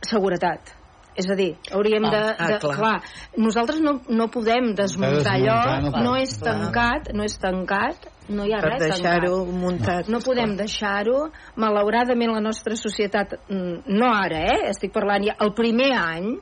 seguretat. 0.00 0.72
És 1.16 1.28
a 1.32 1.36
dir, 1.36 1.50
hauríem 1.72 2.04
Ah, 2.04 2.10
de... 2.10 2.22
ah, 2.38 2.46
de 2.48 2.58
clar. 2.60 2.76
clar, 2.76 3.02
nosaltres 3.36 3.80
no, 3.80 4.00
no 4.08 4.26
podem 4.28 4.74
desmuntar 4.76 5.34
allò, 5.36 5.58
desmuntar, 5.64 5.82
no 5.82 6.04
no, 6.04 6.12
pot. 6.16 6.22
és 6.22 6.34
tancat, 6.40 7.12
no 7.16 7.24
és 7.24 7.36
tancat, 7.40 8.08
no 8.28 8.46
hi 8.46 8.54
ha 8.54 8.60
per 8.62 8.72
res 8.74 8.84
deixar-ho 8.84 9.44
muntat. 9.46 10.08
No 10.12 10.20
podem 10.24 10.56
deixar-ho. 10.58 11.26
Malauradament 11.62 12.32
la 12.34 12.42
nostra 12.44 12.76
societat, 12.78 13.36
mm, 13.48 13.86
no 13.98 14.10
ara, 14.12 14.42
eh? 14.52 14.70
estic 14.70 14.92
parlant 14.94 15.26
ja, 15.28 15.36
el 15.40 15.52
primer 15.54 15.92
any, 15.98 16.32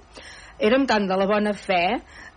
érem 0.59 0.87
tan 0.87 1.09
de 1.09 1.19
la 1.19 1.27
bona 1.27 1.53
fe 1.53 1.85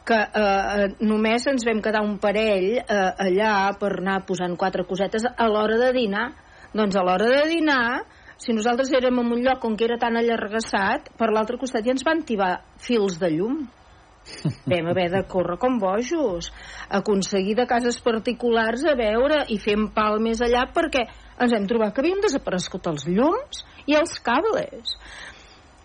que 0.07 0.17
eh, 0.17 0.41
eh, 0.41 0.87
només 1.03 1.45
ens 1.51 1.65
vam 1.67 1.81
quedar 1.83 2.01
un 2.05 2.17
parell 2.23 2.77
eh, 2.79 3.09
allà 3.27 3.73
per 3.79 3.97
anar 3.97 4.21
posant 4.27 4.55
quatre 4.59 4.85
cosetes 4.87 5.27
a 5.27 5.49
l'hora 5.51 5.79
de 5.81 5.91
dinar. 5.95 6.29
Doncs 6.73 6.95
a 6.95 7.03
l'hora 7.03 7.27
de 7.31 7.43
dinar, 7.51 8.03
si 8.39 8.55
nosaltres 8.55 8.91
érem 8.95 9.19
en 9.19 9.33
un 9.35 9.43
lloc 9.43 9.63
on 9.65 9.75
que 9.75 9.87
era 9.87 9.97
tan 9.99 10.15
allargassat, 10.19 11.11
per 11.17 11.31
l'altre 11.33 11.59
costat 11.59 11.85
ja 11.85 11.95
ens 11.95 12.05
van 12.07 12.23
tibar 12.23 12.53
fils 12.79 13.19
de 13.19 13.31
llum. 13.35 13.65
Vam 14.67 14.89
haver 14.91 15.07
de 15.13 15.21
córrer 15.29 15.57
com 15.61 15.77
bojos, 15.79 16.51
aconseguir 16.89 17.55
de 17.55 17.65
cases 17.69 17.99
particulars 18.03 18.83
a 18.85 18.95
veure 18.99 19.43
i 19.53 19.57
fer 19.63 19.77
pal 19.95 20.19
més 20.23 20.41
allà 20.43 20.65
perquè 20.75 21.05
ens 21.39 21.53
hem 21.53 21.65
trobat 21.69 21.93
que 21.95 22.01
havien 22.03 22.21
desaparegut 22.23 22.87
els 22.91 23.07
llums 23.07 23.63
i 23.87 23.95
els 23.95 24.19
cables. 24.19 24.97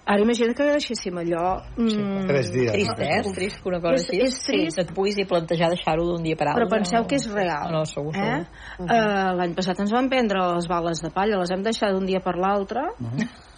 Ara 0.03 0.19
imagina 0.25 0.51
que 0.59 0.65
deixéssim 0.67 1.15
allò... 1.21 1.61
Mm, 1.79 2.25
Tres 2.27 2.49
dies. 2.51 2.73
Trist, 2.75 2.99
eh? 2.99 3.21
És 3.21 3.29
trist 3.37 3.61
que 3.63 3.69
una 3.71 3.79
cosa 3.85 4.01
És- 4.01 4.09
així. 4.11 4.19
és 4.25 4.41
trist. 4.49 4.75
Sí, 4.75 4.83
et 4.83 4.91
puguis 4.97 5.21
i 5.23 5.25
plantejar 5.31 5.69
deixar-ho 5.71 6.03
d'un 6.09 6.25
dia 6.27 6.35
per 6.35 6.49
altre. 6.51 6.65
Però 6.65 6.73
penseu 6.73 7.07
que 7.07 7.21
és 7.21 7.29
real. 7.31 7.69
No, 7.71 7.85
no, 7.85 7.85
segur, 7.87 8.11
eh? 8.19 8.41
segur. 8.43 8.89
Uh 8.89 9.37
L'any 9.39 9.55
passat 9.55 9.79
ens 9.85 9.95
van 9.95 10.11
prendre 10.11 10.43
les 10.57 10.67
bales 10.67 11.05
de 11.07 11.13
palla, 11.15 11.39
les 11.39 11.55
hem 11.55 11.63
deixat 11.63 11.95
d'un 11.95 12.09
dia 12.11 12.19
per 12.25 12.35
l'altre 12.35 12.83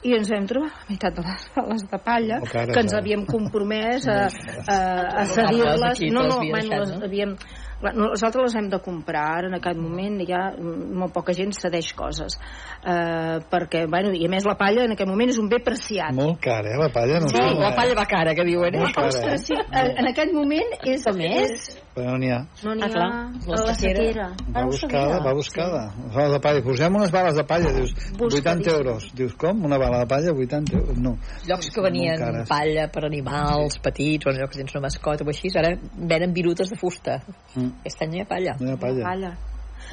i 0.04 0.14
ens 0.18 0.30
vam 0.32 0.46
trobar 0.48 0.70
la 0.70 0.86
meitat 0.90 1.16
de 1.16 1.22
les 1.24 1.44
bales 1.56 1.84
de 1.90 1.98
palla 2.04 2.38
O 2.42 2.48
cares, 2.48 2.74
que 2.74 2.80
ens 2.84 2.92
eh? 2.92 2.98
havíem 2.98 3.26
compromès 3.28 4.08
a, 4.08 4.16
a, 4.28 4.76
a 4.76 5.20
Les 5.22 5.34
cedir-les. 5.34 5.84
aquí 5.90 6.10
No, 6.12 6.26
te 6.28 6.50
no, 6.50 6.64
les 6.64 6.90
no? 6.92 7.04
havíem... 7.08 7.36
Nosaltres 7.84 8.46
les 8.46 8.54
hem 8.56 8.68
de 8.72 8.78
comprar 8.80 9.24
ara, 9.38 9.48
en 9.50 9.58
aquest 9.58 9.76
moment 9.76 10.14
ja 10.24 10.38
molt 10.56 11.12
poca 11.12 11.34
gent 11.36 11.52
cedeix 11.52 11.90
coses 11.98 12.38
uh, 12.38 13.42
perquè, 13.52 13.82
bueno, 13.92 14.14
i 14.16 14.24
a 14.24 14.30
més 14.32 14.46
la 14.48 14.54
palla 14.56 14.86
en 14.88 14.94
aquest 14.94 15.10
moment 15.10 15.28
és 15.34 15.40
un 15.42 15.50
bé 15.52 15.58
preciat 15.64 16.14
Molt 16.16 16.40
car, 16.40 16.62
eh, 16.64 16.78
la 16.80 16.88
palla? 16.94 17.20
No 17.20 17.28
Sí, 17.28 17.42
la 17.42 17.72
eh? 17.72 17.74
palla 17.76 17.98
va 17.98 18.06
cara, 18.08 18.32
que 18.38 18.46
diuen, 18.48 18.78
eh? 18.78 18.92
Cara, 18.94 19.10
eh? 19.10 19.12
Ostres, 19.12 19.48
sí, 19.50 19.58
en 19.72 19.98
en 20.00 20.12
aquest 20.14 20.32
moment 20.32 20.78
és... 20.84 21.04
És? 21.04 21.83
Però 21.94 22.10
no 22.10 22.16
n'hi 22.18 22.30
ha. 22.34 22.40
no 22.64 22.74
n'hi 22.74 22.82
Ah, 22.82 22.86
ha... 22.86 22.90
clar, 22.90 23.10
a 23.54 23.66
la 23.68 23.74
sequera. 23.74 24.28
Va 24.50 24.60
Ah, 24.60 24.64
buscada, 24.66 25.14
sabia. 25.14 25.24
va 25.24 25.32
buscada. 25.34 25.82
Bales 26.14 26.32
de 26.32 26.40
palla. 26.40 26.62
Posem 26.64 26.96
unes 26.96 27.10
bales 27.12 27.34
de 27.36 27.44
palla, 27.44 27.72
dius, 27.72 27.92
80 27.94 28.18
Buscadíssimes. 28.18 28.74
euros. 28.74 29.10
Dius, 29.14 29.34
com? 29.34 29.64
Una 29.64 29.78
bala 29.78 29.98
de 30.00 30.06
palla, 30.06 30.32
80 30.32 30.72
euros? 30.76 30.98
No. 30.98 31.16
Llocs 31.46 31.70
que 31.70 31.80
venien 31.80 32.18
cares. 32.18 32.48
palla 32.48 32.88
per 32.90 33.04
animals 33.04 33.78
petits 33.78 34.26
o 34.26 34.30
en 34.30 34.38
llocs 34.40 34.56
que 34.56 34.62
tens 34.64 34.74
una 34.74 34.82
mascota 34.88 35.24
o 35.24 35.28
així, 35.28 35.48
ara 35.56 35.76
venen 35.96 36.32
virutes 36.34 36.68
de 36.70 36.76
fusta. 36.76 37.22
Mm. 37.54 37.70
Aquest 37.84 38.02
any 38.02 38.14
hi 38.16 38.20
ha 38.22 38.24
palla. 38.26 38.56
No 38.58 38.70
hi 38.70 38.72
ha 38.74 38.76
palla. 38.76 39.02
Palla. 39.04 39.32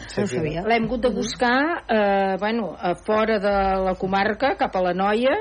Sí, 0.08 0.26
sí. 0.26 0.38
L'hem 0.40 0.86
hagut 0.88 1.02
de 1.04 1.10
buscar, 1.14 1.84
eh, 1.88 2.38
bueno, 2.40 2.76
a 2.80 2.96
fora 3.06 3.38
de 3.40 3.84
la 3.86 3.94
comarca, 3.96 4.56
cap 4.58 4.76
a 4.76 4.82
la 4.82 4.94
Noia. 4.94 5.36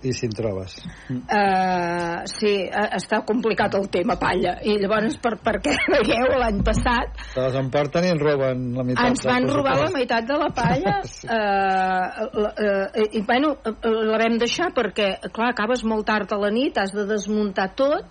I 0.00 0.12
si 0.14 0.26
en 0.28 0.32
trobes. 0.32 0.76
Eh, 1.10 2.18
sí, 2.30 2.52
eh, 2.70 2.84
està 2.94 3.18
complicat 3.26 3.74
el 3.74 3.88
tema 3.90 4.14
palla. 4.20 4.52
I 4.62 4.76
llavors, 4.78 5.16
per, 5.18 5.32
perquè 5.42 5.72
veieu, 5.94 6.36
l'any 6.38 6.60
passat 6.66 7.18
Te 7.34 7.42
les 7.42 7.56
emporten 7.58 8.06
i 8.06 8.12
en 8.14 8.20
roben 8.22 8.62
la 8.78 8.84
meitat. 8.86 9.08
ens 9.10 9.24
van 9.26 9.48
robar 9.50 9.74
la 9.80 9.90
meitat 9.94 10.28
de 10.28 10.38
la 10.38 10.50
palla 10.54 10.94
Sí. 11.08 11.26
la- 11.26 12.54
eh, 12.94 13.08
i 13.18 13.22
bueno 13.26 13.56
la 13.82 14.18
vam 14.22 14.38
deixar 14.38 14.70
perquè 14.76 15.16
clar, 15.32 15.50
acabes 15.50 15.82
molt 15.84 16.06
tard 16.06 16.30
a 16.32 16.38
la 16.38 16.50
nit 16.54 16.78
has 16.78 16.92
de 16.94 17.04
desmuntar 17.10 17.72
tot 17.74 18.06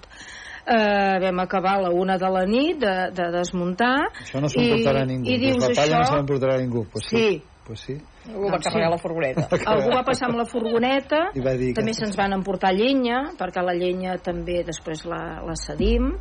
eh, 0.68 1.20
vam 1.24 1.40
acabar 1.40 1.78
a 1.78 1.82
la 1.88 1.92
una 1.96 2.18
de 2.20 2.30
la 2.36 2.44
nit 2.46 2.80
de, 2.84 2.96
de 3.16 3.32
desmuntar 3.38 4.10
Això 4.26 4.42
no 4.44 4.50
s'ho 4.52 4.60
emportarà 4.60 5.06
ningú. 5.08 5.30
i 5.32 5.38
dius 5.40 5.62
la 5.64 5.72
palla 5.72 5.84
això 5.86 6.00
no 6.04 6.10
s'ho 6.12 6.20
emportarà 6.26 6.58
ningú. 6.60 6.84
Pues 6.92 7.08
sí. 7.10 7.18
Sí. 7.18 7.44
Pues 7.68 7.82
sí. 7.84 7.98
Algú 8.30 8.48
va 8.48 8.60
carregar 8.64 8.90
la 8.90 8.98
furgoneta. 8.98 9.48
algú 9.68 9.90
va 9.92 10.04
passar 10.08 10.30
amb 10.30 10.38
la 10.40 10.46
furgoneta. 10.48 11.26
I 11.36 11.42
va 11.44 11.52
dir 11.60 11.74
que- 11.74 11.82
també 11.82 11.94
se'ns 11.94 12.16
van 12.16 12.32
emportar 12.38 12.72
llenya 12.74 13.34
perquè 13.38 13.62
la 13.62 13.74
llenya 13.76 14.16
també 14.24 14.64
després 14.64 15.04
la, 15.06 15.42
la 15.44 15.56
cedim 15.60 16.14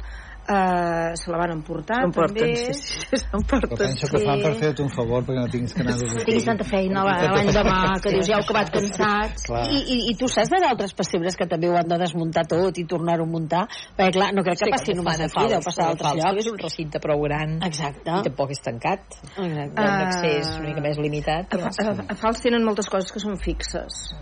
eh, 0.48 1.12
se 1.16 1.30
la 1.30 1.38
van 1.38 1.52
emportar 1.56 2.00
S'emporten, 2.02 2.36
també 2.36 2.56
sí, 2.56 2.74
sí, 2.74 3.00
sí, 3.00 3.06
Però 3.10 3.20
s'emporten. 3.22 3.76
penso 3.78 4.06
que 4.08 4.18
Sí. 4.18 4.24
fan 4.26 4.42
per 4.42 4.54
fer-te 4.60 4.82
un 4.82 4.90
favor 4.90 5.24
perquè 5.24 5.40
no 5.40 5.48
tinguis 5.52 5.74
que 5.74 5.82
anar 5.82 5.94
a 5.94 6.24
tinguis 6.24 6.44
tanta 6.44 6.64
feina 6.64 7.04
la- 7.04 7.16
l'any 7.32 7.50
demà 7.54 8.00
que 8.02 8.10
dius 8.14 8.26
ja 8.26 8.36
heu 8.36 8.44
acabat 8.44 8.70
cansats. 8.70 9.48
I, 9.70 9.78
i, 9.94 10.10
I 10.10 10.14
tu 10.16 10.28
saps 10.28 10.50
de 10.50 10.60
d'altres 10.60 10.94
pessebres 10.94 11.36
que 11.36 11.46
també 11.46 11.68
ho 11.68 11.76
han 11.76 11.88
de 11.88 11.98
desmuntar 11.98 12.46
tot 12.46 12.78
i 12.78 12.84
tornar-ho 12.84 13.24
a 13.24 13.26
muntar? 13.26 13.66
Perquè, 13.96 14.12
clar, 14.12 14.32
no 14.34 14.42
crec 14.42 14.58
que 14.64 14.70
passi 14.70 14.94
només 14.94 15.20
aquí, 15.20 15.46
deu 15.48 15.60
passar 15.60 15.84
a 15.86 15.88
altres 15.94 16.12
És 16.16 16.24
llocs. 16.24 16.46
un 16.52 16.58
recinte 16.58 17.00
prou 17.00 17.22
gran 17.22 17.58
Exacte. 17.62 18.10
i 18.10 18.22
tampoc 18.22 18.50
és 18.50 18.60
tancat. 18.62 19.00
Exacte. 19.36 19.80
Hi 19.82 19.86
ha 19.86 19.94
un 19.96 20.06
accés 20.06 20.56
una 20.58 20.68
mica 20.68 20.80
més 20.80 20.98
limitat. 20.98 21.46
a, 21.52 21.56
Però... 21.56 21.66
a, 21.66 22.12
a 22.12 22.14
Fals 22.14 22.40
tenen 22.40 22.64
moltes 22.64 22.88
coses 22.88 23.10
que 23.12 23.20
són 23.20 23.36
fixes 23.36 24.14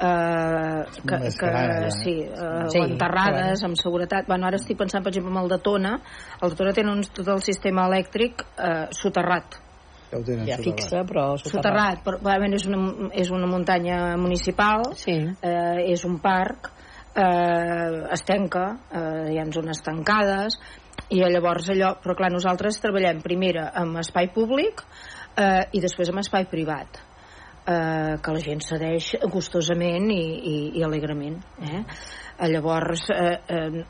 Uh, 0.00 0.80
que, 1.04 1.16
Més 1.20 1.34
que 1.36 1.48
gran, 1.50 1.82
eh? 1.84 1.90
sí, 1.92 2.14
uh, 2.24 2.62
Sí, 2.72 2.78
o 2.80 2.86
enterrades 2.88 3.60
amb 3.66 3.76
seguretat 3.76 4.24
bueno, 4.30 4.46
ara 4.48 4.56
estic 4.56 4.78
pensant 4.80 5.04
per 5.04 5.10
exemple 5.12 5.28
en 5.34 5.42
el 5.42 5.50
de 5.52 5.58
Tona 5.60 5.90
el 6.40 6.54
de 6.54 6.56
Tona 6.56 6.72
tenen 6.72 6.94
un, 6.94 7.02
tot 7.04 7.28
el 7.28 7.42
sistema 7.44 7.84
elèctric 7.90 8.40
uh, 8.46 8.86
soterrat 8.96 9.58
Ja 10.10 10.16
ho 10.16 10.22
tenen 10.24 10.48
Ja 10.48 10.56
soterrat. 10.56 10.80
fixa, 10.80 11.02
però 11.10 11.24
soterrat, 11.42 12.00
però 12.06 12.16
realment 12.24 12.56
és 12.56 12.64
una, 12.70 12.80
és 13.12 13.28
una 13.30 13.50
muntanya 13.52 13.98
municipal 14.16 14.88
Sí. 14.96 15.18
eh, 15.20 15.84
és 15.92 16.06
un 16.08 16.16
parc 16.24 16.70
eh, 17.12 18.00
es 18.16 18.24
tanca 18.24 18.64
eh, 18.88 19.34
hi 19.34 19.38
ha 19.38 19.44
zones 19.52 19.84
tancades 19.84 20.56
i 21.12 21.20
llavors 21.20 21.68
allò, 21.76 21.92
però 22.00 22.16
clar, 22.16 22.32
nosaltres 22.32 22.80
treballem 22.80 23.20
primera 23.20 23.68
amb 23.76 24.00
espai 24.00 24.32
públic 24.32 24.80
eh, 25.36 25.68
i 25.76 25.84
després 25.84 26.08
amb 26.08 26.24
espai 26.24 26.48
privat 26.48 27.04
eh, 27.66 28.16
que 28.22 28.34
la 28.36 28.42
gent 28.44 28.64
cedeix 28.64 29.12
gustosament 29.32 30.10
i, 30.14 30.22
i, 30.22 30.56
i 30.80 30.84
alegrement 30.86 31.38
eh? 31.66 31.84
Eh, 32.40 32.48
llavors 32.48 33.02
eh, 33.12 33.36
eh, 33.52 33.82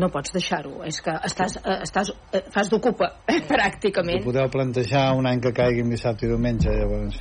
no 0.00 0.08
pots 0.12 0.32
deixar-ho 0.32 0.84
és 0.88 1.02
que 1.04 1.12
estàs, 1.28 1.58
eh, 1.60 1.80
estàs 1.84 2.12
eh, 2.32 2.46
fas 2.54 2.70
d'ocupa 2.72 3.10
eh, 3.28 3.40
Ho 3.42 3.48
pràcticament 3.50 4.24
podeu 4.24 4.48
plantejar 4.52 5.10
un 5.18 5.28
any 5.28 5.40
que 5.44 5.52
caigui 5.56 5.82
en 5.84 5.92
dissabte 5.92 6.26
i 6.26 6.30
diumenge, 6.30 6.72
llavors. 6.72 7.18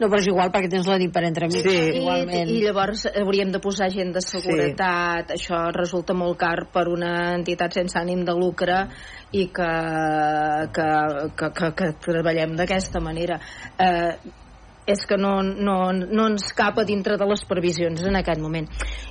No, 0.00 0.08
però 0.08 0.20
és 0.20 0.28
igual 0.30 0.52
perquè 0.54 0.70
tens 0.72 0.88
la 0.88 0.98
nit 1.00 1.12
per 1.14 1.22
entremig. 1.28 1.64
Sí. 1.64 1.76
Igualment. 2.00 2.48
I, 2.48 2.58
I 2.58 2.64
llavors 2.64 3.06
hauríem 3.10 3.52
de 3.54 3.60
posar 3.62 3.90
gent 3.92 4.12
de 4.16 4.22
seguretat, 4.24 5.32
sí. 5.32 5.38
això 5.38 5.62
resulta 5.76 6.16
molt 6.16 6.38
car 6.40 6.66
per 6.72 6.86
una 6.92 7.12
entitat 7.36 7.76
sense 7.80 7.98
ànim 8.00 8.24
de 8.26 8.36
lucre 8.36 8.82
i 9.36 9.46
que, 9.54 9.70
que, 10.74 10.90
que, 11.38 11.50
que, 11.56 11.72
que 11.78 11.90
treballem 12.06 12.56
d'aquesta 12.58 13.02
manera. 13.04 13.38
Eh, 13.78 14.38
és 14.90 15.04
que 15.08 15.18
no, 15.20 15.36
no, 15.42 15.76
no 15.92 16.26
ens 16.32 16.50
cap 16.56 16.78
a 16.80 16.84
dintre 16.88 17.16
de 17.20 17.28
les 17.30 17.44
previsions 17.48 18.02
en 18.06 18.18
aquest 18.20 18.42
moment. 18.42 18.68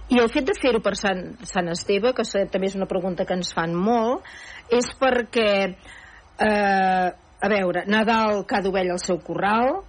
I 0.10 0.20
el 0.22 0.32
fet 0.34 0.50
de 0.50 0.56
fer-ho 0.60 0.82
per 0.84 0.96
Sant, 1.00 1.24
Sant 1.48 1.72
Esteve, 1.72 2.14
que 2.18 2.26
també 2.52 2.70
és 2.70 2.78
una 2.80 2.90
pregunta 2.90 3.26
que 3.26 3.38
ens 3.38 3.54
fan 3.56 3.76
molt, 3.76 4.26
és 4.70 4.90
perquè, 5.00 5.52
eh, 6.40 7.08
a 7.40 7.52
veure, 7.52 7.86
Nadal 7.88 8.44
cada 8.50 8.70
ovella 8.70 8.98
al 8.98 9.04
seu 9.04 9.22
corral, 9.24 9.80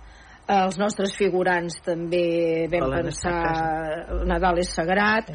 eh, 0.47 0.61
els 0.64 0.78
nostres 0.78 1.16
figurants 1.18 1.80
també 1.86 2.68
vam 2.70 2.86
Volen 2.88 3.11
pensar 3.11 4.24
Nadal 4.26 4.59
és 4.62 4.70
sagrat 4.74 5.30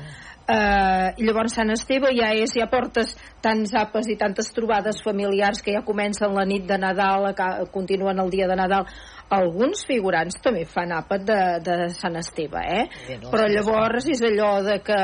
eh, 0.48 1.14
i 1.18 1.26
llavors 1.26 1.56
Sant 1.58 1.72
Esteve 1.74 2.12
ja 2.18 2.32
és 2.38 2.54
ja 2.58 2.68
portes 2.72 3.16
tants 3.44 3.74
àpats 3.78 4.10
i 4.12 4.18
tantes 4.20 4.52
trobades 4.56 5.02
familiars 5.06 5.62
que 5.66 5.74
ja 5.76 5.84
comencen 5.88 6.36
la 6.36 6.46
nit 6.46 6.68
de 6.70 6.78
Nadal 6.82 7.30
aca- 7.32 7.66
continuen 7.74 8.20
el 8.22 8.30
dia 8.34 8.48
de 8.48 8.58
Nadal 8.60 8.86
alguns 9.34 9.86
figurants 9.88 10.38
també 10.44 10.66
fan 10.70 10.94
àpat 10.94 11.26
de, 11.26 11.40
de 11.66 11.78
Sant 11.98 12.18
Esteve 12.20 12.62
eh? 12.62 12.84
Però 13.32 13.48
llavors 13.50 14.10
és 14.12 14.22
allò 14.26 14.60
de 14.66 14.78
que 14.86 15.00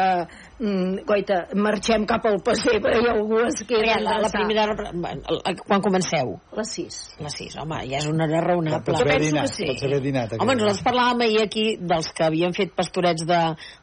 mm, 0.62 1.04
goita, 1.10 1.38
marxem 1.58 2.06
cap 2.10 2.26
al 2.30 2.38
pessebre 2.46 2.94
i 3.02 3.08
algú 3.12 3.40
es 3.48 3.60
queda 3.68 3.82
Perquè 3.82 4.04
la, 4.06 4.18
la 4.22 4.30
primera... 4.32 4.66
la- 4.70 5.56
Quan 5.66 5.82
comenceu? 5.82 6.36
les 6.58 6.72
6 6.78 6.98
Les 7.26 7.36
6, 7.40 7.58
home, 7.62 7.80
ja 7.90 7.98
és 8.00 8.08
una 8.10 8.26
hora 8.28 8.42
raonable. 8.46 8.84
Pots 8.86 9.02
haver 9.02 9.18
penso 9.18 9.30
dinat, 9.32 9.50
que 9.50 9.56
sí. 9.56 9.68
pots 9.72 9.84
haver 9.88 10.00
dinat. 10.06 10.36
Home, 10.40 10.56
nosaltres 10.56 10.84
parlàvem 10.86 11.26
ahir 11.26 11.42
aquí 11.44 11.66
dels 11.80 12.12
que 12.14 12.26
havien 12.28 12.54
fet 12.58 12.74
pastorets 12.78 13.26
de, 13.28 13.40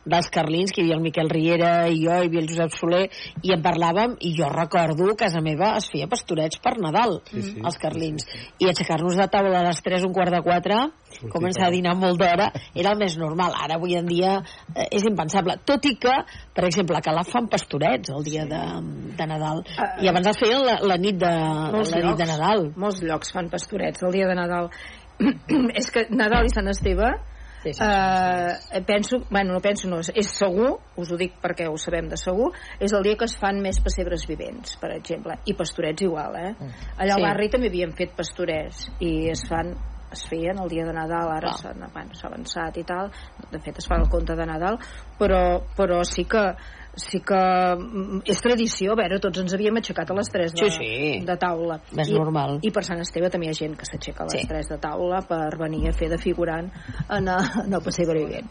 dels 0.07 0.31
Carlins, 0.35 0.73
que 0.73 0.83
hi 0.83 0.87
havia 0.89 0.97
el 0.99 1.05
Miquel 1.05 1.31
Riera 1.33 1.73
i 1.89 1.99
jo, 2.05 2.15
hi 2.15 2.29
havia 2.31 2.43
el 2.45 2.49
Josep 2.51 2.77
Soler, 2.79 3.05
i 3.43 3.53
en 3.55 3.63
parlàvem, 3.65 4.17
i 4.25 4.33
jo 4.39 4.49
recordo 4.53 5.11
que 5.15 5.25
a 5.25 5.29
casa 5.29 5.43
meva 5.45 5.75
es 5.81 5.89
feia 5.91 6.09
pastorets 6.09 6.61
per 6.63 6.77
Nadal, 6.81 7.19
Sí, 7.29 7.43
sí, 7.43 7.57
els 7.65 7.79
Carlins. 7.83 8.25
I 8.63 8.69
aixecar-nos 8.71 9.17
de 9.19 9.27
taula 9.33 9.59
a 9.61 9.67
les 9.69 9.83
3, 9.85 10.05
un 10.07 10.13
quart 10.17 10.33
de 10.33 10.43
quatre, 10.47 10.79
Sortir 11.09 11.31
començar 11.33 11.67
a 11.69 11.73
dinar 11.75 11.95
molt 11.99 12.19
d'hora, 12.21 12.51
era 12.77 12.93
el 12.95 12.99
més 13.01 13.17
normal. 13.19 13.53
Ara, 13.59 13.77
avui 13.81 13.97
en 13.99 14.07
dia, 14.07 14.37
eh, 14.75 14.87
és 14.93 15.05
impensable. 15.09 15.57
Tot 15.67 15.85
i 15.89 15.97
que, 16.01 16.15
per 16.55 16.68
exemple, 16.69 17.01
que 17.05 17.15
la 17.17 17.25
fan 17.27 17.49
pastorets 17.51 18.13
el 18.15 18.23
dia 18.27 18.45
de, 18.49 18.61
de 19.19 19.27
Nadal. 19.31 19.65
Ah, 19.79 19.97
I 20.05 20.13
abans 20.13 20.31
es 20.31 20.39
feien 20.41 20.63
la, 20.67 20.79
la, 20.85 20.97
nit 21.01 21.19
de, 21.21 21.33
molts 21.75 21.91
la 21.95 22.03
nit 22.05 22.13
llocs, 22.13 22.21
de 22.23 22.29
Nadal. 22.31 22.69
molts 22.77 23.03
llocs 23.03 23.35
fan 23.35 23.51
pastorets 23.53 24.05
el 24.07 24.15
dia 24.15 24.29
de 24.31 24.37
Nadal 24.39 24.71
és 25.81 25.91
que 25.91 26.07
Nadal 26.15 26.47
i 26.47 26.55
Sant 26.55 26.71
Esteve 26.71 27.11
Sí, 27.59 27.73
sí, 27.75 27.83
eh, 27.83 28.83
penso, 28.87 29.19
bueno, 29.33 29.53
no 29.53 29.59
penso, 29.59 29.89
no, 29.91 29.97
és 29.99 30.29
segur, 30.31 30.77
us 30.95 31.09
ho 31.11 31.17
dic 31.19 31.41
perquè 31.43 31.67
ho 31.67 31.75
sabem 31.77 32.07
de 32.07 32.15
segur, 32.17 32.53
és 32.79 32.93
el 32.95 33.03
dia 33.03 33.19
que 33.19 33.27
es 33.27 33.35
fan 33.37 33.59
més 33.65 33.81
pessebres 33.83 34.29
vivents, 34.31 34.77
per 34.79 34.93
exemple, 34.95 35.35
i 35.51 35.57
pastorets 35.59 36.07
igual, 36.07 36.37
eh? 36.39 36.53
Allà 37.03 37.17
al 37.17 37.19
Sí. 37.19 37.27
barri 37.27 37.49
també 37.51 37.67
havien 37.67 37.91
fet 37.99 38.15
pastorets 38.15 38.85
i 39.03 39.11
es 39.35 39.43
fan 39.51 39.75
es 40.13 40.25
feien 40.29 40.59
el 40.63 40.69
dia 40.69 40.85
de 40.87 40.93
Nadal, 40.97 41.29
ara 41.37 41.53
s'ha 41.53 41.73
bueno, 41.75 42.13
avançat 42.25 42.77
i 42.81 42.85
tal, 42.85 43.11
de 43.53 43.61
fet 43.61 43.79
es 43.79 43.87
fa 43.89 43.97
el 44.01 44.09
conte 44.09 44.35
de 44.37 44.47
Nadal, 44.47 44.79
però, 45.19 45.61
però 45.77 46.03
sí 46.05 46.25
que 46.25 46.43
sí 46.99 47.21
que 47.23 47.37
mm, 47.79 48.23
és 48.27 48.41
tradició, 48.43 48.93
a 48.93 48.97
veure, 48.99 49.21
tots 49.23 49.39
ens 49.39 49.53
havíem 49.55 49.77
aixecat 49.79 50.09
a 50.11 50.15
les 50.19 50.31
3 50.35 50.55
de, 50.57 50.65
Sí, 50.65 50.71
sí. 50.75 51.21
de 51.29 51.37
taula. 51.39 51.77
I, 51.95 52.09
normal. 52.17 52.57
I 52.67 52.73
per 52.75 52.83
Sant 52.83 52.99
Esteve 53.05 53.31
també 53.31 53.47
hi 53.47 53.53
ha 53.53 53.59
gent 53.61 53.77
que 53.79 53.87
s'aixeca 53.87 54.25
a 54.25 54.27
les 54.27 54.41
Sí. 54.41 54.49
3 54.51 54.73
de 54.73 54.79
taula 54.83 55.21
per 55.29 55.53
venir 55.61 55.85
a 55.89 55.93
fer 55.95 56.09
de 56.11 56.19
figurant 56.19 56.73
en, 57.09 57.29
a- 57.29 57.63
en 57.65 57.73
el 57.79 57.83
pessebre 57.85 58.25
vivent. 58.25 58.51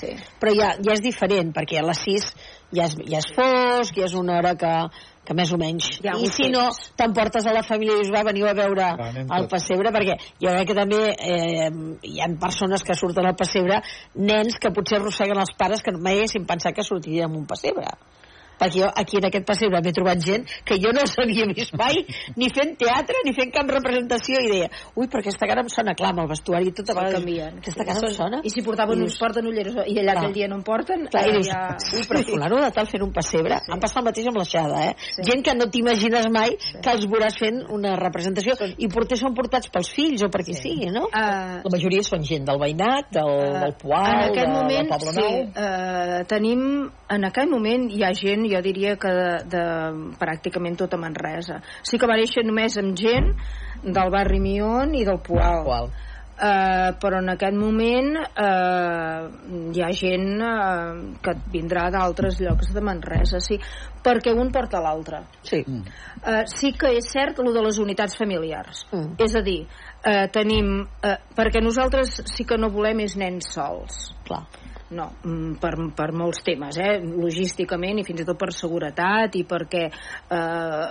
Sí. 0.00 0.12
Però 0.40 0.52
ja, 0.56 0.74
ja 0.82 0.92
és 0.92 1.00
diferent, 1.00 1.54
perquè 1.56 1.80
a 1.80 1.86
les 1.86 1.98
6 2.04 2.28
ja 2.76 2.84
és, 2.84 2.98
ja 3.08 3.18
és 3.22 3.30
fosc, 3.36 3.96
ja 3.96 4.04
és 4.10 4.14
una 4.14 4.36
hora 4.42 4.54
que, 4.60 4.74
que 5.30 5.38
més 5.38 5.52
o 5.54 5.58
menys... 5.62 5.86
Ha 6.02 6.16
I 6.18 6.28
si 6.34 6.48
no, 6.50 6.64
t'emportes 6.98 7.46
a 7.46 7.54
la 7.54 7.62
família 7.62 7.94
i 7.94 8.02
dius, 8.02 8.10
va, 8.10 8.24
veniu 8.26 8.48
a 8.50 8.54
veure 8.58 8.88
anem 9.06 9.30
el 9.36 9.46
pessebre, 9.52 9.92
perquè 9.94 10.16
jo 10.42 10.50
crec 10.50 10.72
que 10.72 10.78
també 10.78 11.02
eh, 11.14 11.68
hi 12.10 12.18
ha 12.18 12.30
persones 12.42 12.82
que 12.86 12.98
surten 12.98 13.28
al 13.30 13.38
pessebre, 13.38 13.78
nens 14.18 14.58
que 14.58 14.74
potser 14.74 14.98
arrosseguen 14.98 15.38
els 15.38 15.54
pares 15.60 15.86
que 15.86 15.94
mai 15.94 16.18
haguessin 16.18 16.48
pensat 16.50 16.74
que 16.74 16.86
sortirien 16.86 17.30
amb 17.30 17.44
un 17.44 17.46
pessebre 17.52 17.94
perquè 18.60 18.82
jo 18.84 18.90
aquí 19.02 19.18
en 19.20 19.26
aquest 19.30 19.46
pessebre 19.48 19.80
m'he 19.82 19.92
trobat 19.96 20.20
gent 20.24 20.44
que 20.68 20.76
jo 20.82 20.92
no 20.96 21.06
s'havia 21.08 21.46
vist 21.54 21.74
mai 21.80 22.02
ni 22.36 22.50
fent 22.52 22.76
teatre, 22.80 23.22
ni 23.26 23.32
fent 23.36 23.52
cap 23.54 23.68
representació 23.72 24.40
i 24.44 24.50
deia, 24.52 24.68
ui, 24.94 25.08
però 25.08 25.22
aquesta 25.24 25.48
cara 25.48 25.64
em 25.64 25.70
sona 25.72 25.94
clar 25.98 26.12
amb 26.12 26.24
el 26.26 26.30
vestuari 26.34 26.68
i 26.70 26.74
tot 26.76 26.90
a 26.90 26.92
Sí, 26.92 26.98
vegades 27.00 27.18
canvien. 27.18 27.58
aquesta 27.64 27.84
cara 27.88 28.06
em 28.06 28.14
sona 28.14 28.40
I 28.44 28.50
si 28.52 28.62
portaven 28.66 29.02
uns, 29.06 29.16
porten 29.20 29.46
ulleres 29.50 29.74
i 29.86 29.96
allà 30.02 30.16
aquell 30.18 30.34
dia 30.36 30.48
no 30.50 30.60
en 30.60 30.64
porten, 30.66 31.06
Clar, 31.10 31.24
i 31.28 31.32
dius, 31.38 31.48
ja... 31.48 31.76
ui, 31.96 32.04
però 32.10 32.22
fulano 32.28 32.60
de 32.62 32.70
tal 32.76 32.86
fent 32.90 33.04
un 33.06 33.12
pessebre 33.16 33.58
sí. 33.64 33.72
em 33.74 33.80
passa 33.82 34.00
el 34.00 34.06
mateix 34.10 34.28
amb 34.30 34.40
l'aixada, 34.42 34.84
eh? 34.90 34.94
Sí. 35.16 35.24
gent 35.30 35.44
que 35.46 35.54
no 35.56 35.68
t'imagines 35.72 36.28
mai 36.32 36.56
que 36.60 36.90
els 36.92 37.06
veuràs 37.10 37.38
fent 37.40 37.62
una 37.72 37.94
representació 38.00 38.54
i 38.76 38.88
potser 38.92 39.18
són 39.20 39.34
portats 39.34 39.70
pels 39.72 39.90
fills 39.96 40.22
o 40.26 40.30
per 40.30 40.42
qui 40.44 40.54
sí. 40.54 40.62
sigui, 40.68 40.90
no? 40.92 41.06
Uh, 41.08 41.60
La 41.64 41.72
majoria 41.72 42.02
són 42.06 42.24
gent 42.26 42.44
del 42.48 42.58
veïnat, 42.60 43.10
del, 43.14 43.32
del 43.64 43.74
Poal, 43.80 44.10
en 44.10 44.24
aquest 44.30 44.46
de, 44.46 44.52
moment, 44.52 44.90
del 44.90 44.90
Poble 44.90 45.12
sí, 45.12 45.20
Nou. 45.20 45.64
eh, 45.64 46.24
tenim, 46.30 46.62
en 47.10 47.26
aquell 47.26 47.50
moment 47.50 47.88
hi 47.90 48.04
ha 48.06 48.12
gent, 48.16 48.46
jo 48.50 48.60
diria 48.64 48.94
que 49.00 49.10
de, 49.16 49.30
de 49.50 49.64
pràcticament 50.20 50.78
tota 50.78 51.00
Manresa. 51.00 51.60
Sí 51.82 51.98
que 51.98 52.08
va 52.10 52.18
néixer 52.20 52.46
només 52.46 52.78
amb 52.80 52.94
gent 52.98 53.32
del 53.82 54.12
barri 54.14 54.40
Mion 54.42 54.94
i 54.94 55.04
del 55.08 55.20
Poal. 55.26 55.66
Poal. 55.66 55.92
Uh, 56.40 56.94
però 56.96 57.18
en 57.20 57.28
aquest 57.34 57.52
moment 57.52 58.14
uh, 58.16 59.26
hi 59.76 59.82
ha 59.84 59.90
gent 59.92 60.38
uh, 60.40 60.94
que 61.20 61.34
vindrà 61.52 61.90
d'altres 61.92 62.38
llocs 62.40 62.70
de 62.72 62.80
Manresa, 62.80 63.42
sí, 63.44 63.58
perquè 64.00 64.32
un 64.32 64.48
porta 64.54 64.80
l'altre. 64.80 65.20
Sí. 65.44 65.60
Uh, 65.68 66.40
sí 66.48 66.72
que 66.80 66.94
és 66.96 67.10
cert 67.12 67.42
el 67.44 67.52
de 67.52 67.66
les 67.66 67.82
unitats 67.84 68.16
familiars. 68.16 68.86
Mm. 68.88 69.18
És 69.20 69.36
a 69.36 69.44
dir, 69.44 69.58
uh, 70.00 70.24
tenim... 70.32 70.78
Uh, 71.04 71.18
perquè 71.36 71.60
nosaltres 71.60 72.22
sí 72.32 72.48
que 72.48 72.56
no 72.56 72.72
volem 72.72 73.04
és 73.04 73.20
nens 73.20 73.52
sols. 73.52 74.06
Clar. 74.24 74.46
No, 74.90 75.04
mm, 75.22 75.52
per, 75.62 75.70
per 75.94 76.08
molts 76.18 76.40
temes, 76.42 76.74
eh? 76.82 76.96
logísticament 76.98 78.00
i 78.00 78.04
fins 78.06 78.24
i 78.24 78.26
tot 78.26 78.38
per 78.40 78.48
seguretat 78.50 79.36
i 79.38 79.44
perquè 79.46 79.84
eh, 79.86 80.38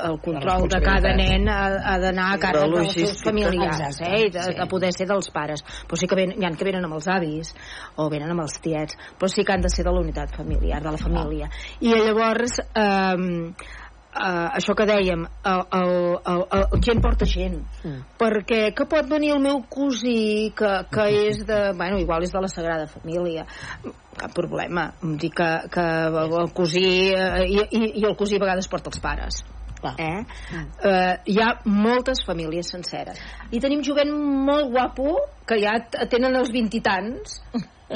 el 0.07 0.15
control 0.23 0.69
de 0.71 0.79
cada 0.83 1.11
nen 1.17 1.49
ha, 1.51 1.57
ha 1.91 1.97
d'anar 1.99 2.29
a 2.31 2.37
càrrec 2.39 2.77
dels 2.77 2.95
seus 2.95 3.19
familiars 3.25 3.81
Exacte, 3.89 4.07
eh? 4.07 4.21
i 4.29 4.31
de, 4.31 4.45
sí. 4.47 4.55
de 4.55 4.69
poder 4.71 4.93
ser 4.95 5.09
dels 5.09 5.27
pares. 5.35 5.65
Però 5.83 5.99
sí 5.99 6.07
que 6.07 6.19
ven, 6.21 6.31
hi 6.37 6.47
ha 6.47 6.53
que 6.55 6.69
venen 6.69 6.87
amb 6.87 6.95
els 6.95 7.09
avis 7.11 7.51
o 7.99 8.07
venen 8.13 8.31
amb 8.31 8.45
els 8.45 8.55
tiets, 8.63 8.95
però 9.19 9.27
sí 9.31 9.43
que 9.43 9.57
han 9.57 9.67
de 9.67 9.73
ser 9.73 9.83
de 9.83 9.91
la 9.91 10.05
unitat 10.05 10.31
familiar, 10.37 10.79
de 10.85 10.95
la 10.95 11.03
família. 11.03 11.51
I 11.83 11.91
llavors... 11.99 12.61
Eh, 12.71 13.77
Uh, 14.19 14.49
això 14.57 14.73
que 14.75 14.83
dèiem 14.83 15.21
el, 15.47 15.61
el, 15.77 15.91
el, 16.27 16.41
el, 16.57 16.81
gent 16.83 16.99
porta 16.99 17.23
gent 17.23 17.53
Mm. 17.85 18.01
perquè 18.19 18.73
que 18.75 18.83
pot 18.91 19.07
venir 19.07 19.29
el 19.31 19.39
meu 19.39 19.61
cosí 19.71 20.51
que, 20.59 20.71
que 20.91 21.05
és 21.29 21.37
de, 21.47 21.59
bueno, 21.79 21.95
igual 22.03 22.25
és 22.27 22.33
de 22.35 22.41
la 22.43 22.49
Sagrada 22.51 22.89
Família 22.91 23.45
cap 24.19 24.33
problema 24.35 24.89
em 25.01 25.13
dic 25.21 25.37
que, 25.39 25.47
que 25.71 25.85
el 26.11 26.51
cosí 26.51 26.83
eh, 27.15 27.45
i, 27.47 27.63
i, 27.71 27.81
i 28.01 28.05
el 28.09 28.17
cosí 28.19 28.35
a 28.35 28.43
vegades 28.43 28.67
porta 28.67 28.91
els 28.91 28.99
pares 28.99 29.39
Clar. 29.79 29.95
eh? 30.03 30.25
Eh, 30.83 31.15
hi 31.31 31.39
ha 31.39 31.53
moltes 31.63 32.25
famílies 32.27 32.73
senceres 32.75 33.23
i 33.55 33.63
tenim 33.63 33.85
jovent 33.87 34.11
molt 34.11 34.73
guapo 34.75 35.15
que 35.47 35.61
ja 35.63 35.77
tenen 36.11 36.35
els 36.35 36.51
vint 36.51 36.67
i 36.75 36.83
tants 36.83 37.39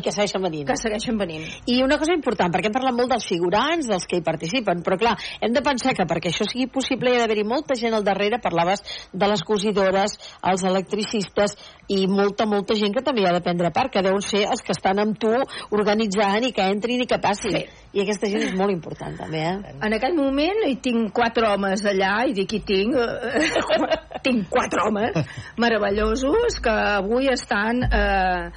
que 0.02 0.12
segueixen 0.12 0.42
venint. 0.42 0.66
que 0.68 0.78
segueixen 0.80 1.18
venint 1.18 1.44
I 1.70 1.82
una 1.84 1.98
cosa 2.02 2.14
important, 2.14 2.52
perquè 2.54 2.70
hem 2.70 2.76
parlat 2.76 2.96
molt 2.98 3.12
dels 3.14 3.28
figurants, 3.30 3.88
dels 3.90 4.08
que 4.10 4.18
hi 4.18 4.26
participen, 4.26 4.82
però 4.86 4.98
clar, 4.98 5.16
hem 5.42 5.54
de 5.54 5.62
pensar 5.62 5.94
que 5.94 6.08
perquè 6.10 6.32
això 6.32 6.48
sigui 6.50 6.68
possible 6.68 7.12
hi 7.12 7.18
ha 7.18 7.24
d'haver-hi 7.24 7.46
molta 7.46 7.78
gent 7.78 7.94
al 7.94 8.04
darrere, 8.04 8.40
parlaves 8.42 8.82
de 9.12 9.30
les 9.30 9.44
cosidores, 9.44 10.18
els 10.42 10.64
electricistes 10.64 11.58
i 11.94 12.08
molta, 12.08 12.48
molta 12.50 12.76
gent 12.80 12.96
que 12.96 13.04
també 13.06 13.24
hi 13.24 13.30
ha 13.30 13.36
de 13.38 13.44
prendre 13.46 13.72
part, 13.76 13.92
que 13.94 14.02
deuen 14.02 14.22
ser 14.26 14.46
els 14.48 14.64
que 14.66 14.74
estan 14.74 15.02
amb 15.04 15.20
tu 15.20 15.32
organitzant 15.76 16.48
i 16.48 16.54
que 16.56 16.66
entrin 16.74 17.04
i 17.04 17.10
que 17.10 17.20
passin. 17.22 17.58
Sí. 17.60 17.82
I 17.94 18.02
aquesta 18.02 18.30
gent 18.32 18.48
és 18.48 18.54
molt 18.58 18.74
important 18.74 19.14
també, 19.20 19.44
eh? 19.46 19.74
En 19.86 19.94
aquell 19.94 20.16
moment 20.18 20.64
hi 20.66 20.78
tinc 20.82 21.12
quatre 21.14 21.46
homes 21.52 21.84
allà 21.86 22.24
i 22.26 22.34
dic 22.34 22.56
hi 22.58 22.62
tinc 22.66 22.98
eh, 22.98 23.44
tinc 24.26 24.48
quatre 24.50 24.88
homes 24.88 25.20
meravellosos 25.62 26.58
que 26.64 26.74
avui 26.98 27.30
estan 27.30 27.84
eh, 27.86 28.50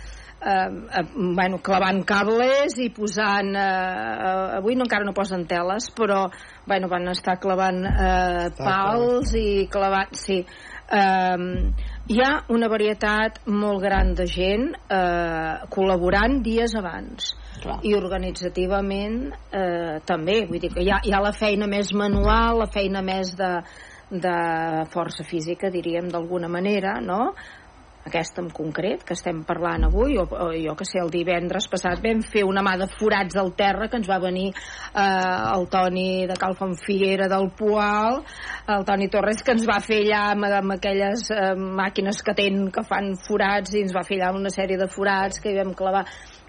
eh, 0.47 0.71
eh, 1.01 1.05
bueno, 1.35 1.59
clavant 1.63 2.05
cables 2.07 2.79
i 2.83 2.91
posant 2.95 3.53
eh, 3.57 3.67
eh, 3.67 4.57
avui 4.61 4.77
no, 4.79 4.87
encara 4.87 5.07
no 5.07 5.17
posen 5.17 5.47
teles 5.51 5.91
però 5.97 6.27
bueno, 6.67 6.89
van 6.93 7.11
estar 7.13 7.39
clavant 7.43 7.83
eh, 7.91 8.49
pals 8.59 9.35
i 9.39 9.67
clavant 9.73 10.15
sí 10.17 10.39
eh, 10.41 11.47
hi 12.07 12.21
ha 12.23 12.31
una 12.55 12.71
varietat 12.71 13.43
molt 13.51 13.83
gran 13.83 14.15
de 14.15 14.29
gent 14.31 14.71
eh, 14.77 15.67
col·laborant 15.73 16.41
dies 16.47 16.77
abans 16.79 17.35
Clar. 17.63 17.81
i 17.89 17.97
organitzativament 17.97 19.21
eh, 19.51 19.99
també, 20.07 20.43
vull 20.47 20.63
dir 20.63 20.71
que 20.75 20.85
hi 20.85 20.93
ha, 20.93 21.01
hi 21.03 21.15
ha 21.15 21.23
la 21.25 21.35
feina 21.35 21.67
més 21.71 21.93
manual, 21.97 22.61
la 22.63 22.71
feina 22.71 23.03
més 23.03 23.33
de, 23.39 23.53
de 24.11 24.39
força 24.93 25.25
física, 25.27 25.73
diríem 25.73 26.11
d'alguna 26.13 26.51
manera, 26.53 27.01
no? 27.03 27.33
Aquesta 28.07 28.41
en 28.45 28.51
concret 28.55 29.03
que 29.07 29.17
estem 29.17 29.41
parlant 29.47 29.89
avui 29.89 30.15
o, 30.21 30.25
o 30.31 30.49
jo 30.55 30.77
que 30.79 30.87
sé, 30.87 31.01
el 31.03 31.11
divendres 31.11 31.67
passat 31.73 31.99
vam 32.05 32.23
fer 32.23 32.45
una 32.47 32.63
mà 32.63 32.77
de 32.79 32.87
forats 32.95 33.37
al 33.41 33.51
terra 33.59 33.89
que 33.91 33.99
ens 33.99 34.09
va 34.09 34.21
venir 34.23 34.49
eh, 34.53 35.03
el 35.57 35.67
Toni 35.73 36.27
de 36.31 36.37
Calfanfiera 36.39 37.27
del 37.33 37.51
Poal 37.59 38.23
el 38.77 38.87
Toni 38.87 39.11
Torres 39.11 39.43
que 39.43 39.57
ens 39.57 39.67
va 39.69 39.81
fer 39.83 40.05
allà 40.05 40.23
amb, 40.37 40.49
amb 40.63 40.77
aquelles 40.79 41.27
eh, 41.35 41.53
màquines 41.59 42.23
que 42.23 42.35
tenen 42.39 42.71
que 42.71 42.87
fan 42.87 43.13
forats 43.27 43.75
i 43.75 43.83
ens 43.85 43.95
va 43.97 44.07
fer 44.07 44.21
allà 44.23 44.33
una 44.39 44.55
sèrie 44.55 44.79
de 44.81 44.89
forats 44.95 45.43
que 45.43 45.53
hi 45.53 45.59
vam 45.61 45.75
clavar 45.77 46.07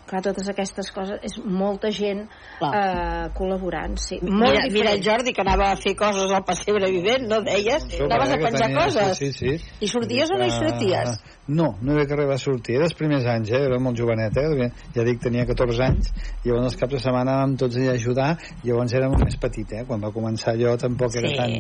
clar, 0.08 0.22
totes 0.24 0.48
aquestes 0.48 0.88
coses, 0.96 1.18
és 1.28 1.34
molta 1.44 1.90
gent 1.92 2.22
Clar. 2.62 2.70
eh, 2.80 3.26
col·laborant, 3.36 3.98
sí. 4.00 4.22
Molt 4.24 4.54
Mira, 4.54 4.62
mira 4.72 4.94
el 4.94 5.02
diferent. 5.02 5.04
Jordi 5.04 5.34
que 5.36 5.44
anava 5.44 5.66
a 5.74 5.80
fer 5.82 5.98
coses 6.00 6.32
al 6.32 6.46
pessebre 6.48 6.88
vivent, 6.94 7.26
no 7.28 7.42
deies? 7.44 7.84
Això, 7.90 8.06
Anaves 8.08 8.32
a 8.32 8.38
penjar 8.40 8.70
tenia- 8.70 8.86
coses. 8.86 9.18
Sí, 9.20 9.34
sí, 9.36 9.58
sí. 9.58 9.74
I 9.84 9.90
sorties 9.92 10.32
o 10.32 10.38
no 10.40 10.48
hi 10.48 10.54
sorties? 10.56 11.18
No, 11.48 11.78
no 11.82 11.92
hi 11.92 11.96
havia 11.96 12.06
que 12.08 12.14
arribar 12.14 12.36
a 12.36 12.42
sortir. 12.44 12.76
Era 12.76 12.86
els 12.90 12.94
primers 12.94 13.26
anys, 13.26 13.52
eh? 13.56 13.62
Era 13.70 13.78
molt 13.80 13.96
jovenet, 13.98 14.36
eh? 14.38 14.70
Ja 14.96 15.04
dic, 15.08 15.22
tenia 15.24 15.46
14 15.48 15.82
anys. 15.86 16.10
I 16.44 16.50
llavors 16.50 16.74
els 16.74 16.76
caps 16.82 16.94
de 16.98 17.00
setmana 17.00 17.38
vam 17.42 17.56
tots 17.56 17.78
allà 17.80 17.94
a 17.94 17.96
ajudar. 17.96 18.30
Llavors 18.66 18.94
era 18.94 19.08
molt 19.08 19.24
més 19.24 19.38
petit, 19.40 19.72
eh? 19.72 19.86
Quan 19.88 20.02
va 20.04 20.12
començar 20.12 20.58
jo 20.60 20.74
tampoc 20.78 21.16
era 21.16 21.30
Sí, 21.30 21.38
tan, 21.38 21.54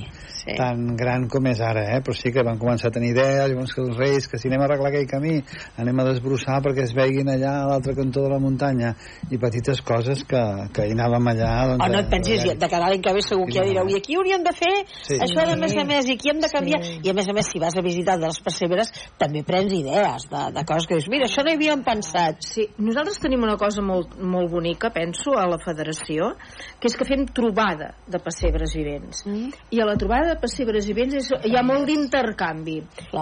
sí. 0.43 0.55
tan 0.57 0.95
gran 0.99 1.27
com 1.31 1.47
és 1.47 1.61
ara, 1.63 1.85
eh? 1.95 2.01
Però 2.03 2.13
sí 2.15 2.31
que 2.35 2.43
van 2.43 2.59
començar 2.59 2.89
a 2.89 2.91
tenir 2.97 3.13
idees. 3.15 3.47
Llavors 3.53 3.73
que 3.73 3.81
els 3.81 3.95
reis, 3.97 4.27
que 4.27 4.37
si 4.37 4.49
anem 4.49 4.61
a 4.61 4.65
arreglar 4.67 4.91
aquell 4.91 5.07
camí, 5.07 5.37
anem 5.77 5.99
a 5.99 6.07
desbrossar 6.09 6.59
perquè 6.67 6.83
es 6.83 6.93
veguin 6.97 7.29
allà 7.31 7.53
a 7.61 7.67
l'altre 7.71 7.95
cantó 7.95 8.23
de 8.27 8.33
la 8.35 8.39
muntanya 8.43 8.93
i 9.31 9.37
petites 9.37 9.81
coses 9.81 10.23
que, 10.27 10.43
que 10.73 10.87
hi 10.87 10.91
anàvem 10.97 11.31
allà 11.31 11.53
doncs, 11.71 11.85
o 11.85 11.89
no 11.95 11.99
et 12.03 12.09
pensis, 12.11 12.43
a- 12.43 12.55
de 12.59 12.67
cara 12.69 12.85
a 12.87 12.89
l'any 12.91 13.01
que 13.01 13.13
ve 13.13 13.21
segur 13.23 13.45
que 13.47 13.53
ja 13.59 13.63
direu, 13.63 13.87
i 13.87 13.95
aquí 14.01 14.15
hauríem 14.19 14.43
de 14.43 14.51
fer 14.53 14.73
Sí. 15.07 15.15
això 15.21 15.47
de 15.47 15.55
més 15.55 15.75
a 15.77 15.83
més, 15.87 16.05
i 16.11 16.13
aquí 16.19 16.29
hem 16.33 16.39
de 16.43 16.49
canviar 16.51 16.83
Sí. 16.83 16.99
i 17.03 17.09
a 17.09 17.13
més 17.13 17.27
a 17.29 17.33
més 17.33 17.47
si 17.51 17.59
vas 17.59 17.75
a 17.77 17.81
visitar 17.81 18.17
de 18.19 18.25
les 18.27 18.39
pessebres 18.43 18.91
també 19.17 19.43
prens 19.43 19.76
idees 19.79 20.27
de, 20.31 20.43
de 20.55 20.65
coses 20.67 20.87
que 20.89 20.97
dius 20.97 21.09
mira, 21.11 21.27
això 21.29 21.45
no 21.45 21.53
hi 21.53 21.59
havíem 21.59 21.83
pensat 21.85 22.43
Sí, 22.47 22.67
nosaltres 22.81 23.19
tenim 23.21 23.43
una 23.43 23.57
cosa 23.59 23.81
molt, 23.83 24.15
molt 24.21 24.49
bonica, 24.51 24.89
penso, 24.93 25.33
a 25.37 25.45
la 25.49 25.57
federació, 25.61 26.31
que 26.79 26.89
és 26.89 26.95
que 26.97 27.07
fem 27.07 27.25
trobada 27.35 27.91
de 28.07 28.21
pessebres 28.23 28.75
vivents. 28.77 29.23
Mm. 29.27 29.51
I 29.75 29.81
a 29.83 29.87
la 29.89 29.97
trobada 29.99 30.31
de 30.33 30.39
pessebres 30.41 30.87
vivents 30.89 31.17
és, 31.19 31.29
hi 31.49 31.57
ha 31.57 31.63
molt 31.65 31.87
d'intercanvi. 31.89 32.77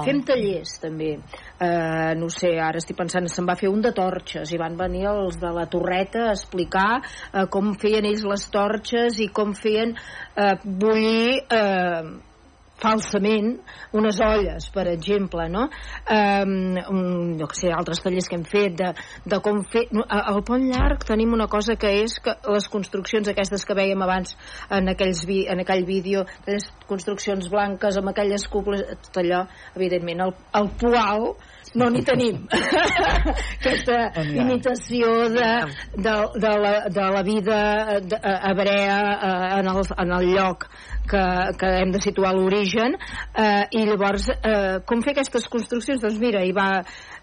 Fem 0.05 0.21
tallers, 0.27 0.75
també. 0.83 1.15
Uh, 1.55 2.13
no 2.19 2.29
sé, 2.33 2.53
ara 2.61 2.81
estic 2.81 2.99
pensant, 2.99 3.27
se'n 3.31 3.47
va 3.49 3.57
fer 3.59 3.71
un 3.71 3.81
de 3.85 3.93
torxes 3.95 4.53
i 4.53 4.61
van 4.61 4.77
venir 4.79 5.07
els 5.11 5.39
de 5.41 5.51
la 5.55 5.65
Torreta 5.71 6.27
a 6.27 6.35
explicar 6.35 7.01
uh, 7.01 7.45
com 7.51 7.73
feien 7.81 8.05
ells 8.05 8.25
les 8.27 8.47
torxes 8.53 9.19
i 9.23 9.31
com 9.33 9.57
feien 9.57 9.95
uh, 9.97 10.55
bullir... 10.63 11.43
Uh, 11.49 12.33
falsament 12.81 13.53
unes 13.95 14.19
olles, 14.23 14.67
per 14.73 14.85
exemple, 14.91 15.47
no? 15.51 15.67
Um, 16.11 16.75
un, 16.91 17.05
jo 17.39 17.47
que 17.51 17.59
sé, 17.59 17.71
altres 17.71 18.03
tallers 18.03 18.27
que 18.29 18.37
hem 18.39 18.45
fet 18.47 18.77
de, 18.81 18.91
de 19.25 19.39
com 19.43 19.61
fer... 19.71 19.85
no, 19.95 20.03
Al 20.09 20.41
Pont 20.47 20.67
Llarg 20.67 21.05
tenim 21.07 21.33
una 21.37 21.47
cosa 21.51 21.77
que 21.79 21.91
és 22.03 22.17
que 22.23 22.35
les 22.51 22.67
construccions 22.71 23.31
aquestes 23.31 23.65
que 23.65 23.77
vèiem 23.77 24.03
abans 24.03 24.35
en, 24.69 24.91
aquells 24.91 25.23
vi, 25.27 25.43
en 25.51 25.63
aquell 25.63 25.85
vídeo, 25.87 26.25
aquelles 26.43 26.67
construccions 26.89 27.49
blanques 27.51 27.97
amb 27.99 28.11
aquelles 28.11 28.47
cúpules, 28.51 28.83
tot 29.07 29.21
allò, 29.23 29.45
evidentment, 29.75 30.27
el, 30.27 30.35
el 30.59 30.71
poal 30.81 31.29
no 31.75 31.89
n'hi 31.91 32.03
tenim. 32.07 32.43
Aquesta 33.59 33.97
imitació 34.23 35.15
de, 35.33 35.49
de, 35.95 36.15
de, 36.39 36.51
la, 36.63 36.73
de 36.91 37.07
la 37.15 37.23
vida 37.25 37.59
hebrea 38.51 38.99
en, 39.59 39.71
el, 39.71 39.81
en 39.97 40.13
el 40.19 40.29
lloc 40.35 40.67
que, 41.09 41.23
que 41.59 41.71
hem 41.81 41.93
de 41.93 42.01
situar 42.03 42.33
l'origen 42.35 42.97
eh, 42.97 43.65
i 43.77 43.85
llavors 43.87 44.29
eh, 44.35 44.79
com 44.87 45.03
fer 45.05 45.15
aquestes 45.15 45.47
construccions? 45.51 46.03
Doncs 46.03 46.19
mira, 46.21 46.43
hi 46.45 46.53
va, 46.55 46.69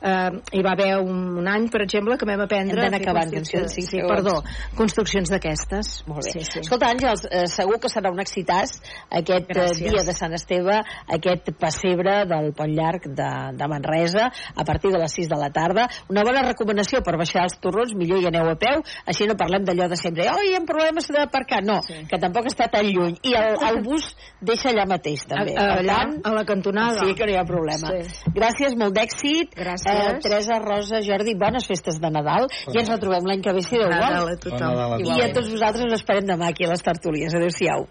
eh, 0.03 0.41
hi 0.53 0.63
va 0.67 0.73
haver 0.75 0.91
un, 1.01 1.39
un 1.39 1.49
any, 1.49 1.69
per 1.73 1.83
exemple, 1.87 2.17
que 2.19 2.27
vam 2.29 2.41
aprendre... 2.45 2.75
Hem 2.77 2.91
d'anar 2.91 3.01
acabant, 3.01 3.33
sí, 3.71 3.83
segons. 3.87 4.11
perdó, 4.11 4.35
construccions 4.77 5.31
d'aquestes. 5.33 5.93
Molt 6.11 6.27
bé. 6.27 6.33
Sí, 6.35 6.45
sí. 6.49 6.61
Escolta, 6.65 6.91
Àngels, 6.93 7.25
eh, 7.31 7.47
segur 7.51 7.79
que 7.83 7.91
serà 7.93 8.11
un 8.13 8.21
excitàs 8.23 8.75
aquest 9.11 9.49
eh, 9.51 9.55
Gràcies. 9.55 9.83
dia 9.93 10.05
de 10.07 10.15
Sant 10.17 10.35
Esteve, 10.37 10.81
aquest 11.17 11.53
pessebre 11.61 12.25
del 12.31 12.53
Pont 12.57 12.73
Llarg 12.75 13.07
de, 13.07 13.31
de 13.59 13.69
Manresa, 13.71 14.29
a 14.57 14.65
partir 14.65 14.91
de 14.93 14.99
les 15.03 15.13
6 15.15 15.29
de 15.31 15.39
la 15.41 15.51
tarda. 15.55 15.89
Una 16.11 16.25
bona 16.27 16.43
recomanació 16.47 17.03
per 17.07 17.17
baixar 17.21 17.45
els 17.49 17.59
torrons, 17.63 17.95
millor 17.99 18.21
hi 18.23 18.29
aneu 18.31 18.51
a 18.51 18.57
peu, 18.59 18.83
així 19.07 19.27
no 19.31 19.37
parlem 19.39 19.65
d'allò 19.69 19.89
de 19.93 19.97
sempre, 20.01 20.29
oi, 20.33 20.51
hi 20.53 20.57
ha 20.59 20.65
problemes 20.67 21.09
d'aparcar. 21.13 21.63
No, 21.67 21.81
Sí. 21.83 22.03
que 22.09 22.19
tampoc 22.19 22.47
està 22.51 22.69
tan 22.71 22.87
lluny. 22.87 23.17
I 23.27 23.35
el, 23.39 23.57
el 23.69 23.81
bus 23.85 24.13
deixa 24.41 24.71
allà 24.71 24.85
mateix, 24.89 25.25
també. 25.29 25.55
A- 25.59 25.79
allà, 25.81 25.97
tant, 26.03 26.15
a 26.25 26.33
la 26.35 26.45
cantonada. 26.49 27.01
Sí, 27.05 27.15
que 27.19 27.27
no 27.27 27.33
hi 27.35 27.39
ha 27.41 27.45
problema. 27.49 27.91
Sí. 27.93 28.31
Gràcies, 28.35 28.77
molt 28.79 28.95
d'èxit. 28.97 29.55
Gràcies. 29.57 29.92
Eh, 29.93 30.19
Teresa, 30.23 30.59
Rosa, 30.59 31.01
Jordi, 31.05 31.35
bones 31.39 31.67
festes 31.69 31.99
de 32.01 32.11
Nadal 32.11 32.49
i 32.73 32.79
ens 32.81 32.89
retrobem 32.89 33.27
l'any 33.29 33.43
que 33.45 33.53
ve, 33.53 33.63
si 33.65 33.77
Déu 33.77 33.89
Nadal 33.91 34.23
vol. 34.25 34.33
a 34.33 34.37
tothom. 34.37 34.59
Bon 34.59 34.69
Nadal 34.69 34.93
a 34.95 35.19
I 35.19 35.27
a 35.27 35.33
tots 35.35 35.51
vosaltres 35.53 35.87
us 35.91 35.99
esperem 36.01 36.27
demà 36.29 36.49
aquí 36.53 36.65
a 36.65 36.71
les 36.73 36.83
tertúlies. 36.83 37.35
Adéu-siau. 37.35 37.87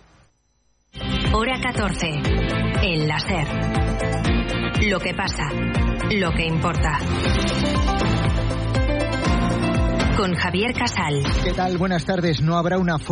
Hora 1.34 1.60
14. 1.62 2.10
El 2.84 3.08
láser. 3.08 3.48
Lo 4.90 5.00
que 5.00 5.14
pasa. 5.14 5.48
Lo 6.12 6.32
que 6.32 6.46
importa. 6.46 6.98
Con 10.18 10.36
Javier 10.36 10.74
Casal. 10.74 11.24
¿Qué 11.44 11.54
tal? 11.54 11.78
Buenas 11.78 12.06
tardes. 12.06 12.42
No 12.42 12.58
habrá 12.58 12.78
una 12.78 13.00